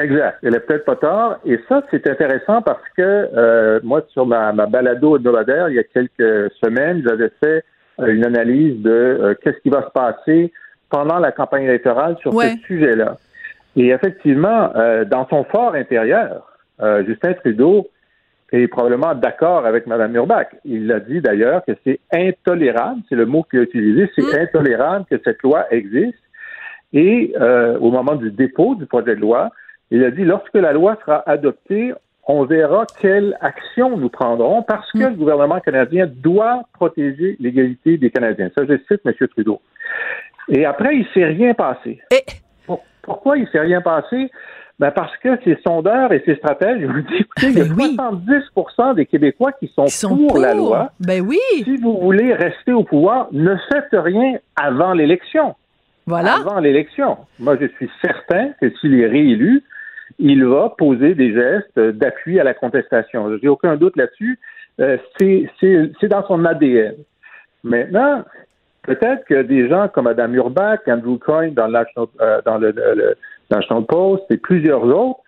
Exact. 0.00 0.38
Elle 0.42 0.56
est 0.56 0.60
peut-être 0.60 0.84
pas 0.84 0.96
tard. 0.96 1.38
Et 1.44 1.58
ça, 1.68 1.82
c'est 1.90 2.06
intéressant 2.08 2.62
parce 2.62 2.82
que 2.96 3.02
euh, 3.02 3.80
moi, 3.82 4.02
sur 4.08 4.26
ma, 4.26 4.52
ma 4.52 4.66
balado 4.66 5.16
hebdomadaire, 5.16 5.68
il 5.68 5.76
y 5.76 5.78
a 5.78 5.84
quelques 5.84 6.52
semaines, 6.54 7.02
j'avais 7.06 7.30
fait 7.42 7.64
euh, 8.00 8.06
une 8.06 8.24
analyse 8.24 8.82
de 8.82 8.90
euh, 8.90 9.34
qu'est-ce 9.40 9.58
qui 9.58 9.70
va 9.70 9.82
se 9.82 9.90
passer 9.92 10.52
pendant 10.90 11.18
la 11.18 11.32
campagne 11.32 11.64
électorale 11.64 12.16
sur 12.20 12.32
ce 12.32 12.56
sujet-là. 12.66 13.16
Et 13.76 13.88
effectivement, 13.88 14.70
euh, 14.76 15.04
dans 15.04 15.26
son 15.28 15.44
fort 15.44 15.74
intérieur, 15.74 16.46
euh, 16.80 17.04
Justin 17.04 17.34
Trudeau 17.34 17.88
est 18.52 18.68
probablement 18.68 19.14
d'accord 19.14 19.66
avec 19.66 19.86
Mme 19.86 20.14
Urbach. 20.14 20.46
Il 20.64 20.90
a 20.92 21.00
dit 21.00 21.20
d'ailleurs 21.20 21.64
que 21.64 21.72
c'est 21.84 21.98
intolérable, 22.12 23.00
c'est 23.08 23.16
le 23.16 23.26
mot 23.26 23.42
qu'il 23.42 23.60
a 23.60 23.62
utilisé, 23.62 24.08
c'est 24.14 24.22
mm. 24.22 24.42
intolérable 24.42 25.04
que 25.10 25.16
cette 25.24 25.42
loi 25.42 25.66
existe. 25.72 26.18
Et 26.92 27.34
euh, 27.40 27.76
au 27.78 27.90
moment 27.90 28.14
du 28.14 28.30
dépôt 28.30 28.76
du 28.76 28.86
projet 28.86 29.16
de 29.16 29.20
loi, 29.20 29.50
il 29.90 30.04
a 30.04 30.10
dit 30.10 30.24
lorsque 30.24 30.54
la 30.54 30.72
loi 30.72 30.96
sera 31.04 31.22
adoptée, 31.26 31.92
on 32.26 32.44
verra 32.44 32.86
quelle 33.00 33.36
action 33.40 33.96
nous 33.96 34.08
prendrons 34.08 34.62
parce 34.62 34.90
que 34.92 34.98
mm. 34.98 35.10
le 35.10 35.16
gouvernement 35.16 35.60
canadien 35.60 36.06
doit 36.06 36.62
protéger 36.72 37.36
l'égalité 37.38 37.98
des 37.98 38.10
Canadiens. 38.10 38.50
Ça, 38.54 38.64
je 38.64 38.76
cite 38.88 39.00
M. 39.04 39.28
Trudeau. 39.28 39.60
Et 40.48 40.64
après, 40.64 40.96
il 40.96 41.00
ne 41.00 41.08
s'est 41.14 41.24
rien 41.24 41.54
passé. 41.54 42.00
Pourquoi 43.02 43.36
il 43.36 43.44
ne 43.44 43.48
s'est 43.48 43.60
rien 43.60 43.80
passé? 43.80 44.30
Ben 44.80 44.90
parce 44.90 45.16
que 45.18 45.28
ces 45.44 45.56
sondeurs 45.64 46.12
et 46.12 46.22
ces 46.26 46.34
stratèges, 46.34 46.82
vous 46.82 47.00
dis, 47.02 47.18
écoutez, 47.20 47.46
il 47.48 47.58
y 47.58 47.60
a 47.60 47.64
70% 47.64 48.50
ben 48.76 48.94
des 48.94 49.06
Québécois 49.06 49.52
qui 49.52 49.68
sont, 49.68 49.86
pour, 50.08 50.38
la 50.38 50.54
loi. 50.54 50.90
Ben 50.98 51.20
oui. 51.20 51.38
Si 51.62 51.76
vous 51.76 52.00
voulez 52.00 52.34
rester 52.34 52.72
au 52.72 52.82
pouvoir, 52.82 53.28
ne 53.30 53.54
faites 53.72 53.92
rien 53.92 54.38
avant 54.56 54.92
l'élection. 54.92 55.54
Voilà. 56.06 56.34
Avant 56.34 56.58
l'élection. 56.58 57.18
Moi, 57.38 57.56
je 57.60 57.66
suis 57.76 57.88
certain 58.02 58.50
que 58.60 58.68
s'il 58.80 59.00
est 59.00 59.06
réélu, 59.06 59.62
il 60.18 60.44
va 60.44 60.74
poser 60.76 61.14
des 61.14 61.32
gestes 61.32 61.78
d'appui 61.78 62.38
à 62.38 62.44
la 62.44 62.54
contestation. 62.54 63.30
Je 63.30 63.42
n'ai 63.42 63.48
aucun 63.48 63.76
doute 63.76 63.96
là-dessus. 63.96 64.38
Euh, 64.80 64.96
c'est 65.18 66.08
dans 66.08 66.26
son 66.26 66.44
ADN. 66.44 66.94
Maintenant, 67.62 68.24
peut-être 68.82 69.24
que 69.24 69.42
des 69.42 69.68
gens 69.68 69.88
comme 69.88 70.06
Adam 70.06 70.32
Urbach, 70.32 70.80
Andrew 70.86 71.18
Coyne 71.18 71.54
dans, 71.54 71.72
euh, 71.72 72.40
dans 72.44 72.58
le, 72.58 73.16
National 73.50 73.84
Post 73.84 74.24
et 74.30 74.36
plusieurs 74.36 74.84
autres, 74.84 75.20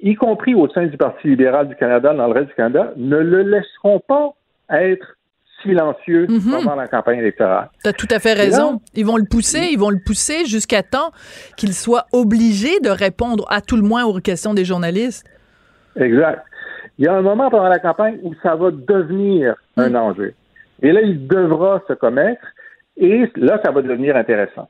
y 0.00 0.14
compris 0.14 0.54
au 0.54 0.68
sein 0.68 0.86
du 0.86 0.96
Parti 0.96 1.28
libéral 1.28 1.68
du 1.68 1.76
Canada, 1.76 2.12
dans 2.12 2.26
le 2.26 2.32
reste 2.32 2.48
du 2.48 2.54
Canada, 2.54 2.92
ne 2.96 3.16
le 3.16 3.42
laisseront 3.42 4.00
pas 4.00 4.34
être 4.70 5.15
silencieux 5.66 6.26
mhm. 6.28 6.50
pendant 6.50 6.76
la 6.76 6.88
campagne 6.88 7.18
électorale. 7.18 7.68
Tu 7.82 7.90
as 7.90 7.92
tout 7.92 8.08
à 8.10 8.18
fait 8.18 8.32
raison. 8.32 8.80
ils 8.94 9.04
vont 9.04 9.16
le 9.16 9.26
pousser, 9.28 9.68
ils 9.70 9.78
vont 9.78 9.90
le 9.90 10.00
pousser 10.04 10.46
jusqu'à 10.46 10.82
temps 10.82 11.10
qu'il 11.56 11.74
soit 11.74 12.06
obligé 12.12 12.80
de 12.80 12.90
répondre 12.90 13.44
à 13.50 13.60
tout 13.60 13.76
le 13.76 13.82
moins 13.82 14.04
aux 14.04 14.18
questions 14.20 14.54
des 14.54 14.64
journalistes. 14.64 15.26
Exact. 15.96 16.42
Il 16.98 17.04
y 17.04 17.08
a 17.08 17.14
un 17.14 17.22
moment 17.22 17.50
pendant 17.50 17.68
la 17.68 17.78
campagne 17.78 18.18
où 18.22 18.34
ça 18.42 18.54
va 18.54 18.70
devenir 18.70 19.54
un 19.76 19.90
mm. 19.90 19.96
enjeu. 19.96 20.34
Et 20.82 20.92
là, 20.92 21.02
il 21.02 21.26
devra 21.26 21.82
se 21.88 21.92
commettre 21.92 22.46
et 22.96 23.30
là, 23.36 23.60
ça 23.64 23.70
va 23.70 23.82
devenir 23.82 24.16
intéressant. 24.16 24.68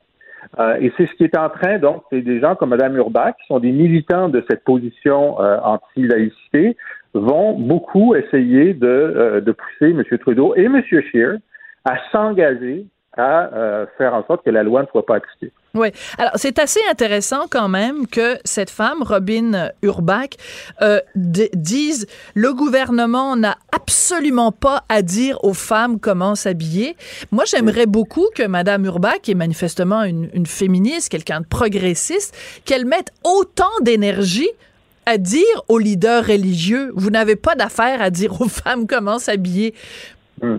Euh, 0.59 0.77
et 0.79 0.91
c'est 0.97 1.07
ce 1.07 1.13
qui 1.13 1.23
est 1.23 1.37
en 1.37 1.49
train, 1.49 1.77
donc, 1.77 2.03
c'est 2.09 2.21
des 2.21 2.39
gens 2.39 2.55
comme 2.55 2.69
Mme 2.69 2.95
Urbach, 2.95 3.35
qui 3.37 3.47
sont 3.47 3.59
des 3.59 3.71
militants 3.71 4.29
de 4.29 4.43
cette 4.49 4.63
position 4.63 5.41
euh, 5.41 5.57
anti-laïcité, 5.59 6.77
vont 7.17 7.53
beaucoup 7.53 8.15
essayer 8.15 8.73
de, 8.73 8.87
euh, 8.87 9.41
de 9.41 9.51
pousser 9.51 9.91
M. 9.91 10.03
Trudeau 10.19 10.55
et 10.55 10.63
M. 10.63 10.81
Scheer 10.89 11.37
à 11.85 11.97
s'engager 12.11 12.85
à 13.17 13.51
euh, 13.53 13.85
faire 13.97 14.13
en 14.13 14.23
sorte 14.25 14.45
que 14.45 14.51
la 14.51 14.63
loi 14.63 14.83
ne 14.83 14.87
soit 14.87 15.05
pas 15.05 15.15
appliquée. 15.15 15.51
Oui. 15.73 15.89
Alors, 16.17 16.33
c'est 16.35 16.59
assez 16.59 16.79
intéressant 16.89 17.47
quand 17.49 17.67
même 17.67 18.07
que 18.07 18.37
cette 18.45 18.69
femme, 18.69 19.01
Robin 19.01 19.69
Urbach, 19.81 20.29
euh, 20.81 20.99
dise 21.15 22.07
le 22.35 22.53
gouvernement 22.53 23.35
n'a 23.35 23.57
absolument 23.75 24.51
pas 24.51 24.83
à 24.87 25.01
dire 25.01 25.43
aux 25.43 25.53
femmes 25.53 25.99
comment 25.99 26.35
s'habiller. 26.35 26.95
Moi, 27.31 27.43
j'aimerais 27.45 27.85
beaucoup 27.85 28.27
que 28.35 28.43
Mme 28.47 28.85
Urbach, 28.85 29.21
qui 29.23 29.31
est 29.31 29.35
manifestement 29.35 30.03
une 30.03 30.45
féministe, 30.45 31.09
quelqu'un 31.09 31.41
de 31.41 31.47
progressiste, 31.47 32.35
qu'elle 32.65 32.85
mette 32.85 33.11
autant 33.23 33.65
d'énergie 33.81 34.49
à 35.07 35.17
dire 35.17 35.63
aux 35.69 35.79
leaders 35.79 36.25
religieux, 36.25 36.91
vous 36.93 37.09
n'avez 37.09 37.37
pas 37.37 37.55
d'affaire 37.55 38.01
à 38.01 38.09
dire 38.09 38.41
aux 38.41 38.49
femmes 38.49 38.85
comment 38.87 39.19
s'habiller. 39.19 39.73
Hmm. 40.41 40.57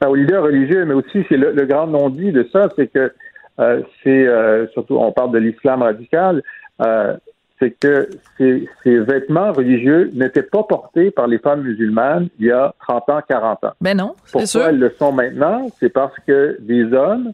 Ben, 0.00 0.08
aux 0.08 0.14
leaders 0.14 0.42
religieux, 0.42 0.84
mais 0.86 0.94
aussi 0.94 1.24
c'est 1.28 1.36
le, 1.36 1.52
grand 1.66 1.86
non-dit 1.86 2.32
de 2.32 2.48
ça, 2.52 2.68
c'est 2.74 2.86
que 2.86 3.12
euh, 3.60 3.82
c'est 4.02 4.26
euh, 4.26 4.66
surtout 4.68 4.96
on 4.96 5.12
parle 5.12 5.32
de 5.32 5.38
l'islam 5.38 5.82
radical, 5.82 6.42
euh, 6.80 7.16
c'est 7.58 7.70
que 7.70 8.08
ces, 8.36 8.68
ces, 8.82 8.98
vêtements 8.98 9.52
religieux 9.52 10.10
n'étaient 10.14 10.42
pas 10.42 10.62
portés 10.62 11.10
par 11.10 11.26
les 11.26 11.38
femmes 11.38 11.62
musulmanes 11.62 12.28
il 12.38 12.46
y 12.46 12.50
a 12.50 12.74
30 12.80 13.08
ans, 13.10 13.20
40 13.28 13.64
ans. 13.64 13.72
Ben 13.80 13.96
non, 13.96 14.14
Pourquoi 14.32 14.46
sûr. 14.46 14.66
elles 14.66 14.78
le 14.78 14.94
sont 14.98 15.12
maintenant? 15.12 15.66
C'est 15.80 15.90
parce 15.90 16.16
que 16.26 16.56
des 16.60 16.92
hommes 16.92 17.32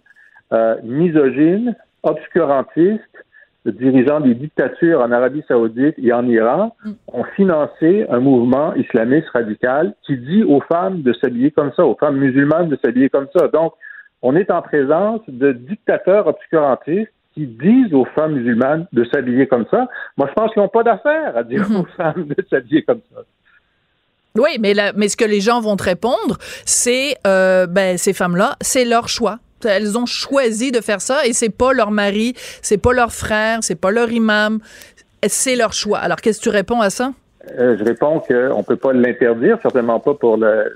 misogynes, 0.85 1.75
obscurantistes, 2.03 3.25
dirigeants 3.71 4.21
des 4.21 4.35
dictatures 4.35 5.01
en 5.01 5.13
Arabie 5.13 5.45
saoudite 5.47 5.95
et 5.99 6.13
en 6.13 6.27
Iran 6.27 6.75
mm. 6.85 6.91
ont 7.09 7.25
financé 7.37 8.07
un 8.09 8.21
mouvement 8.21 8.75
islamiste 8.75 9.29
radical 9.31 9.95
qui 10.05 10.17
dit 10.17 10.43
aux 10.43 10.61
femmes 10.63 11.03
de 11.03 11.13
s'habiller 11.13 11.51
comme 11.53 11.73
ça, 11.77 11.85
aux 11.85 11.97
femmes 11.97 12.17
musulmanes 12.17 12.69
de 12.69 12.79
s'habiller 12.85 13.09
comme 13.09 13.29
ça. 13.37 13.49
Donc, 13.49 13.75
on 14.23 14.35
est 14.37 14.51
en 14.51 14.63
présence 14.63 15.21
de 15.29 15.53
dictateurs 15.53 16.27
obscurantistes 16.27 17.13
qui 17.35 17.47
disent 17.47 17.95
aux 17.95 18.05
femmes 18.05 18.35
musulmanes 18.35 18.87
de 18.93 19.05
s'habiller 19.05 19.47
comme 19.47 19.65
ça. 19.71 19.89
Moi, 20.17 20.29
je 20.29 20.35
pense 20.35 20.53
qu'ils 20.53 20.63
n'ont 20.63 20.69
pas 20.69 20.83
d'affaire 20.83 21.37
à 21.37 21.43
dire 21.45 21.63
mm-hmm. 21.63 21.81
aux 21.81 21.87
femmes 21.97 22.27
de 22.27 22.45
s'habiller 22.51 22.83
comme 22.83 23.01
ça. 23.15 23.23
Oui, 24.35 24.57
mais, 24.61 24.75
mais 24.97 25.09
ce 25.09 25.17
que 25.17 25.25
les 25.25 25.41
gens 25.41 25.61
vont 25.61 25.77
te 25.77 25.85
répondre, 25.85 26.39
c'est 26.65 27.17
euh, 27.27 27.67
ben, 27.67 27.99
ces 27.99 28.13
femmes-là, 28.13 28.57
c'est 28.61 28.85
leur 28.85 29.09
choix. 29.09 29.39
Elles 29.65 29.99
ont 29.99 30.07
choisi 30.07 30.73
de 30.73 30.81
faire 30.81 31.01
ça 31.01 31.27
et 31.27 31.33
c'est 31.33 31.51
pas 31.57 31.73
leur 31.73 31.91
mari, 31.91 32.35
c'est 32.63 32.81
pas 32.81 32.93
leur 32.93 33.13
frère, 33.13 33.59
c'est 33.63 33.81
pas 33.81 33.91
leur 33.91 34.11
imam, 34.11 34.59
c'est 35.27 35.57
leur 35.57 35.73
choix. 35.73 35.99
Alors 35.99 36.19
qu'est-ce 36.19 36.39
que 36.39 36.45
tu 36.45 36.51
réponds 36.51 36.81
à 36.81 36.91
ça? 36.91 37.13
Euh, 37.59 37.77
je 37.77 37.85
réponds 37.85 38.21
qu'on 38.21 38.59
ne 38.59 38.63
peut 38.63 38.77
pas 38.77 38.93
l'interdire, 38.93 39.59
certainement 39.63 39.99
pas 40.01 40.15
pour 40.15 40.37
le, 40.37 40.73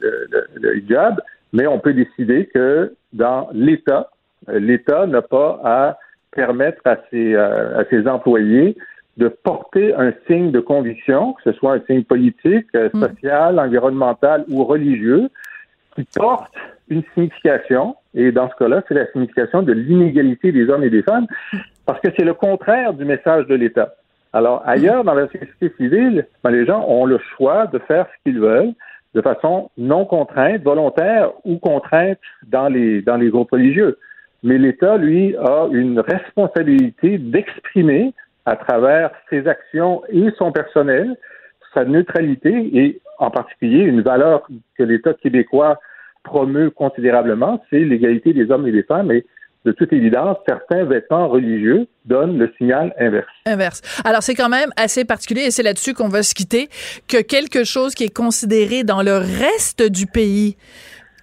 le, 0.56 0.76
hijab, 0.78 1.20
mais 1.52 1.66
on 1.66 1.78
peut 1.78 1.92
décider 1.92 2.46
que 2.52 2.94
dans 3.12 3.48
l'État, 3.52 4.10
euh, 4.48 4.58
l'État 4.58 5.06
n'a 5.06 5.22
pas 5.22 5.60
à 5.64 5.98
permettre 6.32 6.80
à 6.84 6.96
ses, 7.10 7.34
euh, 7.34 7.78
à 7.78 7.84
ses 7.88 8.08
employés 8.08 8.76
de 9.16 9.28
porter 9.28 9.94
un 9.94 10.12
signe 10.26 10.50
de 10.50 10.60
conviction, 10.60 11.34
que 11.34 11.50
ce 11.50 11.58
soit 11.58 11.74
un 11.74 11.80
signe 11.86 12.04
politique, 12.04 12.66
mm. 12.74 13.00
social, 13.00 13.58
environnemental 13.58 14.44
ou 14.50 14.64
religieux, 14.64 15.30
qui 15.94 16.06
porte 16.14 16.52
une 16.88 17.02
signification, 17.14 17.96
et 18.14 18.32
dans 18.32 18.48
ce 18.48 18.54
cas-là, 18.56 18.82
c'est 18.86 18.94
la 18.94 19.06
signification 19.12 19.62
de 19.62 19.72
l'inégalité 19.72 20.52
des 20.52 20.68
hommes 20.68 20.84
et 20.84 20.90
des 20.90 21.02
femmes, 21.02 21.26
parce 21.84 22.00
que 22.00 22.08
c'est 22.16 22.24
le 22.24 22.34
contraire 22.34 22.94
du 22.94 23.04
message 23.04 23.46
de 23.46 23.54
l'État. 23.54 23.94
Alors, 24.32 24.62
ailleurs, 24.66 25.04
dans 25.04 25.14
la 25.14 25.26
société 25.26 25.72
civile, 25.76 26.26
ben, 26.44 26.50
les 26.50 26.66
gens 26.66 26.84
ont 26.88 27.06
le 27.06 27.18
choix 27.36 27.66
de 27.66 27.78
faire 27.78 28.06
ce 28.06 28.22
qu'ils 28.22 28.40
veulent 28.40 28.72
de 29.14 29.22
façon 29.22 29.70
non 29.78 30.04
contrainte, 30.04 30.62
volontaire 30.62 31.30
ou 31.44 31.56
contrainte 31.58 32.18
dans 32.48 32.68
les, 32.68 33.00
dans 33.00 33.16
les 33.16 33.30
groupes 33.30 33.50
religieux. 33.50 33.98
Mais 34.42 34.58
l'État, 34.58 34.98
lui, 34.98 35.34
a 35.36 35.68
une 35.72 36.00
responsabilité 36.00 37.16
d'exprimer 37.16 38.12
à 38.44 38.56
travers 38.56 39.10
ses 39.30 39.48
actions 39.48 40.02
et 40.10 40.28
son 40.38 40.52
personnel 40.52 41.16
sa 41.76 41.84
neutralité 41.84 42.50
et 42.50 43.00
en 43.18 43.30
particulier 43.30 43.80
une 43.80 44.00
valeur 44.00 44.48
que 44.76 44.82
l'État 44.82 45.12
québécois 45.14 45.78
promeut 46.26 46.70
considérablement, 46.70 47.62
c'est 47.70 47.78
l'égalité 47.78 48.32
des 48.34 48.50
hommes 48.50 48.66
et 48.66 48.72
des 48.72 48.82
femmes. 48.82 49.10
Et 49.12 49.24
de 49.64 49.72
toute 49.72 49.92
évidence, 49.92 50.36
certains 50.46 50.84
vêtements 50.84 51.28
religieux 51.28 51.86
donnent 52.04 52.38
le 52.38 52.52
signal 52.58 52.94
inverse. 53.00 53.26
Inverse. 53.46 53.80
Alors, 54.04 54.22
c'est 54.22 54.34
quand 54.34 54.48
même 54.48 54.70
assez 54.76 55.04
particulier, 55.04 55.42
et 55.42 55.50
c'est 55.50 55.62
là-dessus 55.62 55.94
qu'on 55.94 56.08
va 56.08 56.22
se 56.22 56.34
quitter, 56.34 56.68
que 57.08 57.20
quelque 57.22 57.64
chose 57.64 57.94
qui 57.94 58.04
est 58.04 58.14
considéré 58.14 58.84
dans 58.84 59.02
le 59.02 59.16
reste 59.16 59.82
du 59.82 60.06
pays 60.06 60.56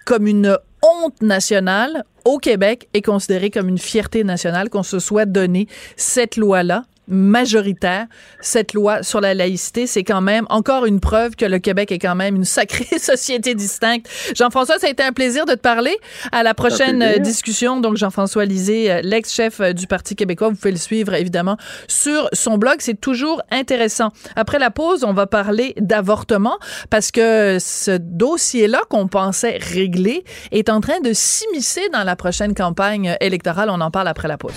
comme 0.04 0.26
une 0.26 0.58
honte 0.82 1.22
nationale, 1.22 2.04
au 2.26 2.38
Québec, 2.38 2.88
est 2.92 3.02
considéré 3.02 3.50
comme 3.50 3.68
une 3.68 3.78
fierté 3.78 4.24
nationale, 4.24 4.68
qu'on 4.68 4.82
se 4.82 4.98
soit 4.98 5.24
donné 5.26 5.66
cette 5.96 6.36
loi-là 6.36 6.84
majoritaire, 7.08 8.06
cette 8.40 8.72
loi 8.72 9.02
sur 9.02 9.20
la 9.20 9.34
laïcité, 9.34 9.86
c'est 9.86 10.04
quand 10.04 10.20
même 10.20 10.46
encore 10.48 10.86
une 10.86 11.00
preuve 11.00 11.36
que 11.36 11.44
le 11.44 11.58
Québec 11.58 11.92
est 11.92 11.98
quand 11.98 12.14
même 12.14 12.36
une 12.36 12.44
sacrée 12.44 12.98
société 12.98 13.54
distincte. 13.54 14.08
Jean-François, 14.34 14.78
ça 14.78 14.86
a 14.86 14.90
été 14.90 15.02
un 15.02 15.12
plaisir 15.12 15.44
de 15.46 15.52
te 15.52 15.60
parler. 15.60 15.96
À 16.32 16.42
la 16.42 16.54
prochaine 16.54 17.02
euh, 17.02 17.18
discussion, 17.18 17.80
donc 17.80 17.96
Jean-François 17.96 18.44
Lisée, 18.44 18.90
euh, 18.90 19.00
l'ex-chef 19.02 19.60
euh, 19.60 19.72
du 19.72 19.86
Parti 19.86 20.16
québécois, 20.16 20.48
vous 20.48 20.56
pouvez 20.56 20.72
le 20.72 20.78
suivre 20.78 21.14
évidemment 21.14 21.56
sur 21.88 22.28
son 22.32 22.58
blog. 22.58 22.76
C'est 22.78 23.00
toujours 23.00 23.42
intéressant. 23.50 24.08
Après 24.36 24.58
la 24.58 24.70
pause, 24.70 25.04
on 25.04 25.12
va 25.12 25.26
parler 25.26 25.74
d'avortement 25.78 26.58
parce 26.90 27.10
que 27.10 27.58
ce 27.60 27.96
dossier-là 27.98 28.80
qu'on 28.88 29.08
pensait 29.08 29.58
réglé 29.60 30.24
est 30.52 30.68
en 30.68 30.80
train 30.80 31.00
de 31.00 31.12
s'immiscer 31.12 31.88
dans 31.92 32.04
la 32.04 32.16
prochaine 32.16 32.54
campagne 32.54 33.16
électorale. 33.20 33.68
On 33.70 33.80
en 33.80 33.90
parle 33.90 34.08
après 34.08 34.28
la 34.28 34.38
pause. 34.38 34.54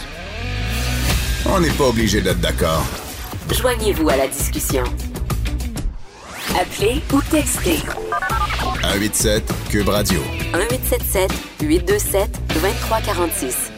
On 1.49 1.59
n'est 1.61 1.71
pas 1.71 1.85
obligé 1.85 2.21
d'être 2.21 2.41
d'accord. 2.41 2.83
Joignez-vous 3.51 4.09
à 4.09 4.17
la 4.17 4.27
discussion. 4.27 4.83
Appelez 6.59 7.01
ou 7.13 7.21
textez. 7.31 7.77
187 8.81 9.43
Cube 9.69 9.87
Radio. 9.89 10.19
1877 10.53 11.31
827 11.61 12.29
2346. 12.61 13.71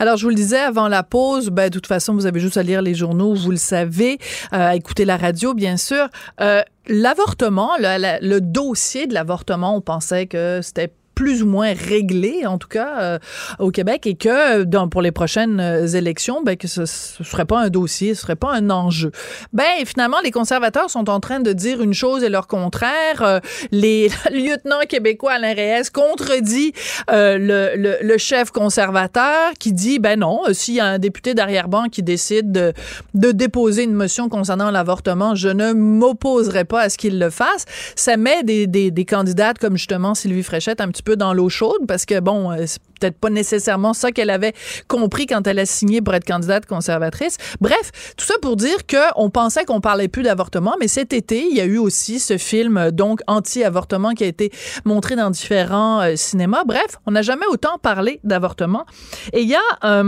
Alors, 0.00 0.16
je 0.16 0.22
vous 0.22 0.30
le 0.30 0.34
disais 0.34 0.58
avant 0.58 0.88
la 0.88 1.02
pause, 1.02 1.50
ben, 1.50 1.68
de 1.68 1.74
toute 1.74 1.86
façon, 1.86 2.14
vous 2.14 2.26
avez 2.26 2.40
juste 2.40 2.56
à 2.56 2.62
lire 2.62 2.80
les 2.80 2.94
journaux, 2.94 3.34
vous 3.34 3.50
le 3.50 3.56
savez, 3.56 4.18
euh, 4.52 4.68
à 4.70 4.74
écouter 4.74 5.04
la 5.04 5.16
radio, 5.18 5.52
bien 5.52 5.76
sûr. 5.76 6.08
Euh, 6.40 6.62
l'avortement, 6.86 7.72
le, 7.78 8.26
le, 8.26 8.40
dossier 8.40 9.06
de 9.06 9.14
l'avortement, 9.14 9.76
on 9.76 9.82
pensait 9.82 10.26
que 10.26 10.60
c'était 10.62 10.90
plus 11.20 11.42
ou 11.42 11.46
moins 11.46 11.74
réglé, 11.74 12.46
en 12.46 12.56
tout 12.56 12.66
cas, 12.66 12.98
euh, 13.02 13.18
au 13.58 13.70
Québec, 13.70 14.06
et 14.06 14.14
que 14.14 14.64
pour 14.86 15.02
les 15.02 15.12
prochaines 15.12 15.60
euh, 15.60 15.86
élections, 15.86 16.42
ben, 16.42 16.56
que 16.56 16.66
ce 16.66 16.80
ne 16.80 16.86
serait 16.86 17.44
pas 17.44 17.60
un 17.60 17.68
dossier, 17.68 18.14
ce 18.14 18.22
serait 18.22 18.36
pas 18.36 18.54
un 18.54 18.70
enjeu. 18.70 19.12
Ben, 19.52 19.84
finalement, 19.84 20.16
les 20.24 20.30
conservateurs 20.30 20.88
sont 20.88 21.10
en 21.10 21.20
train 21.20 21.40
de 21.40 21.52
dire 21.52 21.82
une 21.82 21.92
chose 21.92 22.24
et 22.24 22.30
leur 22.30 22.46
contraire. 22.46 23.20
Euh, 23.20 23.38
les 23.70 24.08
lieutenants 24.32 24.80
québécois 24.88 25.32
Alain 25.32 25.52
Reyes 25.52 25.90
contredit 25.92 26.72
le, 27.10 27.76
le, 27.76 27.98
le, 28.00 28.18
chef 28.18 28.50
conservateur 28.50 29.52
qui 29.58 29.74
dit, 29.74 29.98
ben 29.98 30.20
non, 30.20 30.40
s'il 30.52 30.76
y 30.76 30.80
a 30.80 30.86
un 30.86 30.98
député 30.98 31.34
d'arrière-ban 31.34 31.90
qui 31.90 32.02
décide 32.02 32.50
de, 32.50 32.72
de 33.12 33.30
déposer 33.32 33.82
une 33.82 33.92
motion 33.92 34.30
concernant 34.30 34.70
l'avortement, 34.70 35.34
je 35.34 35.48
ne 35.50 35.74
m'opposerai 35.74 36.64
pas 36.64 36.80
à 36.80 36.88
ce 36.88 36.96
qu'il 36.96 37.18
le 37.18 37.28
fasse. 37.28 37.66
Ça 37.94 38.16
met 38.16 38.42
des, 38.42 38.66
des, 38.66 38.90
des 38.90 39.04
candidates 39.04 39.58
comme 39.58 39.76
justement 39.76 40.14
Sylvie 40.14 40.42
Fréchette 40.42 40.80
un 40.80 40.88
petit 40.88 41.02
peu 41.02 41.09
dans 41.16 41.34
l'eau 41.34 41.48
chaude 41.48 41.86
parce 41.86 42.04
que, 42.04 42.20
bon, 42.20 42.50
euh, 42.50 42.64
c'est 42.66 42.80
peut-être 43.00 43.18
pas 43.18 43.30
nécessairement 43.30 43.94
ça 43.94 44.12
qu'elle 44.12 44.30
avait 44.30 44.52
compris 44.88 45.26
quand 45.26 45.46
elle 45.46 45.58
a 45.58 45.66
signé 45.66 46.02
pour 46.02 46.14
être 46.14 46.24
candidate 46.24 46.66
conservatrice. 46.66 47.36
Bref, 47.60 48.14
tout 48.16 48.24
ça 48.24 48.34
pour 48.42 48.56
dire 48.56 48.78
qu'on 48.86 49.30
pensait 49.30 49.64
qu'on 49.64 49.80
parlait 49.80 50.08
plus 50.08 50.22
d'avortement, 50.22 50.74
mais 50.80 50.88
cet 50.88 51.12
été, 51.12 51.46
il 51.50 51.56
y 51.56 51.60
a 51.60 51.64
eu 51.64 51.78
aussi 51.78 52.20
ce 52.20 52.38
film, 52.38 52.76
euh, 52.76 52.90
donc, 52.90 53.20
anti-avortement 53.26 54.12
qui 54.12 54.24
a 54.24 54.26
été 54.26 54.50
montré 54.84 55.16
dans 55.16 55.30
différents 55.30 56.00
euh, 56.00 56.16
cinémas. 56.16 56.64
Bref, 56.64 56.96
on 57.06 57.12
n'a 57.12 57.22
jamais 57.22 57.46
autant 57.50 57.78
parlé 57.78 58.20
d'avortement. 58.24 58.84
Et 59.32 59.42
il 59.42 59.48
y 59.48 59.54
a 59.54 60.04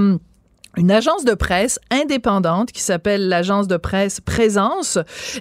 une 0.76 0.90
agence 0.90 1.24
de 1.24 1.34
presse 1.34 1.78
indépendante 1.90 2.72
qui 2.72 2.80
s'appelle 2.80 3.28
l'agence 3.28 3.68
de 3.68 3.76
presse 3.76 4.20
Présence, 4.20 4.98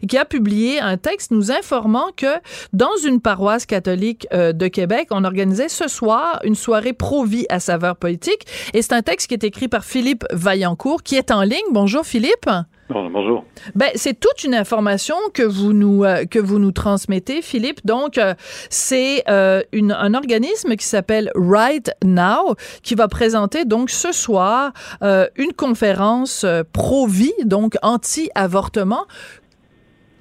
qui 0.07 0.17
a 0.17 0.25
publié 0.25 0.79
un 0.79 0.97
texte 0.97 1.31
nous 1.31 1.51
informant 1.51 2.11
que 2.15 2.27
dans 2.73 2.95
une 3.05 3.21
paroisse 3.21 3.65
catholique 3.65 4.27
euh, 4.33 4.53
de 4.53 4.67
Québec, 4.67 5.07
on 5.11 5.23
organisait 5.23 5.69
ce 5.69 5.87
soir 5.87 6.39
une 6.43 6.55
soirée 6.55 6.93
pro-vie 6.93 7.45
à 7.49 7.59
saveur 7.59 7.95
politique. 7.95 8.45
Et 8.73 8.81
c'est 8.81 8.93
un 8.93 9.01
texte 9.01 9.27
qui 9.27 9.33
est 9.33 9.43
écrit 9.43 9.67
par 9.67 9.85
Philippe 9.85 10.25
Vaillancourt, 10.31 11.03
qui 11.03 11.15
est 11.15 11.31
en 11.31 11.43
ligne. 11.43 11.59
Bonjour 11.71 12.05
Philippe. 12.05 12.49
Bonjour. 12.93 13.45
Ben, 13.75 13.89
c'est 13.95 14.19
toute 14.19 14.43
une 14.43 14.53
information 14.53 15.15
que 15.33 15.43
vous 15.43 15.71
nous 15.71 16.03
euh, 16.03 16.25
que 16.25 16.39
vous 16.39 16.59
nous 16.59 16.71
transmettez, 16.71 17.41
Philippe. 17.41 17.85
Donc, 17.85 18.17
euh, 18.17 18.33
c'est 18.69 19.23
euh, 19.29 19.61
un 19.73 20.13
organisme 20.13 20.75
qui 20.75 20.85
s'appelle 20.85 21.31
Right 21.35 21.91
Now 22.03 22.55
qui 22.83 22.95
va 22.95 23.07
présenter 23.07 23.65
donc 23.65 23.89
ce 23.89 24.11
soir 24.11 24.71
une 25.01 25.53
conférence 25.53 26.45
pro-vie, 26.73 27.33
donc 27.45 27.75
anti-avortement. 27.81 29.05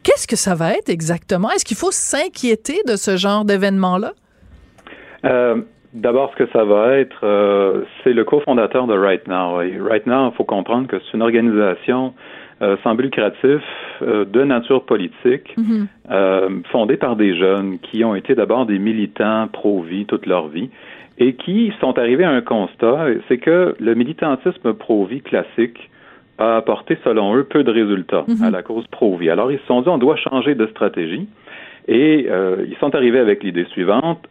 Qu'est-ce 0.03 0.27
que 0.27 0.37
ça 0.37 0.55
va 0.55 0.73
être 0.73 0.89
exactement? 0.89 1.51
Est-ce 1.51 1.65
qu'il 1.65 1.77
faut 1.77 1.91
s'inquiéter 1.91 2.81
de 2.87 2.97
ce 2.97 3.17
genre 3.17 3.45
d'événement-là? 3.45 4.13
D'abord, 5.93 6.31
ce 6.33 6.45
que 6.45 6.51
ça 6.53 6.65
va 6.65 6.97
être, 6.99 7.85
c'est 8.03 8.13
le 8.13 8.25
cofondateur 8.25 8.87
de 8.87 8.97
Right 8.97 9.27
Now. 9.27 9.59
right 9.59 10.07
Now, 10.07 10.31
il 10.31 10.37
faut 10.37 10.45
comprendre 10.45 10.87
que 10.87 10.99
c'est 11.01 11.17
une 11.17 11.23
organisation 11.23 12.15
euh, 12.63 12.77
sans 12.83 12.95
but 12.95 13.05
lucratif 13.05 13.63
euh, 14.03 14.27
de 14.27 14.45
nature 14.45 14.85
politique, 14.85 15.57
mhm. 15.57 15.87
euh, 16.11 16.51
fondé 16.71 16.99
par 16.99 17.17
des 17.17 17.35
jeunes 17.35 17.79
qui 17.79 18.05
ont 18.05 18.15
été 18.15 18.35
d'abord 18.35 18.67
des 18.67 18.79
militants 18.79 19.49
pro-vie 19.51 20.05
toute 20.05 20.27
leur 20.27 20.49
vie 20.49 20.69
et 21.17 21.33
qui 21.37 21.73
sont 21.81 21.99
arrivés 21.99 22.25
à 22.25 22.31
un 22.31 22.43
constat, 22.43 23.07
c'est 23.29 23.39
que 23.39 23.75
le 23.81 23.95
militantisme 23.95 24.75
pro-vie 24.75 25.23
classique 25.23 25.89
a 26.37 26.57
apporté, 26.57 26.99
selon 27.03 27.35
eux, 27.35 27.45
peu 27.45 27.65
de 27.65 27.71
résultats 27.71 28.25
mhm. 28.29 28.43
à 28.43 28.51
la 28.51 28.63
cause 28.63 28.87
pro-vie. 28.89 29.31
Alors, 29.31 29.51
ils 29.51 29.59
se 29.61 29.67
sont 29.67 29.81
dit, 29.81 29.89
on 29.89 29.97
doit 29.97 30.17
changer 30.17 30.55
de 30.55 30.67
stratégie 30.67 31.29
et 31.89 32.27
ils 32.29 32.77
sont 32.79 32.95
arrivés 32.95 33.19
avec 33.19 33.43
l'idée 33.43 33.65
suivante. 33.67 34.27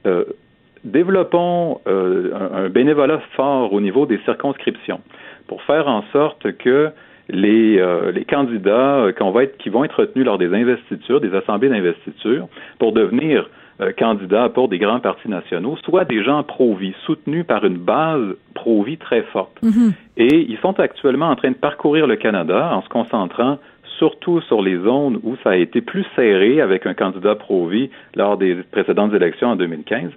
développons 0.84 1.80
un 1.86 2.70
bénévolat 2.70 3.22
fort 3.36 3.74
au 3.74 3.82
niveau 3.82 4.06
des 4.06 4.20
circonscriptions 4.26 5.02
pour 5.48 5.62
faire 5.64 5.88
en 5.88 6.04
sorte 6.12 6.52
que 6.58 6.92
les, 7.30 7.80
euh, 7.80 8.12
les 8.12 8.26
candidats 8.26 8.98
euh, 8.98 9.12
qu'on 9.14 9.32
va 9.32 9.44
être, 9.44 9.58
qui 9.58 9.70
vont 9.70 9.84
être 9.84 10.00
retenus 10.00 10.26
lors 10.26 10.38
des 10.38 10.54
investitures, 10.54 11.22
des 11.22 11.34
assemblées 11.36 11.70
d'investiture, 11.70 12.48
pour 12.80 12.92
devenir 12.92 13.50
euh, 13.82 13.92
candidats 13.98 14.50
pour 14.50 14.68
des 14.68 14.80
grands 14.80 15.00
partis 15.00 15.30
nationaux, 15.30 15.78
soit 15.86 16.06
des 16.06 16.24
gens 16.24 16.44
pro-vie, 16.44 16.94
soutenus 17.06 17.46
par 17.46 17.64
une 17.66 17.78
base 17.78 18.36
pro-vie 18.56 18.98
très 18.98 19.22
forte. 19.24 19.58
Mm-hmm. 19.64 19.94
Et 20.18 20.46
ils 20.50 20.58
sont 20.58 20.80
actuellement 20.80 21.30
en 21.30 21.36
train 21.36 21.52
de 21.52 21.56
parcourir 21.56 22.08
le 22.08 22.16
Canada 22.16 22.72
en 22.74 22.82
se 22.82 22.90
concentrant 22.90 23.58
surtout 23.98 24.42
sur 24.42 24.62
les 24.62 24.78
zones 24.78 25.20
où 25.24 25.36
ça 25.44 25.52
a 25.52 25.56
été 25.56 25.82
plus 25.82 26.06
serré 26.16 26.62
avec 26.62 26.86
un 26.86 26.94
candidat 26.94 27.36
pro-vie 27.36 27.90
lors 28.16 28.38
des 28.38 28.56
précédentes 28.72 29.14
élections 29.14 29.50
en 29.50 29.56
2015. 29.56 30.12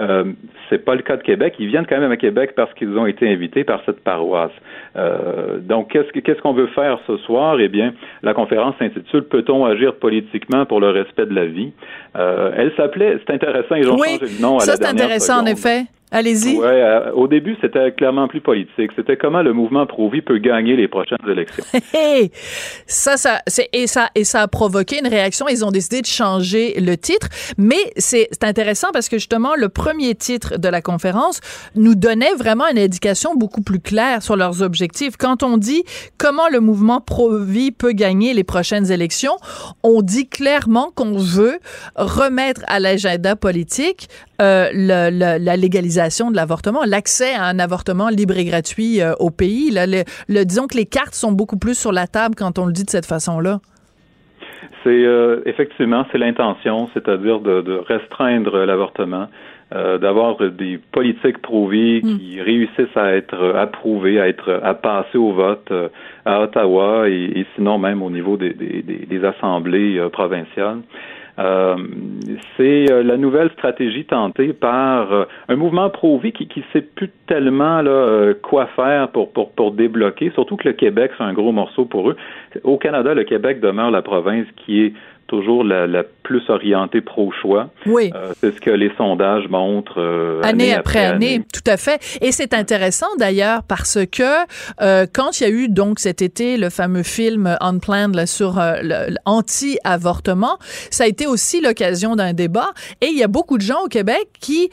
Euh, 0.00 0.24
c'est 0.68 0.84
pas 0.84 0.94
le 0.94 1.02
cas 1.02 1.16
de 1.16 1.22
Québec. 1.22 1.54
Ils 1.58 1.68
viennent 1.68 1.86
quand 1.86 1.98
même 1.98 2.10
à 2.10 2.16
Québec 2.16 2.52
parce 2.56 2.72
qu'ils 2.74 2.96
ont 2.98 3.06
été 3.06 3.28
invités 3.28 3.64
par 3.64 3.82
cette 3.86 4.02
paroisse. 4.02 4.52
Euh, 4.96 5.58
donc, 5.58 5.90
qu'est-ce 5.90 6.40
qu'on 6.42 6.52
veut 6.52 6.68
faire 6.68 6.98
ce 7.06 7.16
soir? 7.18 7.58
Eh 7.60 7.68
bien, 7.68 7.94
la 8.22 8.34
conférence 8.34 8.74
s'intitule 8.78 9.24
"Peut-on 9.24 9.64
agir 9.64 9.94
politiquement 9.96 10.66
pour 10.66 10.80
le 10.80 10.90
respect 10.90 11.26
de 11.26 11.34
la 11.34 11.46
vie? 11.46 11.72
Euh, 12.16 12.52
Elle 12.56 12.72
s'appelait, 12.76 13.18
c'est 13.26 13.34
intéressant, 13.34 13.74
ils 13.74 13.88
ont 13.88 13.98
changé 13.98 14.18
le 14.20 14.42
nom 14.42 14.58
à 14.58 14.66
la 14.66 14.76
dernière 14.76 14.76
Ça, 14.76 14.76
c'est 14.76 14.86
intéressant 14.86 15.42
en 15.42 15.46
effet. 15.46 15.84
Allez-y. 16.14 16.56
Ouais, 16.56 16.66
euh, 16.66 17.10
au 17.14 17.26
début, 17.26 17.56
c'était 17.60 17.90
clairement 17.90 18.28
plus 18.28 18.40
politique. 18.40 18.92
C'était 18.94 19.16
comment 19.16 19.42
le 19.42 19.52
mouvement 19.52 19.84
pro-vie 19.84 20.22
peut 20.22 20.38
gagner 20.38 20.76
les 20.76 20.86
prochaines 20.86 21.18
élections. 21.28 21.64
ça, 22.86 23.16
ça, 23.16 23.40
c'est, 23.48 23.68
et 23.72 23.88
ça, 23.88 24.10
et 24.14 24.22
ça 24.22 24.42
a 24.42 24.46
provoqué 24.46 25.00
une 25.00 25.08
réaction. 25.08 25.48
Ils 25.48 25.64
ont 25.64 25.72
décidé 25.72 26.02
de 26.02 26.06
changer 26.06 26.78
le 26.78 26.96
titre. 26.96 27.26
Mais 27.58 27.80
c'est, 27.96 28.28
c'est 28.30 28.44
intéressant 28.44 28.92
parce 28.92 29.08
que 29.08 29.16
justement, 29.16 29.56
le 29.56 29.68
premier 29.68 30.14
titre 30.14 30.56
de 30.56 30.68
la 30.68 30.80
conférence 30.80 31.40
nous 31.74 31.96
donnait 31.96 32.34
vraiment 32.38 32.68
une 32.68 32.78
indication 32.78 33.34
beaucoup 33.34 33.62
plus 33.62 33.80
claire 33.80 34.22
sur 34.22 34.36
leurs 34.36 34.62
objectifs. 34.62 35.16
Quand 35.18 35.42
on 35.42 35.56
dit 35.56 35.82
comment 36.16 36.48
le 36.48 36.60
mouvement 36.60 37.00
pro-vie 37.00 37.72
peut 37.72 37.90
gagner 37.90 38.34
les 38.34 38.44
prochaines 38.44 38.92
élections, 38.92 39.34
on 39.82 40.00
dit 40.00 40.28
clairement 40.28 40.92
qu'on 40.94 41.18
veut 41.18 41.58
remettre 41.96 42.60
à 42.68 42.78
l'agenda 42.78 43.34
politique 43.34 44.06
euh, 44.42 44.68
la 44.72 45.56
légalisation 45.56 46.30
de 46.30 46.36
l'avortement, 46.36 46.80
l'accès 46.84 47.34
à 47.34 47.44
un 47.44 47.60
avortement 47.60 48.08
libre 48.08 48.36
et 48.36 48.44
gratuit 48.44 49.00
euh, 49.00 49.12
au 49.20 49.30
pays. 49.30 49.70
Là, 49.70 49.86
le, 49.86 50.44
disons 50.44 50.66
que 50.66 50.76
les 50.76 50.86
cartes 50.86 51.14
sont 51.14 51.30
beaucoup 51.30 51.56
plus 51.56 51.78
sur 51.78 51.92
la 51.92 52.08
table 52.08 52.34
quand 52.36 52.58
on 52.58 52.66
le 52.66 52.72
dit 52.72 52.84
de 52.84 52.90
cette 52.90 53.06
façon-là. 53.06 53.60
C'est 54.82 54.90
euh, 54.90 55.40
effectivement 55.46 56.04
c'est 56.10 56.18
l'intention, 56.18 56.90
c'est-à-dire 56.94 57.38
de, 57.40 57.80
restreindre 57.86 58.64
l'avortement, 58.64 59.28
d'avoir 59.72 60.36
des 60.50 60.78
politiques 60.92 61.38
pro-vie 61.38 62.00
hmm. 62.04 62.18
qui 62.18 62.40
réussissent 62.40 62.96
à 62.96 63.14
être 63.14 63.56
approuvées, 63.56 64.20
à 64.20 64.28
être 64.28 64.60
à 64.62 64.74
passer 64.74 65.18
au 65.18 65.32
vote 65.32 65.72
à 66.24 66.42
Ottawa 66.42 67.08
et, 67.08 67.44
sinon 67.56 67.78
même 67.78 68.00
au 68.02 68.10
niveau 68.10 68.36
des, 68.36 68.52
des 68.52 69.24
assemblées 69.24 70.00
provinciales. 70.12 70.78
Euh, 71.38 71.76
c'est 72.56 72.90
euh, 72.90 73.02
la 73.02 73.16
nouvelle 73.16 73.50
stratégie 73.52 74.04
tentée 74.04 74.52
par 74.52 75.12
euh, 75.12 75.24
un 75.48 75.56
mouvement 75.56 75.90
pro-vie 75.90 76.32
qui 76.32 76.48
ne 76.56 76.62
sait 76.72 76.86
plus 76.86 77.10
tellement 77.26 77.82
là, 77.82 78.34
quoi 78.42 78.66
faire 78.76 79.08
pour, 79.08 79.32
pour, 79.32 79.50
pour 79.50 79.72
débloquer, 79.72 80.30
surtout 80.34 80.56
que 80.56 80.68
le 80.68 80.74
Québec, 80.74 81.10
c'est 81.18 81.24
un 81.24 81.32
gros 81.32 81.50
morceau 81.50 81.86
pour 81.86 82.10
eux. 82.10 82.16
Au 82.62 82.78
Canada, 82.78 83.14
le 83.14 83.24
Québec 83.24 83.60
demeure 83.60 83.90
la 83.90 84.02
province 84.02 84.46
qui 84.56 84.82
est 84.82 84.92
toujours 85.26 85.64
la, 85.64 85.86
la 85.86 86.04
plus 86.24 86.42
orientée 86.48 87.02
pro-choix. 87.02 87.68
Oui. 87.86 88.10
Euh, 88.14 88.32
c'est 88.40 88.52
ce 88.52 88.60
que 88.60 88.70
les 88.70 88.90
sondages 88.96 89.46
montrent 89.48 90.00
euh, 90.00 90.42
année, 90.42 90.72
après, 90.72 91.04
année, 91.04 91.44
Tout 91.52 91.70
à 91.70 91.76
fait. 91.76 92.00
Et 92.20 92.32
c'est 92.32 92.54
intéressant 92.54 93.06
d'ailleurs 93.18 93.62
parce 93.62 93.98
que 94.10 94.22
euh, 94.80 95.06
quand 95.12 95.38
il 95.38 95.44
y 95.44 95.46
a 95.46 95.50
eu 95.50 95.68
donc 95.68 96.00
cet 96.00 96.22
été 96.22 96.56
le 96.56 96.70
fameux 96.70 97.02
film 97.02 97.56
Unplanned 97.60 98.16
là, 98.16 98.26
sur 98.26 98.58
l'anti-avortement, 99.26 100.58
ça 100.90 101.04
a 101.04 101.06
été 101.06 101.26
aussi 101.26 101.60
l'occasion 101.60 102.16
d'un 102.16 102.32
débat. 102.32 102.70
Et 103.02 103.06
il 103.06 103.18
y 103.18 103.22
a 103.22 103.28
beaucoup 103.28 103.58
de 103.58 103.62
gens 103.62 103.82
au 103.84 103.88
Québec 103.88 104.28
qui 104.40 104.70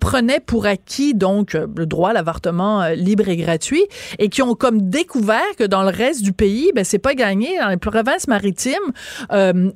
prenaient 0.00 0.40
pour 0.44 0.66
acquis 0.66 1.14
donc 1.14 1.52
le 1.54 1.86
droit 1.86 2.10
à 2.10 2.12
l'avortement 2.12 2.88
libre 2.96 3.28
et 3.28 3.36
gratuit 3.36 3.84
et 4.18 4.28
qui 4.28 4.42
ont 4.42 4.54
comme 4.54 4.90
découvert 4.90 5.40
que 5.56 5.64
dans 5.64 5.82
le 5.82 5.90
reste 5.90 6.22
du 6.22 6.32
pays, 6.32 6.72
ben 6.74 6.84
c'est 6.84 6.98
pas 6.98 7.14
gagné. 7.14 7.58
Dans 7.60 7.68
les 7.68 7.76
provinces 7.76 8.26
maritimes, 8.26 8.74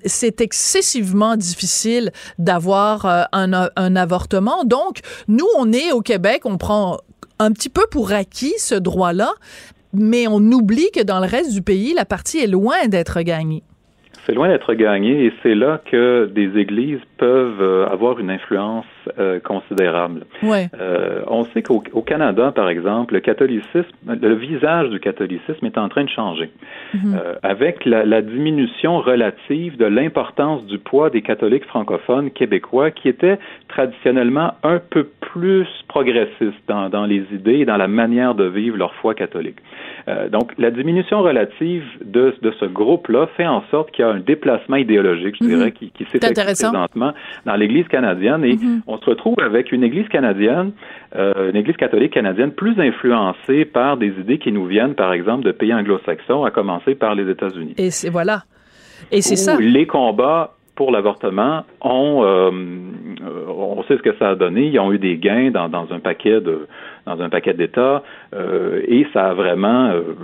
c'est 0.05 0.41
excessivement 0.41 1.37
difficile 1.37 2.13
d'avoir 2.39 3.07
euh, 3.07 3.23
un, 3.33 3.69
un 3.75 3.97
avortement. 3.97 4.65
Donc, 4.65 5.01
nous, 5.29 5.47
on 5.59 5.73
est 5.73 5.93
au 5.93 6.01
Québec, 6.01 6.43
on 6.45 6.59
prend 6.59 6.99
un 7.39 7.53
petit 7.53 7.69
peu 7.69 7.87
pour 7.91 8.13
acquis 8.13 8.55
ce 8.59 8.75
droit-là, 8.75 9.33
mais 9.93 10.27
on 10.27 10.39
oublie 10.39 10.91
que 10.93 11.03
dans 11.03 11.21
le 11.21 11.27
reste 11.27 11.53
du 11.53 11.63
pays, 11.63 11.95
la 11.95 12.05
partie 12.05 12.39
est 12.39 12.47
loin 12.47 12.87
d'être 12.89 13.21
gagnée. 13.23 13.63
C'est 14.27 14.35
loin 14.35 14.49
d'être 14.49 14.73
gagné 14.75 15.27
et 15.27 15.33
c'est 15.43 15.55
là 15.55 15.81
que 15.85 16.27
des 16.27 16.59
églises 16.59 17.01
peuvent 17.19 17.61
euh, 17.61 17.87
avoir 17.87 18.19
une 18.19 18.31
influence 18.31 18.87
euh, 19.19 19.39
considérable. 19.39 20.25
Ouais. 20.43 20.69
Euh, 20.81 21.23
on 21.27 21.45
sait 21.47 21.63
qu'au 21.63 21.81
Canada, 21.81 22.53
par 22.53 22.71
exemple, 22.71 23.15
le 23.15 23.21
catholicisme, 23.21 23.85
le 24.07 24.35
visage 24.35 24.89
du 24.89 24.99
catholicisme 24.99 25.67
est 25.67 25.77
en 25.77 25.89
train 25.89 26.05
de 26.05 26.09
changer. 26.09 26.51
Mhm. 26.95 27.15
euh, 27.15 27.35
avec 27.43 27.85
la, 27.85 28.05
la, 28.05 28.23
diminution 28.23 28.99
relative 29.01 29.77
de 29.77 29.85
l'importance 29.85 30.65
du 30.67 30.79
poids 30.79 31.11
des 31.11 31.23
catholiques 31.23 31.65
francophones 31.67 32.31
québécois 32.31 32.91
qui 32.91 33.09
étaient 33.09 33.39
traditionnellement 33.69 34.55
un 34.63 34.79
peu 34.79 35.09
plus 35.21 35.67
progressistes 35.89 36.63
dans, 36.69 36.89
dans 36.89 37.05
les 37.05 37.25
idées 37.33 37.59
et 37.61 37.65
dans 37.65 37.77
la 37.77 37.89
manière 37.89 38.35
de 38.35 38.45
vivre 38.45 38.77
leur 38.77 38.95
foi 38.95 39.15
catholique. 39.15 39.59
Euh, 40.07 40.29
donc, 40.29 40.53
la 40.59 40.71
diminution 40.71 41.23
relative 41.23 41.85
de, 42.05 42.35
de 42.43 42.53
ce 42.61 42.67
groupe-là 42.67 43.27
fait 43.37 43.47
en 43.47 43.63
sorte 43.71 43.91
qu'il 43.93 44.05
y 44.05 44.09
a 44.09 44.11
un 44.11 44.21
déplacement 44.21 44.77
idéologique, 44.77 45.37
je 45.41 45.47
dirais, 45.47 45.67
mm 45.67 45.69
-hmm. 45.69 45.73
qui, 45.73 45.91
qui 45.97 46.05
s'effectue 46.11 46.43
présentement 46.43 47.13
dans 47.47 47.57
l'Église 47.57 47.89
canadienne 47.89 48.43
et 48.45 48.55
mm 48.55 48.61
-hmm. 48.63 48.93
on 48.93 48.97
se 48.99 49.07
retrouve 49.13 49.39
avec 49.51 49.73
une 49.73 49.85
Église 49.91 50.09
canadienne, 50.17 50.69
euh, 51.17 51.51
une 51.51 51.57
Église 51.63 51.79
catholique 51.85 52.13
canadienne 52.21 52.53
plus 52.63 52.77
influencée 52.91 53.65
par 53.65 53.93
des 54.03 54.13
idées 54.23 54.39
qui 54.45 54.53
nous 54.57 54.67
viennent, 54.75 54.97
par 55.05 55.13
exemple, 55.19 55.43
de 55.49 55.53
pays 55.61 55.73
anglo-saxons, 55.81 56.43
à 56.49 56.51
commencer 56.59 56.95
par 57.05 57.13
les 57.19 57.27
États-Unis. 57.35 57.75
Et 57.85 57.91
c'est 57.99 58.11
voilà. 58.19 58.39
Et 59.17 59.21
c'est 59.29 59.41
ça. 59.47 59.53
Les 59.61 59.87
combats 59.87 60.45
pour 60.77 60.91
l'avortement, 60.91 61.65
on, 61.81 62.23
euh, 62.25 62.51
on 63.49 63.83
sait 63.85 63.97
ce 63.97 64.03
que 64.03 64.15
ça 64.19 64.31
a 64.31 64.35
donné. 64.35 64.67
Ils 64.67 64.79
ont 64.81 64.93
eu 64.93 64.99
des 64.99 65.17
gains 65.19 65.51
dans, 65.51 65.69
dans 65.69 65.93
un 65.93 66.01
paquet 66.01 66.41
de 66.41 66.67
dans 67.07 67.21
un 67.21 67.29
paquet 67.29 67.53
d'États 67.55 68.03
euh, 68.35 68.81
et 68.89 69.07
ça 69.13 69.27
a 69.27 69.35
vraiment, 69.35 69.91
euh, 69.91 70.15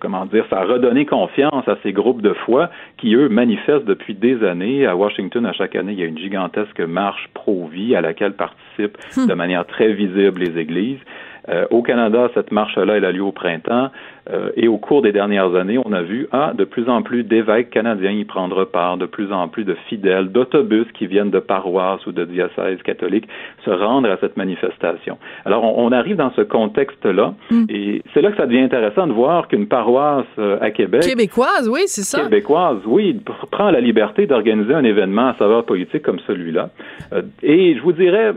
comment 0.00 0.24
dire, 0.26 0.44
ça 0.48 0.60
a 0.60 0.64
redonné 0.64 1.04
confiance 1.04 1.68
à 1.68 1.76
ces 1.82 1.92
groupes 1.92 2.22
de 2.22 2.32
foi 2.32 2.70
qui, 2.96 3.14
eux, 3.14 3.28
manifestent 3.28 3.84
depuis 3.84 4.14
des 4.14 4.42
années. 4.42 4.86
À 4.86 4.96
Washington, 4.96 5.44
à 5.44 5.52
chaque 5.52 5.76
année, 5.76 5.92
il 5.92 6.00
y 6.00 6.02
a 6.02 6.06
une 6.06 6.18
gigantesque 6.18 6.80
marche 6.80 7.28
pro-vie 7.34 7.94
à 7.94 8.00
laquelle 8.00 8.32
participent 8.32 8.96
hum. 9.16 9.26
de 9.26 9.34
manière 9.34 9.66
très 9.66 9.92
visible 9.92 10.40
les 10.40 10.58
églises. 10.58 11.00
Euh, 11.48 11.66
au 11.70 11.82
Canada, 11.82 12.30
cette 12.34 12.52
marche-là, 12.52 12.96
elle 12.96 13.04
a 13.04 13.12
lieu 13.12 13.22
au 13.22 13.32
printemps. 13.32 13.90
Euh, 14.30 14.50
et 14.56 14.68
au 14.68 14.78
cours 14.78 15.02
des 15.02 15.10
dernières 15.10 15.54
années, 15.56 15.78
on 15.84 15.92
a 15.92 16.02
vu 16.02 16.28
ah, 16.30 16.52
de 16.56 16.64
plus 16.64 16.88
en 16.88 17.02
plus 17.02 17.24
d'évêques 17.24 17.70
canadiens 17.70 18.12
y 18.12 18.24
prendre 18.24 18.64
part, 18.64 18.96
de 18.96 19.06
plus 19.06 19.32
en 19.32 19.48
plus 19.48 19.64
de 19.64 19.74
fidèles, 19.88 20.28
d'autobus 20.28 20.86
qui 20.94 21.06
viennent 21.06 21.30
de 21.30 21.40
paroisses 21.40 22.06
ou 22.06 22.12
de 22.12 22.24
diocèses 22.24 22.80
catholiques 22.84 23.28
se 23.64 23.70
rendre 23.70 24.08
à 24.08 24.16
cette 24.18 24.36
manifestation. 24.36 25.18
Alors, 25.44 25.64
on, 25.64 25.86
on 25.86 25.92
arrive 25.92 26.16
dans 26.16 26.32
ce 26.32 26.42
contexte-là, 26.42 27.34
mm. 27.50 27.64
et 27.68 28.02
c'est 28.14 28.22
là 28.22 28.30
que 28.30 28.36
ça 28.36 28.46
devient 28.46 28.60
intéressant 28.60 29.08
de 29.08 29.12
voir 29.12 29.48
qu'une 29.48 29.66
paroisse 29.66 30.26
euh, 30.38 30.58
à 30.60 30.70
Québec... 30.70 31.02
Québécoise, 31.02 31.68
oui, 31.68 31.80
c'est 31.86 32.02
ça. 32.02 32.22
Québécoise, 32.22 32.78
oui, 32.86 33.20
prend 33.50 33.70
la 33.70 33.80
liberté 33.80 34.26
d'organiser 34.26 34.74
un 34.74 34.84
événement 34.84 35.30
à 35.30 35.34
saveur 35.34 35.64
politique 35.64 36.02
comme 36.02 36.20
celui-là. 36.28 36.70
Euh, 37.12 37.22
et 37.42 37.74
je 37.74 37.82
vous 37.82 37.92
dirais, 37.92 38.34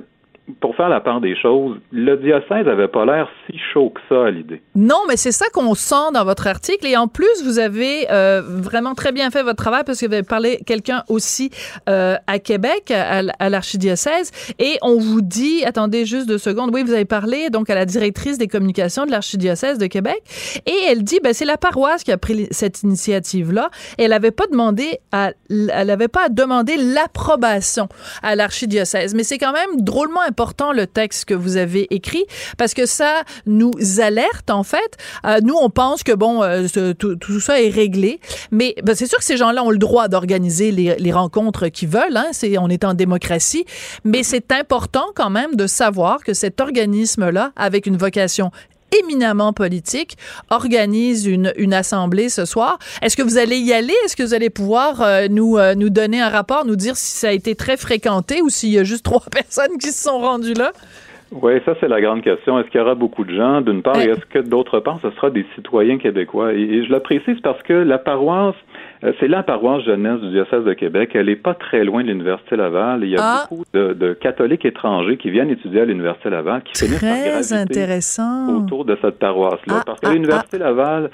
pour 0.60 0.76
faire 0.76 0.90
la 0.90 1.00
part 1.00 1.22
des 1.22 1.36
choses, 1.36 1.78
le 1.92 2.18
diocèse 2.18 2.68
avait 2.68 2.88
pas 2.88 3.04
l'air 3.04 3.28
si 3.46 3.58
chaud 3.74 3.90
que 3.90 4.02
ça 4.08 4.28
à 4.28 4.32
l'idée. 4.32 4.62
Non, 4.76 5.00
mais 5.08 5.18
c'est 5.18 5.32
ça 5.32 5.46
qu'on 5.52 5.74
sent 5.74 6.12
dans 6.14 6.24
votre 6.24 6.46
article. 6.46 6.86
Et 6.86 6.96
en 6.96 7.08
plus, 7.08 7.44
vous 7.44 7.58
avez 7.58 8.08
euh, 8.12 8.42
vraiment 8.46 8.94
très 8.94 9.12
bien 9.12 9.32
fait 9.32 9.42
votre 9.42 9.58
travail 9.58 9.84
parce 9.84 10.00
que 10.00 10.06
vous 10.06 10.14
avez 10.14 10.24
parlé 10.24 10.60
quelqu'un 10.66 11.04
aussi 11.10 11.50
euh, 11.90 12.16
à 12.28 12.38
Québec, 12.38 12.92
à, 12.92 13.50
l'archidiocèse. 13.50 14.32
Et 14.60 14.78
on 14.84 15.00
vous 15.00 15.22
dit, 15.22 15.66
attendez 15.66 16.06
juste 16.06 16.28
deux 16.28 16.38
secondes, 16.38 16.70
oui, 16.74 16.84
vous 16.84 16.94
avez 16.94 17.06
parlé 17.06 17.50
donc 17.50 17.72
à 17.72 17.76
la 17.76 17.86
directrice 17.86 18.38
des 18.38 18.48
communications 18.48 19.06
de 19.08 19.12
l'archidiocèse 19.12 19.80
de 19.80 19.88
Québec. 19.88 20.22
Et 20.68 20.76
elle 20.90 21.04
dit, 21.04 21.20
ben, 21.24 21.34
c'est 21.34 21.46
la 21.46 21.58
paroisse 21.58 22.04
qui 22.04 22.12
a 22.12 22.18
pris 22.20 22.48
cette 22.52 22.84
initiative-là. 22.84 23.72
Elle 23.98 24.12
n'avait 24.12 24.32
pas 24.32 24.46
demandé 24.46 25.00
à, 25.12 25.32
elle 25.50 25.98
pas 26.08 26.28
l'approbation 26.78 27.88
à 28.22 28.36
l'archidiocèse. 28.36 29.16
Mais 29.16 29.24
c'est 29.24 29.40
quand 29.40 29.54
même 29.54 29.82
drôlement 29.82 30.22
important 30.22 30.35
le 30.74 30.86
texte 30.86 31.26
que 31.26 31.34
vous 31.34 31.58
avez 31.58 31.94
écrit 31.94 32.26
parce 32.58 32.74
que 32.74 32.86
ça 32.86 33.24
nous 33.46 33.72
alerte 34.00 34.50
en 34.50 34.64
fait. 34.64 34.98
Euh, 35.26 35.40
nous 35.44 35.56
on 35.60 35.70
pense 35.70 36.04
que 36.04 36.12
bon 36.12 36.44
euh, 36.44 36.68
tout, 36.98 37.16
tout, 37.16 37.40
ça 37.40 37.62
est 37.62 37.70
réglé, 37.70 38.20
mais 38.52 38.76
ben, 38.84 38.96
c'est 38.96 39.08
sûr 39.08 39.18
que 39.18 39.24
ces 39.24 39.38
gens-là 39.38 39.64
ont 39.64 39.72
le 39.72 39.78
droit 39.78 40.08
d'organiser 40.08 40.72
les, 40.72 40.96
les, 40.96 41.12
rencontres 41.12 41.68
qu'ils 41.68 41.90
veulent. 41.90 42.18
Hein, 42.18 42.28
c'est 42.32 42.58
on 42.58 42.70
est 42.70 42.84
en 42.84 42.94
démocratie, 42.94 43.66
mais 44.04 44.24
c'est 44.24 44.52
important 44.52 45.06
quand 45.16 45.30
même 45.30 45.56
de 45.56 45.68
savoir 45.68 46.24
que 46.24 46.34
cet 46.34 46.62
organisme-là, 46.62 47.52
avec 47.56 47.86
une 47.86 47.98
vocation 47.98 48.52
éminemment 49.00 49.54
politique 49.54 50.18
organise 50.50 51.26
une, 51.26 51.54
une 51.58 51.74
assemblée 51.74 52.30
ce 52.30 52.46
soir. 52.46 52.80
Est-ce 53.02 53.16
que 53.16 53.22
vous 53.22 53.38
allez 53.38 53.58
y 53.58 53.74
aller? 53.74 53.94
Est-ce 54.06 54.16
que 54.16 54.24
vous 54.24 54.34
allez 54.34 54.50
pouvoir 54.50 55.02
euh, 55.02 55.28
nous, 55.30 55.58
euh, 55.58 55.76
nous 55.76 55.90
donner 55.90 56.22
un 56.22 56.30
rapport, 56.30 56.66
nous 56.66 56.76
dire 56.76 56.98
si 56.98 57.12
ça 57.18 57.30
a 57.30 57.32
été 57.32 57.56
très 57.56 57.78
fréquenté 57.78 58.42
ou 58.42 58.50
s'il 58.50 58.70
y 58.70 58.80
a 58.80 58.84
juste 58.84 59.04
trois 59.04 59.26
personnes 59.32 59.78
qui 59.80 59.92
se 59.92 60.04
sont 60.04 60.20
rendues 60.20 60.54
là? 60.54 60.72
Oui, 61.32 61.54
ça 61.66 61.74
c'est 61.80 61.88
la 61.88 62.02
grande 62.02 62.22
question. 62.22 62.60
Est-ce 62.60 62.70
qu'il 62.70 62.80
y 62.80 62.84
aura 62.84 62.96
beaucoup 62.96 63.24
de 63.24 63.36
gens, 63.36 63.62
d'une 63.62 63.82
part, 63.82 64.00
et 64.00 64.10
est-ce 64.10 64.26
que 64.26 64.40
d'autre 64.40 64.80
part, 64.80 65.00
ce 65.02 65.10
sera 65.12 65.30
des 65.32 65.46
citoyens 65.56 65.98
québécois? 65.98 66.54
Et, 66.54 66.62
et 66.62 66.86
je 66.86 66.92
le 66.92 67.00
précise 67.00 67.40
parce 67.42 67.62
que 67.64 67.74
la 67.74 67.98
paroisse, 67.98 68.56
c'est 69.20 69.28
la 69.28 69.44
paroisse 69.44 69.84
jeunesse 69.84 70.20
du 70.22 70.30
diocèse 70.30 70.64
de 70.64 70.74
Québec. 70.74 71.12
Elle 71.14 71.26
n'est 71.26 71.36
pas 71.36 71.54
très 71.54 71.84
loin 71.84 72.04
de 72.04 72.08
l'Université 72.08 72.56
Laval. 72.56 73.04
Il 73.04 73.10
y 73.10 73.18
a 73.18 73.22
ah. 73.22 73.48
beaucoup 73.50 73.64
de, 73.74 73.94
de, 73.94 74.14
catholiques 74.14 74.66
étrangers 74.66 75.18
qui 75.18 75.30
viennent 75.32 75.50
étudier 75.50 75.82
à 75.82 75.86
l'Université 75.86 76.30
Laval, 76.30 76.62
qui 76.64 76.74
très 76.74 76.88
finissent 76.88 77.50
par 77.50 77.60
intéressant. 77.60 78.58
autour 78.58 78.86
de 78.86 78.98
cette 79.02 79.20
paroisse-là. 79.20 79.78
Ah, 79.80 79.84
Parce 79.86 80.00
que 80.00 80.08
ah, 80.08 80.14
l'Université 80.14 80.58
Laval, 80.60 81.10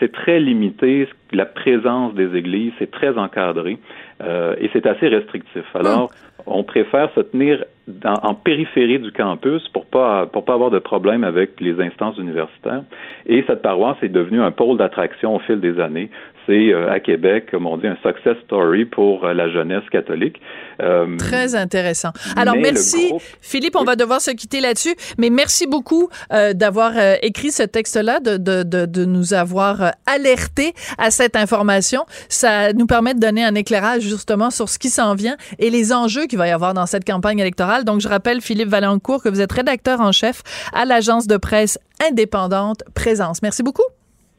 c'est 0.00 0.12
très 0.12 0.40
limité. 0.40 1.08
La 1.32 1.46
présence 1.46 2.14
des 2.14 2.36
églises, 2.36 2.72
c'est 2.78 2.90
très 2.90 3.16
encadré. 3.18 3.78
Euh, 4.22 4.54
et 4.60 4.70
c'est 4.72 4.86
assez 4.86 5.08
restrictif. 5.08 5.64
Alors, 5.74 6.10
on 6.46 6.62
préfère 6.62 7.10
se 7.14 7.20
tenir 7.20 7.64
dans, 7.88 8.14
en 8.22 8.34
périphérie 8.34 8.98
du 8.98 9.10
campus 9.12 9.66
pour 9.68 9.86
pas 9.86 10.26
pour 10.26 10.44
pas 10.44 10.54
avoir 10.54 10.70
de 10.70 10.78
problème 10.78 11.24
avec 11.24 11.60
les 11.60 11.80
instances 11.80 12.16
universitaires. 12.18 12.82
Et 13.26 13.44
cette 13.46 13.62
paroisse 13.62 13.96
est 14.02 14.08
devenue 14.08 14.40
un 14.40 14.50
pôle 14.50 14.78
d'attraction 14.78 15.34
au 15.34 15.38
fil 15.40 15.60
des 15.60 15.80
années. 15.80 16.10
C'est 16.46 16.72
euh, 16.72 16.90
à 16.90 17.00
Québec, 17.00 17.46
comme 17.50 17.66
on 17.66 17.76
dit, 17.76 17.86
un 17.86 17.96
success 18.02 18.36
story 18.44 18.84
pour 18.84 19.24
euh, 19.24 19.32
la 19.32 19.50
jeunesse 19.50 19.84
catholique. 19.90 20.40
Euh, 20.80 21.16
Très 21.16 21.54
intéressant. 21.54 22.10
Alors 22.36 22.56
merci, 22.56 23.08
groupe... 23.08 23.22
Philippe. 23.40 23.76
On 23.76 23.84
va 23.84 23.96
devoir 23.96 24.20
se 24.20 24.30
quitter 24.30 24.60
là-dessus, 24.60 24.94
mais 25.18 25.30
merci 25.30 25.66
beaucoup 25.66 26.08
euh, 26.32 26.52
d'avoir 26.52 26.92
euh, 26.96 27.14
écrit 27.22 27.50
ce 27.50 27.62
texte-là, 27.62 28.20
de, 28.20 28.36
de, 28.36 28.62
de, 28.62 28.86
de, 28.86 29.04
nous 29.04 29.34
avoir 29.34 29.92
alerté 30.06 30.72
à 30.98 31.10
cette 31.10 31.36
information. 31.36 32.04
Ça 32.28 32.72
nous 32.72 32.86
permet 32.86 33.14
de 33.14 33.20
donner 33.20 33.44
un 33.44 33.54
éclairage 33.54 34.02
justement 34.02 34.50
sur 34.50 34.68
ce 34.68 34.78
qui 34.78 34.88
s'en 34.88 35.14
vient 35.14 35.36
et 35.58 35.70
les 35.70 35.92
enjeux 35.92 36.26
qu'il 36.26 36.38
va 36.38 36.48
y 36.48 36.52
avoir 36.52 36.74
dans 36.74 36.86
cette 36.86 37.04
campagne 37.04 37.38
électorale. 37.38 37.84
Donc 37.84 38.00
je 38.00 38.08
rappelle 38.08 38.40
Philippe 38.40 38.68
Valencourt 38.68 39.22
que 39.22 39.28
vous 39.28 39.40
êtes 39.40 39.52
rédacteur 39.52 40.00
en 40.00 40.12
chef 40.12 40.42
à 40.72 40.84
l'agence 40.84 41.26
de 41.26 41.36
presse 41.36 41.78
indépendante 42.08 42.82
Présence. 42.94 43.42
Merci 43.42 43.62
beaucoup. 43.62 43.82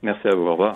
Merci 0.01 0.27
à 0.27 0.35
vous. 0.35 0.47
Au 0.47 0.51
revoir. 0.51 0.75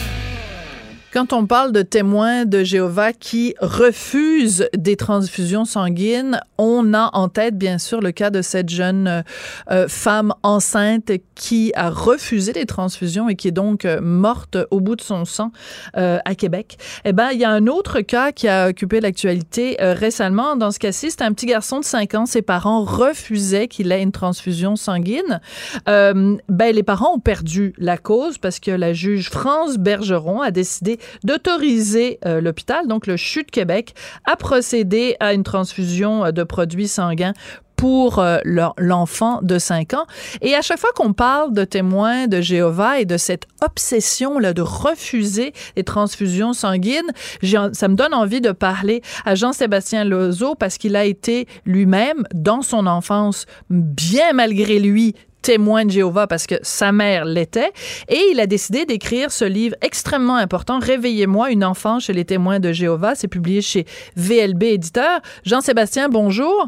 Quand 1.13 1.33
on 1.33 1.45
parle 1.45 1.73
de 1.73 1.81
témoins 1.81 2.45
de 2.45 2.63
Jéhovah 2.63 3.11
qui 3.11 3.53
refusent 3.59 4.69
des 4.77 4.95
transfusions 4.95 5.65
sanguines, 5.65 6.39
on 6.57 6.93
a 6.93 7.09
en 7.11 7.27
tête 7.27 7.57
bien 7.57 7.79
sûr 7.79 7.99
le 7.99 8.13
cas 8.13 8.29
de 8.29 8.41
cette 8.41 8.69
jeune 8.69 9.25
euh, 9.69 9.87
femme 9.89 10.33
enceinte 10.41 11.11
qui 11.41 11.73
a 11.75 11.89
refusé 11.89 12.53
des 12.53 12.67
transfusions 12.67 13.27
et 13.27 13.35
qui 13.35 13.47
est 13.47 13.51
donc 13.51 13.83
euh, 13.83 13.99
morte 13.99 14.57
au 14.69 14.79
bout 14.79 14.95
de 14.95 15.01
son 15.01 15.25
sang 15.25 15.51
euh, 15.97 16.19
à 16.23 16.35
Québec. 16.35 16.77
Eh 17.03 17.13
ben, 17.13 17.31
il 17.33 17.39
y 17.39 17.43
a 17.43 17.49
un 17.49 17.65
autre 17.65 18.01
cas 18.01 18.31
qui 18.31 18.47
a 18.47 18.69
occupé 18.69 19.01
l'actualité 19.01 19.81
euh, 19.81 19.95
récemment. 19.95 20.55
Dans 20.55 20.69
ce 20.69 20.77
cas-ci, 20.77 21.09
c'est 21.09 21.23
un 21.23 21.33
petit 21.33 21.47
garçon 21.47 21.79
de 21.79 21.85
5 21.85 22.13
ans. 22.13 22.25
Ses 22.27 22.43
parents 22.43 22.83
refusaient 22.83 23.67
qu'il 23.67 23.91
ait 23.91 24.03
une 24.03 24.11
transfusion 24.11 24.75
sanguine. 24.75 25.41
ben, 25.87 26.39
les 26.47 26.83
parents 26.83 27.15
ont 27.15 27.19
perdu 27.19 27.73
la 27.79 27.97
cause 27.97 28.37
parce 28.37 28.59
que 28.59 28.71
la 28.71 28.93
juge 28.93 29.29
France 29.29 29.77
Bergeron 29.77 30.41
a 30.41 30.51
décidé 30.51 30.99
d'autoriser 31.23 32.19
euh, 32.25 32.41
l'hôpital, 32.41 32.87
donc 32.87 33.07
le 33.07 33.17
CHU 33.17 33.43
de 33.43 33.51
Québec, 33.51 33.93
à 34.25 34.35
procéder 34.35 35.15
à 35.19 35.33
une 35.33 35.43
transfusion 35.43 36.25
euh, 36.25 36.31
de 36.31 36.43
produits 36.43 36.87
sanguins 36.87 37.33
pour 37.81 38.19
euh, 38.19 38.37
l'enfant 38.77 39.39
de 39.41 39.57
5 39.57 39.95
ans. 39.95 40.05
Et 40.41 40.53
à 40.53 40.61
chaque 40.61 40.77
fois 40.77 40.91
qu'on 40.95 41.13
parle 41.13 41.51
de 41.51 41.63
témoins 41.63 42.27
de 42.27 42.39
Jéhovah 42.39 42.99
et 42.99 43.05
de 43.05 43.17
cette 43.17 43.47
obsession 43.59 44.37
là 44.37 44.53
de 44.53 44.61
refuser 44.61 45.51
les 45.75 45.83
transfusions 45.83 46.53
sanguines, 46.53 47.11
ça 47.41 47.87
me 47.87 47.95
donne 47.95 48.13
envie 48.13 48.39
de 48.39 48.51
parler 48.51 49.01
à 49.25 49.33
Jean-Sébastien 49.33 50.03
Lozo 50.03 50.53
parce 50.53 50.77
qu'il 50.77 50.95
a 50.95 51.05
été 51.05 51.47
lui-même 51.65 52.23
dans 52.35 52.61
son 52.61 52.85
enfance 52.85 53.47
bien 53.71 54.33
malgré 54.33 54.77
lui 54.77 55.15
témoin 55.41 55.85
de 55.85 55.91
Jéhovah 55.91 56.27
parce 56.27 56.47
que 56.47 56.55
sa 56.61 56.91
mère 56.91 57.25
l'était. 57.25 57.71
Et 58.09 58.19
il 58.31 58.39
a 58.39 58.47
décidé 58.47 58.85
d'écrire 58.85 59.31
ce 59.31 59.45
livre 59.45 59.75
extrêmement 59.81 60.35
important, 60.35 60.79
Réveillez-moi, 60.79 61.51
une 61.51 61.63
enfant 61.63 61.99
chez 61.99 62.13
les 62.13 62.25
témoins 62.25 62.59
de 62.59 62.71
Jéhovah. 62.71 63.15
C'est 63.15 63.27
publié 63.27 63.61
chez 63.61 63.85
VLB 64.15 64.63
Éditeur. 64.63 65.21
Jean-Sébastien, 65.45 66.09
bonjour. 66.09 66.67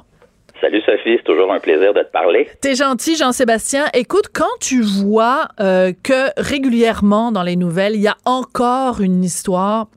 Salut 0.61 0.81
Sophie, 0.85 1.17
c'est 1.17 1.23
toujours 1.25 1.51
un 1.51 1.59
plaisir 1.59 1.93
de 1.93 2.01
te 2.01 2.11
parler. 2.11 2.47
T'es 2.61 2.75
gentil, 2.75 3.17
Jean-Sébastien. 3.17 3.85
Écoute, 3.93 4.27
quand 4.33 4.45
tu 4.61 4.81
vois 4.81 5.49
euh, 5.59 5.91
que 6.03 6.29
régulièrement 6.37 7.33
dans 7.33 7.43
les 7.43 7.57
nouvelles, 7.57 7.95
il 7.95 8.01
y 8.01 8.07
a 8.07 8.15
encore 8.23 9.01
une 9.01 9.23
histoire 9.23 9.87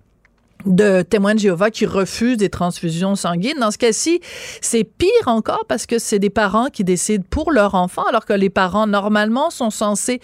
de 0.65 1.03
témoins 1.03 1.35
de 1.35 1.41
Jéhovah 1.41 1.71
qui 1.71 1.87
refusent 1.87 2.39
des 2.39 2.49
transfusions 2.49 3.15
sanguines. 3.15 3.59
Dans 3.61 3.71
ce 3.71 3.79
cas-ci, 3.79 4.21
c'est 4.61 4.85
pire 4.85 5.27
encore 5.27 5.65
parce 5.69 5.87
que 5.87 5.99
c'est 5.99 6.19
des 6.19 6.31
parents 6.31 6.67
qui 6.67 6.85
décident 6.85 7.25
pour 7.31 7.53
leur 7.53 7.75
enfant, 7.75 8.05
alors 8.05 8.25
que 8.25 8.33
les 8.33 8.51
parents, 8.51 8.87
normalement, 8.87 9.51
sont 9.51 9.71
censés 9.71 10.21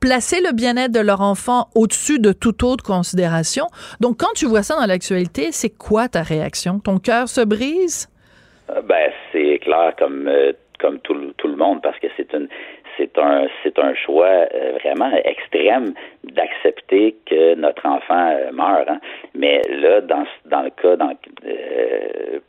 placer 0.00 0.40
le 0.40 0.52
bien-être 0.54 0.92
de 0.92 1.00
leur 1.00 1.20
enfant 1.20 1.68
au-dessus 1.74 2.18
de 2.18 2.32
toute 2.32 2.62
autre 2.62 2.82
considération. 2.82 3.66
Donc, 4.00 4.18
quand 4.18 4.32
tu 4.34 4.46
vois 4.46 4.62
ça 4.62 4.76
dans 4.76 4.86
l'actualité, 4.86 5.52
c'est 5.52 5.70
quoi 5.70 6.08
ta 6.08 6.22
réaction? 6.22 6.80
Ton 6.80 6.98
cœur 6.98 7.28
se 7.28 7.42
brise? 7.42 8.08
Euh, 8.70 8.80
ben, 8.82 9.10
c'est 9.30 9.58
clair 9.58 9.94
comme, 9.98 10.26
euh, 10.26 10.52
comme 10.80 10.98
tout, 11.00 11.14
tout 11.36 11.48
le 11.48 11.56
monde 11.56 11.82
parce 11.82 11.98
que 11.98 12.06
c'est 12.16 12.32
une 12.32 12.48
c'est 13.00 13.18
un 13.18 13.46
c'est 13.62 13.78
un 13.78 13.94
choix 13.94 14.26
euh, 14.26 14.78
vraiment 14.82 15.10
extrême 15.24 15.94
d'accepter 16.24 17.16
que 17.26 17.54
notre 17.54 17.86
enfant 17.86 18.36
meurt. 18.52 18.88
Hein. 18.88 19.00
Mais 19.34 19.62
là, 19.68 20.00
dans 20.02 20.24
dans 20.46 20.62
le 20.62 20.70
cas, 20.70 20.96
dans 20.96 21.12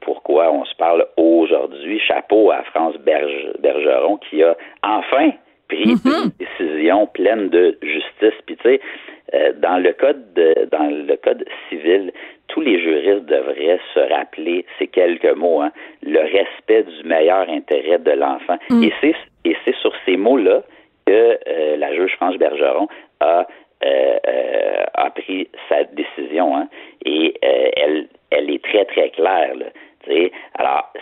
pourquoi 0.02 0.52
on 0.52 0.66
se 0.66 0.76
parle 0.76 1.06
aujourd'hui, 1.18 1.99
chapeau 1.99 2.52
à 2.52 2.64
France 2.64 2.95
Bergeron 2.97 4.18
qui 4.18 4.43
a 4.43 4.56
enfin 4.84 5.32
pris 5.70 5.84
une 5.84 5.95
mm-hmm. 5.95 6.32
décision 6.38 7.08
pleine 7.08 7.49
de 7.49 7.78
justice. 7.82 8.39
Puis 8.45 8.58
tu 8.58 8.64
sais, 8.64 8.82
euh, 9.34 9.54
dans 9.60 9.78
le 9.78 9.93
code 9.93 10.34
dans 10.72 10.89
le 10.89 11.16
code 11.18 11.45
civil, 11.70 12.12
tous 12.52 12.62
les 12.62 12.80
juristes 12.80 13.26
devraient 13.26 13.80
se 13.93 13.99
rappeler 13.99 14.66
ces 14.78 14.88
quelques 14.88 15.34
mots, 15.36 15.62
hein, 15.62 15.72
le 16.04 16.20
respect 16.20 16.84
du 16.84 17.08
meilleur 17.08 17.49
intérêt 17.49 17.97
de 17.97 18.12
l'enfant. 18.12 18.58
Mm. 18.70 18.84
Et 18.84 18.93
c'est 19.02 19.16
et 19.43 19.56
c'est 19.66 19.76
sur 19.78 19.93
ces 20.06 20.18
mots-là 20.18 20.62
que 21.08 21.39
euh, 21.47 21.78
la 21.78 21.95
juge 21.95 22.14
France 22.16 22.38
Bergeron 22.38 22.88
a 23.22 23.47
euh, 23.84 24.84
a 24.93 25.10
pris 25.10 25.47
sa 25.70 25.84
décision, 25.86 26.56
hein, 26.56 26.68
et 27.06 27.34
elle 27.41 28.08
elle 28.30 28.49
est 28.52 28.64
très 28.64 28.86
très 28.86 29.10
claire. 29.10 29.56
Là, 29.56 29.66
alors 30.56 30.93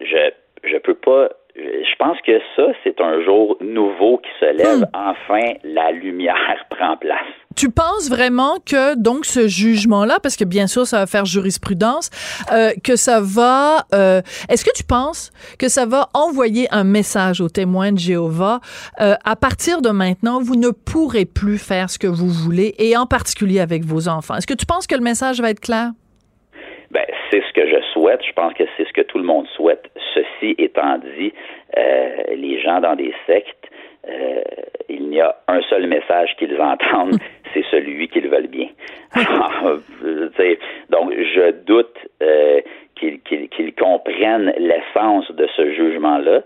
je 0.00 0.30
je 0.64 0.76
peux 0.76 0.94
pas 0.94 1.30
je 1.54 1.94
pense 1.98 2.16
que 2.26 2.38
ça, 2.56 2.68
c'est 2.82 3.00
un 3.00 3.22
jour 3.22 3.56
nouveau 3.60 4.18
qui 4.18 4.30
se 4.40 4.56
lève. 4.56 4.80
Hmm. 4.80 4.86
Enfin, 4.94 5.52
la 5.64 5.92
lumière 5.92 6.66
prend 6.70 6.96
place. 6.96 7.20
Tu 7.54 7.70
penses 7.70 8.08
vraiment 8.08 8.56
que 8.64 8.96
donc 8.96 9.26
ce 9.26 9.46
jugement-là, 9.46 10.18
parce 10.22 10.36
que 10.36 10.44
bien 10.44 10.66
sûr 10.66 10.86
ça 10.86 11.00
va 11.00 11.06
faire 11.06 11.26
jurisprudence, 11.26 12.08
euh, 12.50 12.70
que 12.82 12.96
ça 12.96 13.20
va. 13.20 13.84
Euh, 13.92 14.22
est-ce 14.48 14.64
que 14.64 14.74
tu 14.74 14.84
penses 14.84 15.30
que 15.58 15.68
ça 15.68 15.84
va 15.84 16.08
envoyer 16.14 16.66
un 16.70 16.84
message 16.84 17.42
aux 17.42 17.50
témoins 17.50 17.92
de 17.92 17.98
Jéhovah 17.98 18.60
euh, 19.00 19.14
à 19.24 19.36
partir 19.36 19.82
de 19.82 19.90
maintenant, 19.90 20.40
vous 20.40 20.56
ne 20.56 20.70
pourrez 20.70 21.26
plus 21.26 21.58
faire 21.58 21.90
ce 21.90 21.98
que 21.98 22.06
vous 22.06 22.28
voulez, 22.28 22.74
et 22.78 22.96
en 22.96 23.04
particulier 23.04 23.60
avec 23.60 23.84
vos 23.84 24.08
enfants? 24.08 24.36
Est-ce 24.36 24.46
que 24.46 24.54
tu 24.54 24.64
penses 24.64 24.86
que 24.86 24.94
le 24.94 25.02
message 25.02 25.42
va 25.42 25.50
être 25.50 25.60
clair? 25.60 25.90
Ben, 26.90 27.04
c'est 27.30 27.42
ce 27.42 27.52
que 27.52 27.66
je 27.66 27.81
souhaite. 28.02 28.20
Je 28.26 28.32
pense 28.32 28.54
que 28.54 28.64
c'est 28.76 28.86
ce 28.86 28.92
que 28.92 29.02
tout 29.02 29.18
le 29.18 29.24
monde 29.24 29.46
souhaite. 29.48 29.84
Ceci 30.14 30.54
étant 30.58 30.98
dit, 31.16 31.32
euh, 31.76 32.16
les 32.34 32.60
gens 32.60 32.80
dans 32.80 32.96
des 32.96 33.14
sectes, 33.26 33.70
euh, 34.08 34.42
il 34.88 35.08
n'y 35.08 35.20
a 35.20 35.36
un 35.48 35.60
seul 35.62 35.86
message 35.86 36.34
qu'ils 36.38 36.60
entendent, 36.60 37.18
c'est 37.54 37.64
celui 37.70 38.08
qu'ils 38.08 38.28
veulent 38.28 38.48
bien. 38.48 38.68
donc, 40.90 41.12
je 41.12 41.50
doute 41.64 41.98
euh, 42.22 42.60
qu'ils 42.96 43.74
comprennent 43.74 44.52
l'essence 44.58 45.30
de 45.30 45.46
ce 45.56 45.72
jugement-là, 45.72 46.42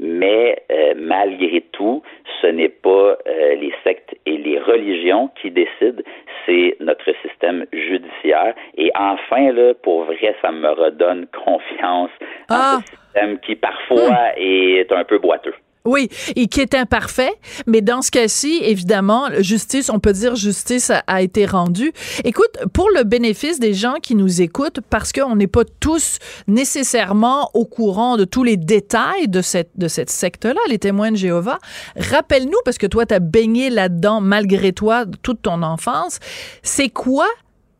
mais 0.00 0.62
euh, 0.72 0.94
malgré 0.96 1.60
tout, 1.72 2.02
ce 2.40 2.46
n'est 2.46 2.70
pas 2.70 3.18
euh, 3.28 3.54
les 3.54 3.72
sectes 3.84 4.14
et 4.24 4.38
les 4.38 4.58
religions 4.58 5.30
qui 5.40 5.50
décident, 5.50 6.02
c'est 6.46 6.76
notre 6.80 7.12
système 7.22 7.66
judiciaire. 7.72 8.54
Et 8.78 8.90
enfin, 8.98 9.52
là, 9.52 9.74
pour 9.74 10.04
vrai, 10.04 10.34
ça 10.40 10.50
me 10.50 10.70
redonne 10.70 11.26
confiance 11.44 12.10
en 12.48 12.54
ce 12.56 12.78
ah! 12.78 12.78
système 12.88 13.38
qui 13.40 13.56
parfois 13.56 14.10
hmm. 14.10 14.38
est 14.38 14.90
un 14.90 15.04
peu 15.04 15.18
boiteux. 15.18 15.54
Oui, 15.86 16.10
et 16.36 16.46
qui 16.46 16.60
est 16.60 16.74
imparfait, 16.74 17.32
mais 17.66 17.80
dans 17.80 18.02
ce 18.02 18.10
cas-ci, 18.10 18.60
évidemment, 18.62 19.28
justice, 19.38 19.88
on 19.88 19.98
peut 19.98 20.12
dire 20.12 20.36
justice 20.36 20.92
a, 21.06 21.22
été 21.22 21.46
rendue. 21.46 21.92
Écoute, 22.24 22.50
pour 22.74 22.90
le 22.94 23.02
bénéfice 23.02 23.58
des 23.58 23.72
gens 23.72 23.94
qui 24.02 24.14
nous 24.14 24.42
écoutent, 24.42 24.80
parce 24.90 25.10
qu'on 25.10 25.36
n'est 25.36 25.46
pas 25.46 25.64
tous 25.80 26.18
nécessairement 26.46 27.50
au 27.54 27.64
courant 27.64 28.18
de 28.18 28.24
tous 28.24 28.44
les 28.44 28.58
détails 28.58 29.28
de 29.28 29.40
cette, 29.40 29.70
de 29.76 29.88
cette 29.88 30.10
secte-là, 30.10 30.60
les 30.68 30.78
témoins 30.78 31.12
de 31.12 31.16
Jéhovah, 31.16 31.58
rappelle-nous, 31.96 32.58
parce 32.66 32.76
que 32.76 32.86
toi, 32.86 33.06
tu 33.06 33.14
as 33.14 33.20
baigné 33.20 33.70
là-dedans 33.70 34.20
malgré 34.20 34.74
toi 34.74 35.06
toute 35.22 35.40
ton 35.40 35.62
enfance, 35.62 36.18
c'est 36.62 36.90
quoi 36.90 37.26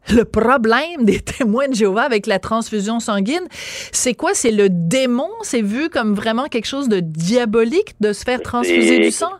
le 0.08 0.24
problème 0.24 1.04
des 1.04 1.20
témoins 1.38 1.68
de 1.68 1.74
Jéhovah 1.74 2.02
avec 2.02 2.26
la 2.26 2.38
transfusion 2.38 3.00
sanguine, 3.00 3.46
c'est 3.50 4.14
quoi? 4.14 4.30
C'est 4.34 4.52
le 4.52 4.68
démon? 4.70 5.30
C'est 5.42 5.62
vu 5.62 5.88
comme 5.88 6.14
vraiment 6.14 6.46
quelque 6.46 6.66
chose 6.66 6.88
de 6.88 7.00
diabolique 7.00 7.94
de 8.00 8.12
se 8.12 8.24
faire 8.24 8.40
transfuser 8.40 8.98
du 8.98 9.10
sang? 9.10 9.32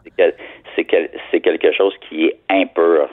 C'est 0.76 1.40
quelque 1.40 1.72
chose 1.72 1.94
qui 2.08 2.26
est 2.26 2.36
impur. 2.48 3.08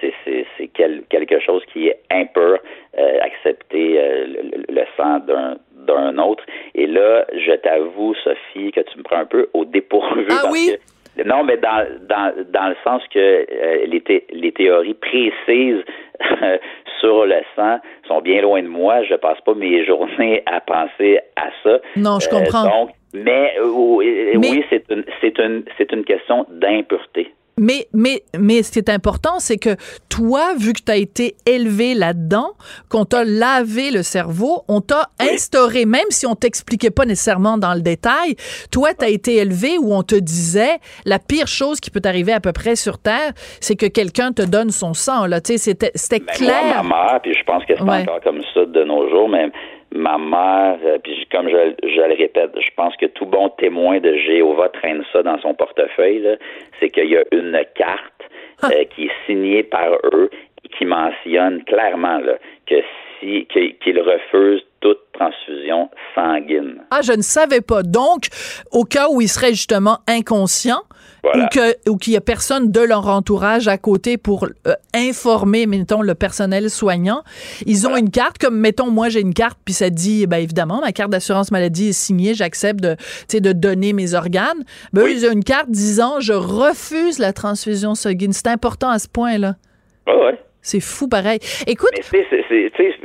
C'est 0.00 0.68
quelque 1.08 1.40
chose 1.40 1.62
qui 1.72 1.88
est 1.88 2.00
impur, 2.10 2.58
euh, 2.96 3.18
accepter 3.20 3.98
euh, 3.98 4.26
le, 4.68 4.82
sang 4.96 5.20
d'un 5.86 6.18
autre. 6.18 6.44
Et 6.74 6.86
là, 6.86 7.26
je 7.32 7.52
t'avoue, 7.56 8.14
Sophie, 8.22 8.70
que 8.70 8.80
tu 8.80 8.98
me 8.98 9.02
prends 9.02 9.18
un 9.18 9.26
peu 9.26 9.48
au 9.54 9.64
dépourvu. 9.64 10.26
Ah 10.30 10.48
oui? 10.52 10.76
non, 11.24 11.42
mais 11.42 11.56
dans, 11.56 11.84
dans, 12.08 12.32
dans 12.50 12.68
le 12.68 12.76
sens 12.84 13.02
que 13.12 13.18
euh, 13.18 13.86
les, 13.86 14.24
les 14.30 14.52
théories 14.52 14.94
précises 14.94 15.82
sur 17.00 17.26
le 17.26 17.40
sang 17.56 17.78
sont 18.06 18.20
bien 18.20 18.42
loin 18.42 18.62
de 18.62 18.68
moi. 18.68 19.02
Je 19.04 19.14
passe 19.14 19.40
pas 19.42 19.54
mes 19.54 19.84
journées 19.84 20.42
à 20.46 20.60
penser 20.60 21.20
à 21.36 21.48
ça. 21.62 21.78
Non, 21.96 22.18
je 22.20 22.28
comprends. 22.28 22.66
Euh, 22.66 22.70
donc, 22.70 22.90
mais, 23.14 23.54
euh, 23.58 24.36
oui, 24.36 24.64
c'est 24.68 24.84
une, 24.90 25.04
c'est 25.20 25.38
une, 25.38 25.64
c'est 25.76 25.92
une 25.92 26.04
question 26.04 26.46
d'impureté. 26.50 27.32
Mais, 27.58 27.86
mais, 27.92 28.22
mais 28.38 28.62
ce 28.62 28.72
qui 28.72 28.78
est 28.78 28.90
important, 28.90 29.38
c'est 29.38 29.58
que 29.58 29.76
toi, 30.08 30.54
vu 30.58 30.72
que 30.72 30.82
tu 30.84 30.92
as 30.92 30.96
été 30.96 31.36
élevé 31.46 31.94
là-dedans, 31.94 32.52
qu'on 32.88 33.04
t'a 33.04 33.24
lavé 33.24 33.90
le 33.90 34.02
cerveau, 34.02 34.62
on 34.68 34.80
t'a 34.80 35.08
instauré, 35.20 35.84
même 35.84 36.10
si 36.10 36.26
on 36.26 36.34
t'expliquait 36.34 36.90
pas 36.90 37.04
nécessairement 37.04 37.58
dans 37.58 37.74
le 37.74 37.80
détail, 37.80 38.36
toi, 38.70 38.94
tu 38.94 39.04
as 39.04 39.08
été 39.08 39.36
élevé 39.36 39.78
où 39.78 39.94
on 39.94 40.02
te 40.02 40.14
disait 40.14 40.78
la 41.04 41.18
pire 41.18 41.46
chose 41.46 41.80
qui 41.80 41.90
peut 41.90 42.00
t'arriver 42.00 42.32
à 42.32 42.40
peu 42.40 42.52
près 42.52 42.76
sur 42.76 42.98
Terre, 42.98 43.32
c'est 43.60 43.76
que 43.76 43.86
quelqu'un 43.86 44.32
te 44.32 44.42
donne 44.42 44.70
son 44.70 44.94
sang. 44.94 45.26
Là. 45.26 45.40
C'était, 45.44 45.92
c'était 45.94 46.20
ben, 46.20 46.32
clair. 46.34 46.82
Moi, 46.82 46.82
ma 46.82 47.12
mère, 47.12 47.20
puis 47.22 47.34
je 47.34 47.44
pense 47.44 47.64
que 47.64 47.74
c'est 47.76 47.82
encore 47.82 48.20
comme 48.22 48.42
ça 48.54 48.64
de 48.64 48.84
nos 48.84 49.08
jours, 49.08 49.28
mais 49.28 49.50
ma 49.94 50.18
mère, 50.18 50.78
euh, 50.84 50.98
puis 51.02 51.26
comme 51.30 51.48
je, 51.48 51.54
le 51.54 52.16
répète, 52.16 52.50
je 52.60 52.70
pense 52.76 52.96
que 52.96 53.06
tout 53.06 53.26
bon 53.26 53.48
témoin 53.50 54.00
de 54.00 54.14
Jéhovah 54.16 54.68
traîne 54.68 55.04
ça 55.12 55.22
dans 55.22 55.38
son 55.40 55.54
portefeuille, 55.54 56.36
c'est 56.78 56.90
qu'il 56.90 57.10
y 57.10 57.16
a 57.16 57.24
une 57.32 57.58
carte 57.74 58.22
ah. 58.62 58.68
euh, 58.72 58.84
qui 58.84 59.06
est 59.06 59.26
signée 59.26 59.62
par 59.62 59.92
eux 60.12 60.30
et 60.64 60.68
qui 60.68 60.84
mentionne 60.84 61.64
clairement 61.64 62.18
là, 62.18 62.34
que 62.66 62.76
si 63.20 63.46
qu'ils 63.50 64.00
refusent 64.00 64.62
toute 64.80 64.98
transfusion 65.12 65.90
sanguine. 66.14 66.82
Ah, 66.90 67.00
je 67.02 67.12
ne 67.12 67.22
savais 67.22 67.60
pas. 67.60 67.82
Donc, 67.82 68.28
au 68.70 68.84
cas 68.84 69.08
où 69.10 69.20
ils 69.20 69.28
seraient 69.28 69.50
justement 69.50 69.98
inconscients, 70.06 70.82
ou 71.88 71.96
qu'il 71.96 72.12
y 72.12 72.16
a 72.16 72.20
personne 72.20 72.70
de 72.70 72.80
leur 72.80 73.08
entourage 73.08 73.68
à 73.68 73.78
côté 73.78 74.16
pour 74.16 74.46
euh, 74.66 74.74
informer 74.94 75.66
mettons 75.66 76.02
le 76.02 76.14
personnel 76.14 76.70
soignant 76.70 77.22
ils 77.66 77.86
ont 77.86 77.96
une 77.96 78.10
carte 78.10 78.38
comme 78.38 78.56
mettons 78.58 78.90
moi 78.90 79.08
j'ai 79.08 79.20
une 79.20 79.34
carte 79.34 79.58
puis 79.64 79.74
ça 79.74 79.90
dit 79.90 80.26
ben 80.26 80.38
évidemment 80.38 80.80
ma 80.80 80.92
carte 80.92 81.10
d'assurance 81.10 81.50
maladie 81.50 81.88
est 81.88 81.92
signée 81.92 82.34
j'accepte 82.34 82.80
de 82.80 82.96
de 83.38 83.52
donner 83.52 83.92
mes 83.92 84.14
organes 84.14 84.62
ben 84.92 85.06
ils 85.08 85.26
ont 85.26 85.32
une 85.32 85.44
carte 85.44 85.70
disant 85.70 86.20
je 86.20 86.32
refuse 86.32 87.18
la 87.18 87.32
transfusion 87.32 87.94
sanguine 87.94 88.32
c'est 88.32 88.48
important 88.48 88.88
à 88.88 88.98
ce 88.98 89.08
point 89.08 89.38
là 89.38 89.54
ouais. 90.06 90.38
C'est 90.62 90.80
fou 90.80 91.08
pareil. 91.08 91.38
Écoute. 91.66 91.90
Mais 92.12 92.20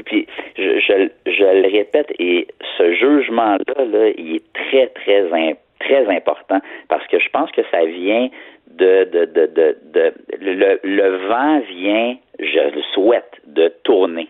puis 0.06 0.28
je, 0.58 0.80
je, 0.80 1.10
je, 1.32 1.44
le 1.44 1.72
répète, 1.72 2.12
et 2.20 2.48
ce 2.78 2.94
jugement-là, 2.96 3.86
là, 3.86 4.10
il 4.18 4.36
est 4.36 4.54
très, 4.54 4.88
très 4.88 5.26
important 5.28 5.60
très 5.84 6.08
important 6.08 6.60
parce 6.88 7.06
que 7.08 7.20
je 7.20 7.30
pense 7.30 7.52
que 7.52 7.62
ça 7.70 7.86
vient 7.86 8.30
de, 8.72 9.04
de, 9.12 9.26
de, 9.26 9.78
de, 9.94 10.14
le, 10.40 10.80
le 10.84 11.28
vent 11.28 11.60
vient, 11.60 12.16
je 12.40 12.76
le 12.76 12.82
souhaite, 12.94 13.32
de 13.48 13.72
tourner 13.84 14.30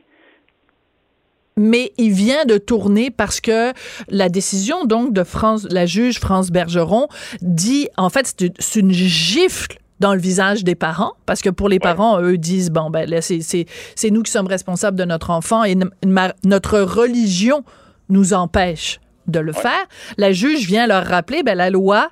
mais 1.56 1.92
il 1.98 2.12
vient 2.12 2.46
de 2.46 2.58
tourner 2.58 3.12
parce 3.12 3.40
que 3.40 3.74
la 4.10 4.30
décision 4.30 4.86
donc 4.86 5.14
de 5.14 5.24
France, 5.24 5.68
la 5.70 5.86
juge 5.86 6.20
France 6.20 6.52
Bergeron 6.52 7.08
dit 7.42 7.90
en 7.96 8.10
fait 8.10 8.26
c'est 8.58 8.80
une 8.80 8.92
gifle 8.92 9.78
dans 10.04 10.14
le 10.14 10.20
visage 10.20 10.66
des 10.66 10.76
parents 10.76 11.14
parce 11.26 11.42
que 11.42 11.50
pour 11.50 11.70
les 11.70 11.80
parents 11.80 12.22
eux 12.22 12.38
disent 12.38 12.72
bon 12.72 12.90
ben 12.90 13.10
là 13.10 13.22
c'est 13.22 14.10
nous 14.12 14.22
qui 14.22 14.32
sommes 14.32 14.48
responsables 14.48 14.98
de 14.98 15.06
notre 15.06 15.30
enfant 15.30 15.64
et 15.64 15.76
notre 16.44 16.82
religion 16.82 17.64
nous 18.10 18.34
empêche 18.34 19.00
de 19.28 19.40
le 19.40 19.54
faire. 19.54 19.88
La 20.18 20.34
juge 20.34 20.68
vient 20.68 20.88
leur 20.88 21.06
rappeler, 21.06 21.42
ben, 21.44 21.56
la 21.56 21.70
loi 21.70 22.10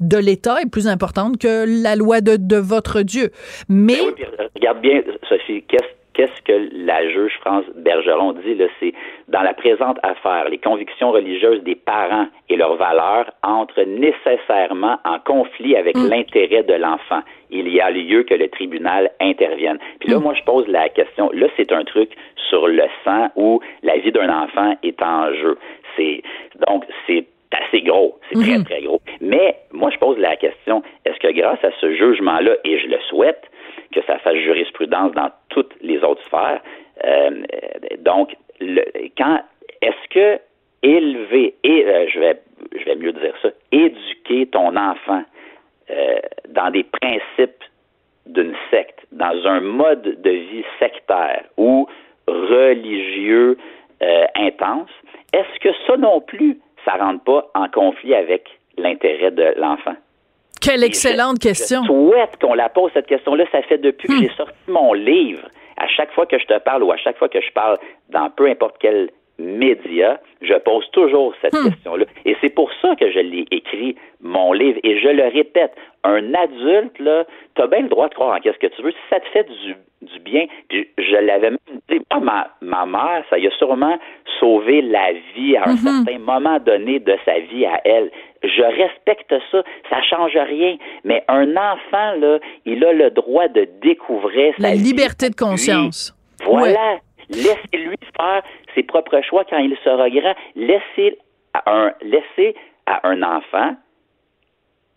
de 0.00 0.18
l'État 0.18 0.60
est 0.60 0.68
plus 0.68 0.86
importante 0.88 1.38
que 1.38 1.64
la 1.82 1.96
loi 1.96 2.20
de, 2.20 2.36
de 2.36 2.56
votre 2.56 3.00
Dieu. 3.00 3.30
Mais... 3.66 3.96
Ben 3.96 4.48
regarde 4.54 4.82
bien, 4.82 5.00
Sophie, 5.26 5.64
qu'est-ce 5.68 6.01
qu'est-ce 6.14 6.42
que 6.42 6.68
la 6.72 7.08
juge 7.08 7.32
France 7.40 7.64
Bergeron 7.76 8.32
dit 8.32 8.54
là, 8.54 8.66
c'est 8.80 8.92
dans 9.28 9.42
la 9.42 9.54
présente 9.54 9.98
affaire, 10.02 10.48
les 10.48 10.58
convictions 10.58 11.10
religieuses 11.12 11.62
des 11.62 11.74
parents 11.74 12.26
et 12.48 12.56
leurs 12.56 12.76
valeurs 12.76 13.30
entrent 13.42 13.82
nécessairement 13.82 14.98
en 15.04 15.18
conflit 15.20 15.76
avec 15.76 15.96
mm. 15.96 16.08
l'intérêt 16.08 16.62
de 16.62 16.74
l'enfant. 16.74 17.22
Il 17.50 17.68
y 17.68 17.80
a 17.80 17.90
lieu 17.90 18.22
que 18.22 18.34
le 18.34 18.48
tribunal 18.48 19.10
intervienne. 19.20 19.78
Puis 20.00 20.10
là, 20.10 20.18
mm. 20.18 20.22
moi, 20.22 20.34
je 20.34 20.42
pose 20.44 20.66
la 20.68 20.88
question. 20.88 21.30
Là, 21.32 21.48
c'est 21.56 21.72
un 21.72 21.84
truc 21.84 22.10
sur 22.48 22.68
le 22.68 22.84
sang 23.04 23.28
où 23.36 23.60
la 23.82 23.96
vie 23.98 24.12
d'un 24.12 24.28
enfant 24.28 24.76
est 24.82 25.02
en 25.02 25.32
jeu. 25.34 25.58
C'est 25.96 26.22
donc 26.66 26.84
c'est 27.06 27.26
assez 27.52 27.82
gros, 27.82 28.18
c'est 28.28 28.40
très 28.40 28.58
mm-hmm. 28.58 28.64
très 28.64 28.82
gros. 28.82 29.00
Mais 29.20 29.56
moi, 29.72 29.90
je 29.90 29.98
pose 29.98 30.18
la 30.18 30.36
question 30.36 30.82
est-ce 31.04 31.18
que 31.18 31.32
grâce 31.32 31.62
à 31.64 31.70
ce 31.80 31.94
jugement-là, 31.94 32.52
et 32.64 32.78
je 32.78 32.86
le 32.86 32.98
souhaite, 33.08 33.42
que 33.92 34.02
ça 34.06 34.18
fasse 34.18 34.36
jurisprudence 34.36 35.12
dans 35.12 35.30
toutes 35.48 35.74
les 35.80 36.02
autres 36.02 36.22
sphères. 36.24 36.60
Euh, 37.04 37.30
donc, 37.98 38.34
le, 38.60 38.82
quand 39.16 39.40
est-ce 39.80 40.08
que 40.10 40.40
élever 40.82 41.54
et 41.62 41.86
euh, 41.86 42.06
je 42.08 42.18
vais 42.18 42.40
je 42.78 42.84
vais 42.84 42.96
mieux 42.96 43.12
dire 43.12 43.34
ça, 43.42 43.48
éduquer 43.70 44.46
ton 44.46 44.76
enfant 44.76 45.22
euh, 45.90 46.18
dans 46.48 46.70
des 46.70 46.84
principes 46.84 47.64
d'une 48.26 48.54
secte, 48.70 49.00
dans 49.10 49.46
un 49.46 49.60
mode 49.60 50.20
de 50.22 50.30
vie 50.30 50.64
sectaire 50.78 51.44
ou 51.56 51.88
religieux 52.26 53.58
intense, 54.36 54.90
est-ce 55.32 55.60
que 55.60 55.68
ça 55.86 55.96
non 55.96 56.20
plus, 56.20 56.58
ça 56.84 56.94
rentre 56.94 57.22
pas 57.24 57.50
en 57.54 57.68
conflit 57.68 58.14
avec 58.14 58.48
l'intérêt 58.76 59.30
de 59.30 59.54
l'enfant? 59.56 59.94
Quelle 60.62 60.84
excellente 60.84 61.38
question. 61.38 61.82
Je 61.82 61.88
souhaite 61.88 62.38
qu'on 62.40 62.54
la 62.54 62.68
pose, 62.68 62.90
cette 62.94 63.06
question-là. 63.06 63.44
Ça 63.50 63.62
fait 63.62 63.78
depuis 63.78 64.08
que 64.08 64.12
hmm. 64.12 64.22
j'ai 64.22 64.36
sorti 64.36 64.54
mon 64.68 64.92
livre. 64.92 65.48
À 65.76 65.88
chaque 65.88 66.12
fois 66.12 66.26
que 66.26 66.38
je 66.38 66.46
te 66.46 66.58
parle 66.60 66.84
ou 66.84 66.92
à 66.92 66.96
chaque 66.96 67.18
fois 67.18 67.28
que 67.28 67.40
je 67.40 67.52
parle 67.52 67.78
dans 68.10 68.30
peu 68.30 68.48
importe 68.48 68.76
quel 68.78 69.10
média, 69.42 70.20
je 70.40 70.54
pose 70.54 70.88
toujours 70.92 71.34
cette 71.40 71.54
hmm. 71.54 71.70
question-là. 71.70 72.04
Et 72.24 72.36
c'est 72.40 72.54
pour 72.54 72.70
ça 72.80 72.94
que 72.96 73.10
je 73.10 73.18
l'ai 73.18 73.46
écrit, 73.50 73.96
mon 74.20 74.52
livre. 74.52 74.78
Et 74.84 75.00
je 75.00 75.08
le 75.08 75.24
répète, 75.24 75.72
un 76.04 76.34
adulte, 76.34 76.98
là, 76.98 77.24
t'as 77.54 77.66
bien 77.66 77.82
le 77.82 77.88
droit 77.88 78.08
de 78.08 78.14
croire 78.14 78.36
en 78.36 78.40
qu'est-ce 78.40 78.58
que 78.58 78.74
tu 78.74 78.82
veux. 78.82 78.92
Si 78.92 78.98
ça 79.10 79.20
te 79.20 79.28
fait 79.28 79.48
du, 79.48 79.76
du 80.02 80.18
bien, 80.20 80.46
puis 80.68 80.88
je 80.98 81.16
l'avais 81.16 81.50
même 81.50 81.58
dit, 81.90 82.00
ma, 82.20 82.48
ma 82.60 82.86
mère, 82.86 83.24
ça 83.30 83.38
y 83.38 83.46
a 83.46 83.50
sûrement 83.52 83.98
sauvé 84.40 84.82
la 84.82 85.12
vie 85.34 85.56
à 85.56 85.68
un 85.68 85.74
mm-hmm. 85.74 86.04
certain 86.04 86.18
moment 86.18 86.58
donné 86.58 86.98
de 86.98 87.16
sa 87.24 87.38
vie 87.40 87.66
à 87.66 87.80
elle 87.84 88.10
je 88.44 88.62
respecte 88.62 89.34
ça, 89.50 89.62
ça 89.88 90.02
change 90.02 90.36
rien. 90.36 90.76
Mais 91.04 91.24
un 91.28 91.56
enfant, 91.56 92.14
là, 92.18 92.38
il 92.64 92.84
a 92.84 92.92
le 92.92 93.10
droit 93.10 93.48
de 93.48 93.68
découvrir 93.82 94.54
la 94.58 94.74
liberté 94.74 95.30
de 95.30 95.34
conscience. 95.34 96.14
Voilà. 96.44 96.98
Laissez-lui 97.32 97.96
faire 98.16 98.42
ses 98.74 98.82
propres 98.82 99.20
choix 99.22 99.44
quand 99.48 99.58
il 99.58 99.76
sera 99.84 100.08
grand. 100.10 100.34
Laissez 100.56 101.18
un, 101.66 101.92
laissez 102.02 102.54
à 102.86 103.06
un 103.08 103.22
enfant 103.22 103.74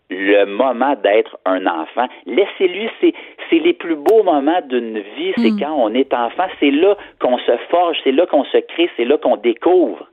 le 0.08 0.44
moment 0.44 0.94
d'être 1.02 1.36
un 1.44 1.66
enfant. 1.66 2.06
Laissez-lui, 2.26 2.88
c'est, 3.00 3.12
c'est 3.50 3.58
les 3.58 3.72
plus 3.72 3.96
beaux 3.96 4.22
moments 4.22 4.60
d'une 4.68 5.00
vie, 5.00 5.32
c'est 5.36 5.50
mm. 5.50 5.60
quand 5.60 5.74
on 5.74 5.92
est 5.94 6.12
enfant. 6.14 6.46
C'est 6.60 6.70
là 6.70 6.96
qu'on 7.20 7.38
se 7.38 7.56
forge, 7.70 7.98
c'est 8.04 8.12
là 8.12 8.26
qu'on 8.26 8.44
se 8.44 8.58
crée, 8.58 8.88
c'est 8.96 9.04
là 9.04 9.18
qu'on 9.18 9.36
découvre. 9.36 10.06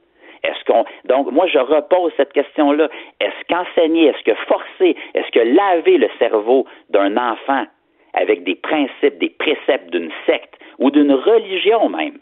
Est-ce 0.44 0.64
qu'on 0.66 0.84
donc 1.06 1.32
moi 1.32 1.48
je 1.48 1.60
repose 1.60 2.12
cette 2.18 2.34
question-là. 2.34 2.90
Est-ce 3.22 3.48
qu'enseigner, 3.48 4.08
est-ce 4.08 4.24
que 4.24 4.36
forcer, 4.46 4.98
est-ce 5.14 5.32
que 5.32 5.40
laver 5.40 5.98
le 5.98 6.10
cerveau 6.20 6.66
d'un 6.90 7.16
enfant? 7.16 7.66
Avec 8.14 8.44
des 8.44 8.56
principes, 8.56 9.18
des 9.20 9.30
préceptes 9.30 9.92
d'une 9.92 10.12
secte 10.26 10.56
ou 10.80 10.92
d'une 10.92 11.14
religion 11.14 11.90
même, 11.90 12.18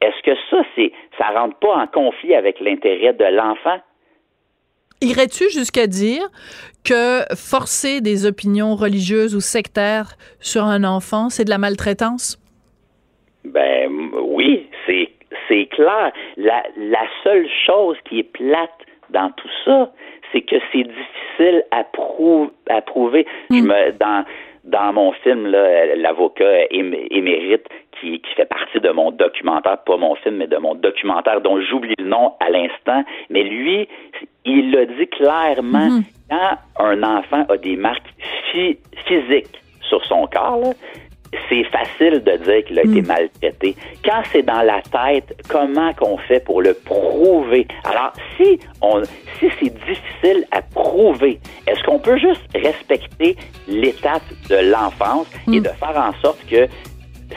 est-ce 0.00 0.22
que 0.22 0.36
ça 0.50 0.62
c'est 0.74 0.92
ça 1.18 1.28
rentre 1.30 1.56
pas 1.58 1.74
en 1.74 1.86
conflit 1.86 2.34
avec 2.34 2.60
l'intérêt 2.60 3.12
de 3.12 3.24
l'enfant? 3.24 3.78
Irais-tu 5.00 5.44
jusqu'à 5.50 5.86
dire 5.86 6.22
que 6.84 7.20
forcer 7.36 8.00
des 8.00 8.26
opinions 8.26 8.74
religieuses 8.74 9.36
ou 9.36 9.40
sectaires 9.40 10.16
sur 10.40 10.64
un 10.64 10.82
enfant, 10.82 11.28
c'est 11.28 11.44
de 11.44 11.50
la 11.50 11.58
maltraitance? 11.58 12.38
Ben 13.44 13.90
oui, 14.20 14.68
c'est 14.86 15.10
c'est 15.48 15.66
clair. 15.66 16.12
La, 16.36 16.62
la 16.76 17.06
seule 17.22 17.48
chose 17.66 17.96
qui 18.08 18.20
est 18.20 18.30
plate 18.32 18.70
dans 19.10 19.30
tout 19.30 19.48
ça, 19.64 19.92
c'est 20.32 20.42
que 20.42 20.56
c'est 20.72 20.84
difficile 20.84 21.64
à, 21.70 21.84
à 22.70 22.82
prouver. 22.82 23.26
Je 23.50 23.56
me, 23.56 23.92
dans, 23.92 24.24
dans 24.68 24.92
mon 24.92 25.12
film, 25.12 25.46
l'avocat 25.46 26.66
émérite 26.70 27.66
qui, 28.00 28.20
qui 28.20 28.34
fait 28.36 28.46
partie 28.46 28.80
de 28.80 28.90
mon 28.90 29.10
documentaire, 29.10 29.78
pas 29.78 29.96
mon 29.96 30.14
film, 30.16 30.36
mais 30.36 30.46
de 30.46 30.56
mon 30.56 30.74
documentaire 30.74 31.40
dont 31.40 31.60
j'oublie 31.60 31.94
le 31.98 32.04
nom 32.04 32.34
à 32.40 32.50
l'instant, 32.50 33.02
mais 33.30 33.42
lui, 33.42 33.88
il 34.44 34.70
l'a 34.70 34.86
dit 34.86 35.06
clairement, 35.08 35.88
hmm. 35.88 36.02
quand 36.30 36.84
un 36.84 37.02
enfant 37.02 37.44
a 37.48 37.56
des 37.56 37.76
marques 37.76 38.12
physiques 38.52 39.60
sur 39.80 40.04
son 40.04 40.26
corps, 40.26 40.58
là, 40.58 40.72
c'est 41.48 41.64
facile 41.64 42.22
de 42.24 42.36
dire 42.44 42.64
qu'il 42.66 42.78
a 42.78 42.82
été 42.82 43.02
hmm. 43.02 43.06
maltraité. 43.06 43.76
Quand 44.04 44.22
c'est 44.32 44.42
dans 44.42 44.62
la 44.62 44.80
tête, 44.82 45.40
comment 45.48 45.92
qu'on 45.94 46.18
fait 46.18 46.40
pour 46.40 46.62
le 46.62 46.74
prouver? 46.74 47.66
Alors, 47.84 48.12
si 48.36 48.58
on, 48.80 49.02
si 49.38 49.48
c'est 49.60 49.74
difficile 49.74 50.46
à 50.50 50.62
prouver, 50.62 51.38
est-ce 51.66 51.82
qu'on 51.84 51.98
peut 51.98 52.18
juste 52.18 52.42
respecter 52.54 53.36
l'étape 53.66 54.22
de 54.48 54.70
l'enfance 54.70 55.26
et 55.46 55.60
hmm. 55.60 55.62
de 55.62 55.68
faire 55.68 55.96
en 55.96 56.12
sorte 56.20 56.44
que 56.48 56.66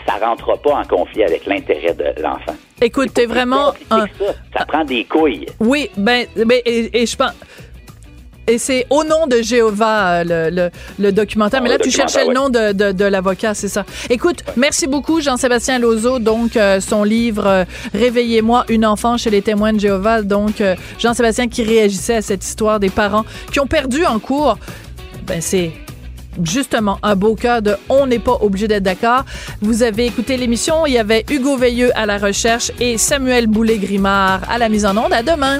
ça 0.06 0.26
rentre 0.26 0.58
pas 0.62 0.76
en 0.76 0.84
conflit 0.84 1.24
avec 1.24 1.46
l'intérêt 1.46 1.94
de 1.94 2.22
l'enfant? 2.22 2.56
Écoute, 2.82 3.14
t'es 3.14 3.26
vraiment 3.26 3.74
un... 3.90 4.08
ça. 4.08 4.34
ça 4.58 4.66
prend 4.66 4.84
des 4.84 5.04
couilles. 5.04 5.46
Oui, 5.60 5.90
ben, 5.98 6.26
ben 6.36 6.62
et 6.66 7.06
je 7.06 7.16
pense 7.16 7.36
et 8.48 8.58
c'est 8.58 8.86
Au 8.90 9.04
nom 9.04 9.28
de 9.28 9.42
Jéhovah, 9.42 10.24
euh, 10.24 10.70
le, 11.00 11.12
documentaire. 11.12 11.62
Mais 11.62 11.70
là, 11.70 11.78
tu 11.78 11.92
cherchais 11.92 12.26
le 12.26 12.34
nom 12.34 12.50
de, 12.50 13.04
l'avocat, 13.06 13.54
c'est 13.54 13.68
ça. 13.68 13.86
Écoute, 14.10 14.44
merci 14.58 14.88
beaucoup, 14.88 15.22
Jean-Sébastien 15.22 15.80
Lozo. 15.80 16.20
Donc, 16.20 16.58
euh, 16.58 16.80
son 16.82 17.04
livre 17.04 17.46
euh, 17.46 17.66
Réveillez-moi, 17.94 18.66
une 18.70 18.86
enfant 18.86 19.18
chez 19.18 19.30
les 19.30 19.42
témoins 19.42 19.74
de 19.74 19.80
Jéhovah. 19.80 20.22
Donc, 20.22 20.64
Jean-Sébastien 21.00 21.48
qui 21.48 21.64
réagissait 21.64 22.16
à 22.16 22.22
cette 22.22 22.44
histoire 22.44 22.80
des 22.80 22.90
parents 22.90 23.26
qui 23.52 23.60
ont 23.60 23.68
perdu 23.68 24.06
en 24.06 24.20
cours. 24.20 24.58
Ben, 25.28 25.42
c'est 25.42 25.72
justement 26.44 26.98
un 27.04 27.16
beau 27.16 27.36
cas 27.36 27.62
de 27.62 27.76
on 27.90 28.08
n'est 28.08 28.20
pas 28.20 28.38
obligé 28.42 28.68
d'être 28.68 28.84
d'accord. 28.84 29.26
Vous 29.62 29.84
avez 29.84 30.06
écouté 30.06 30.38
l'émission, 30.38 30.86
il 30.86 30.94
y 30.94 30.98
avait 30.98 31.26
Hugo 31.30 31.58
Veilleux 31.58 31.92
à 31.96 32.06
la 32.06 32.18
recherche 32.18 32.72
et 32.80 32.98
Samuel 32.98 33.48
Boulet-Grimard 33.48 34.42
à 34.50 34.58
la 34.58 34.70
mise 34.70 34.86
en 34.86 34.98
onde. 34.98 35.14
À 35.14 35.24
demain. 35.24 35.60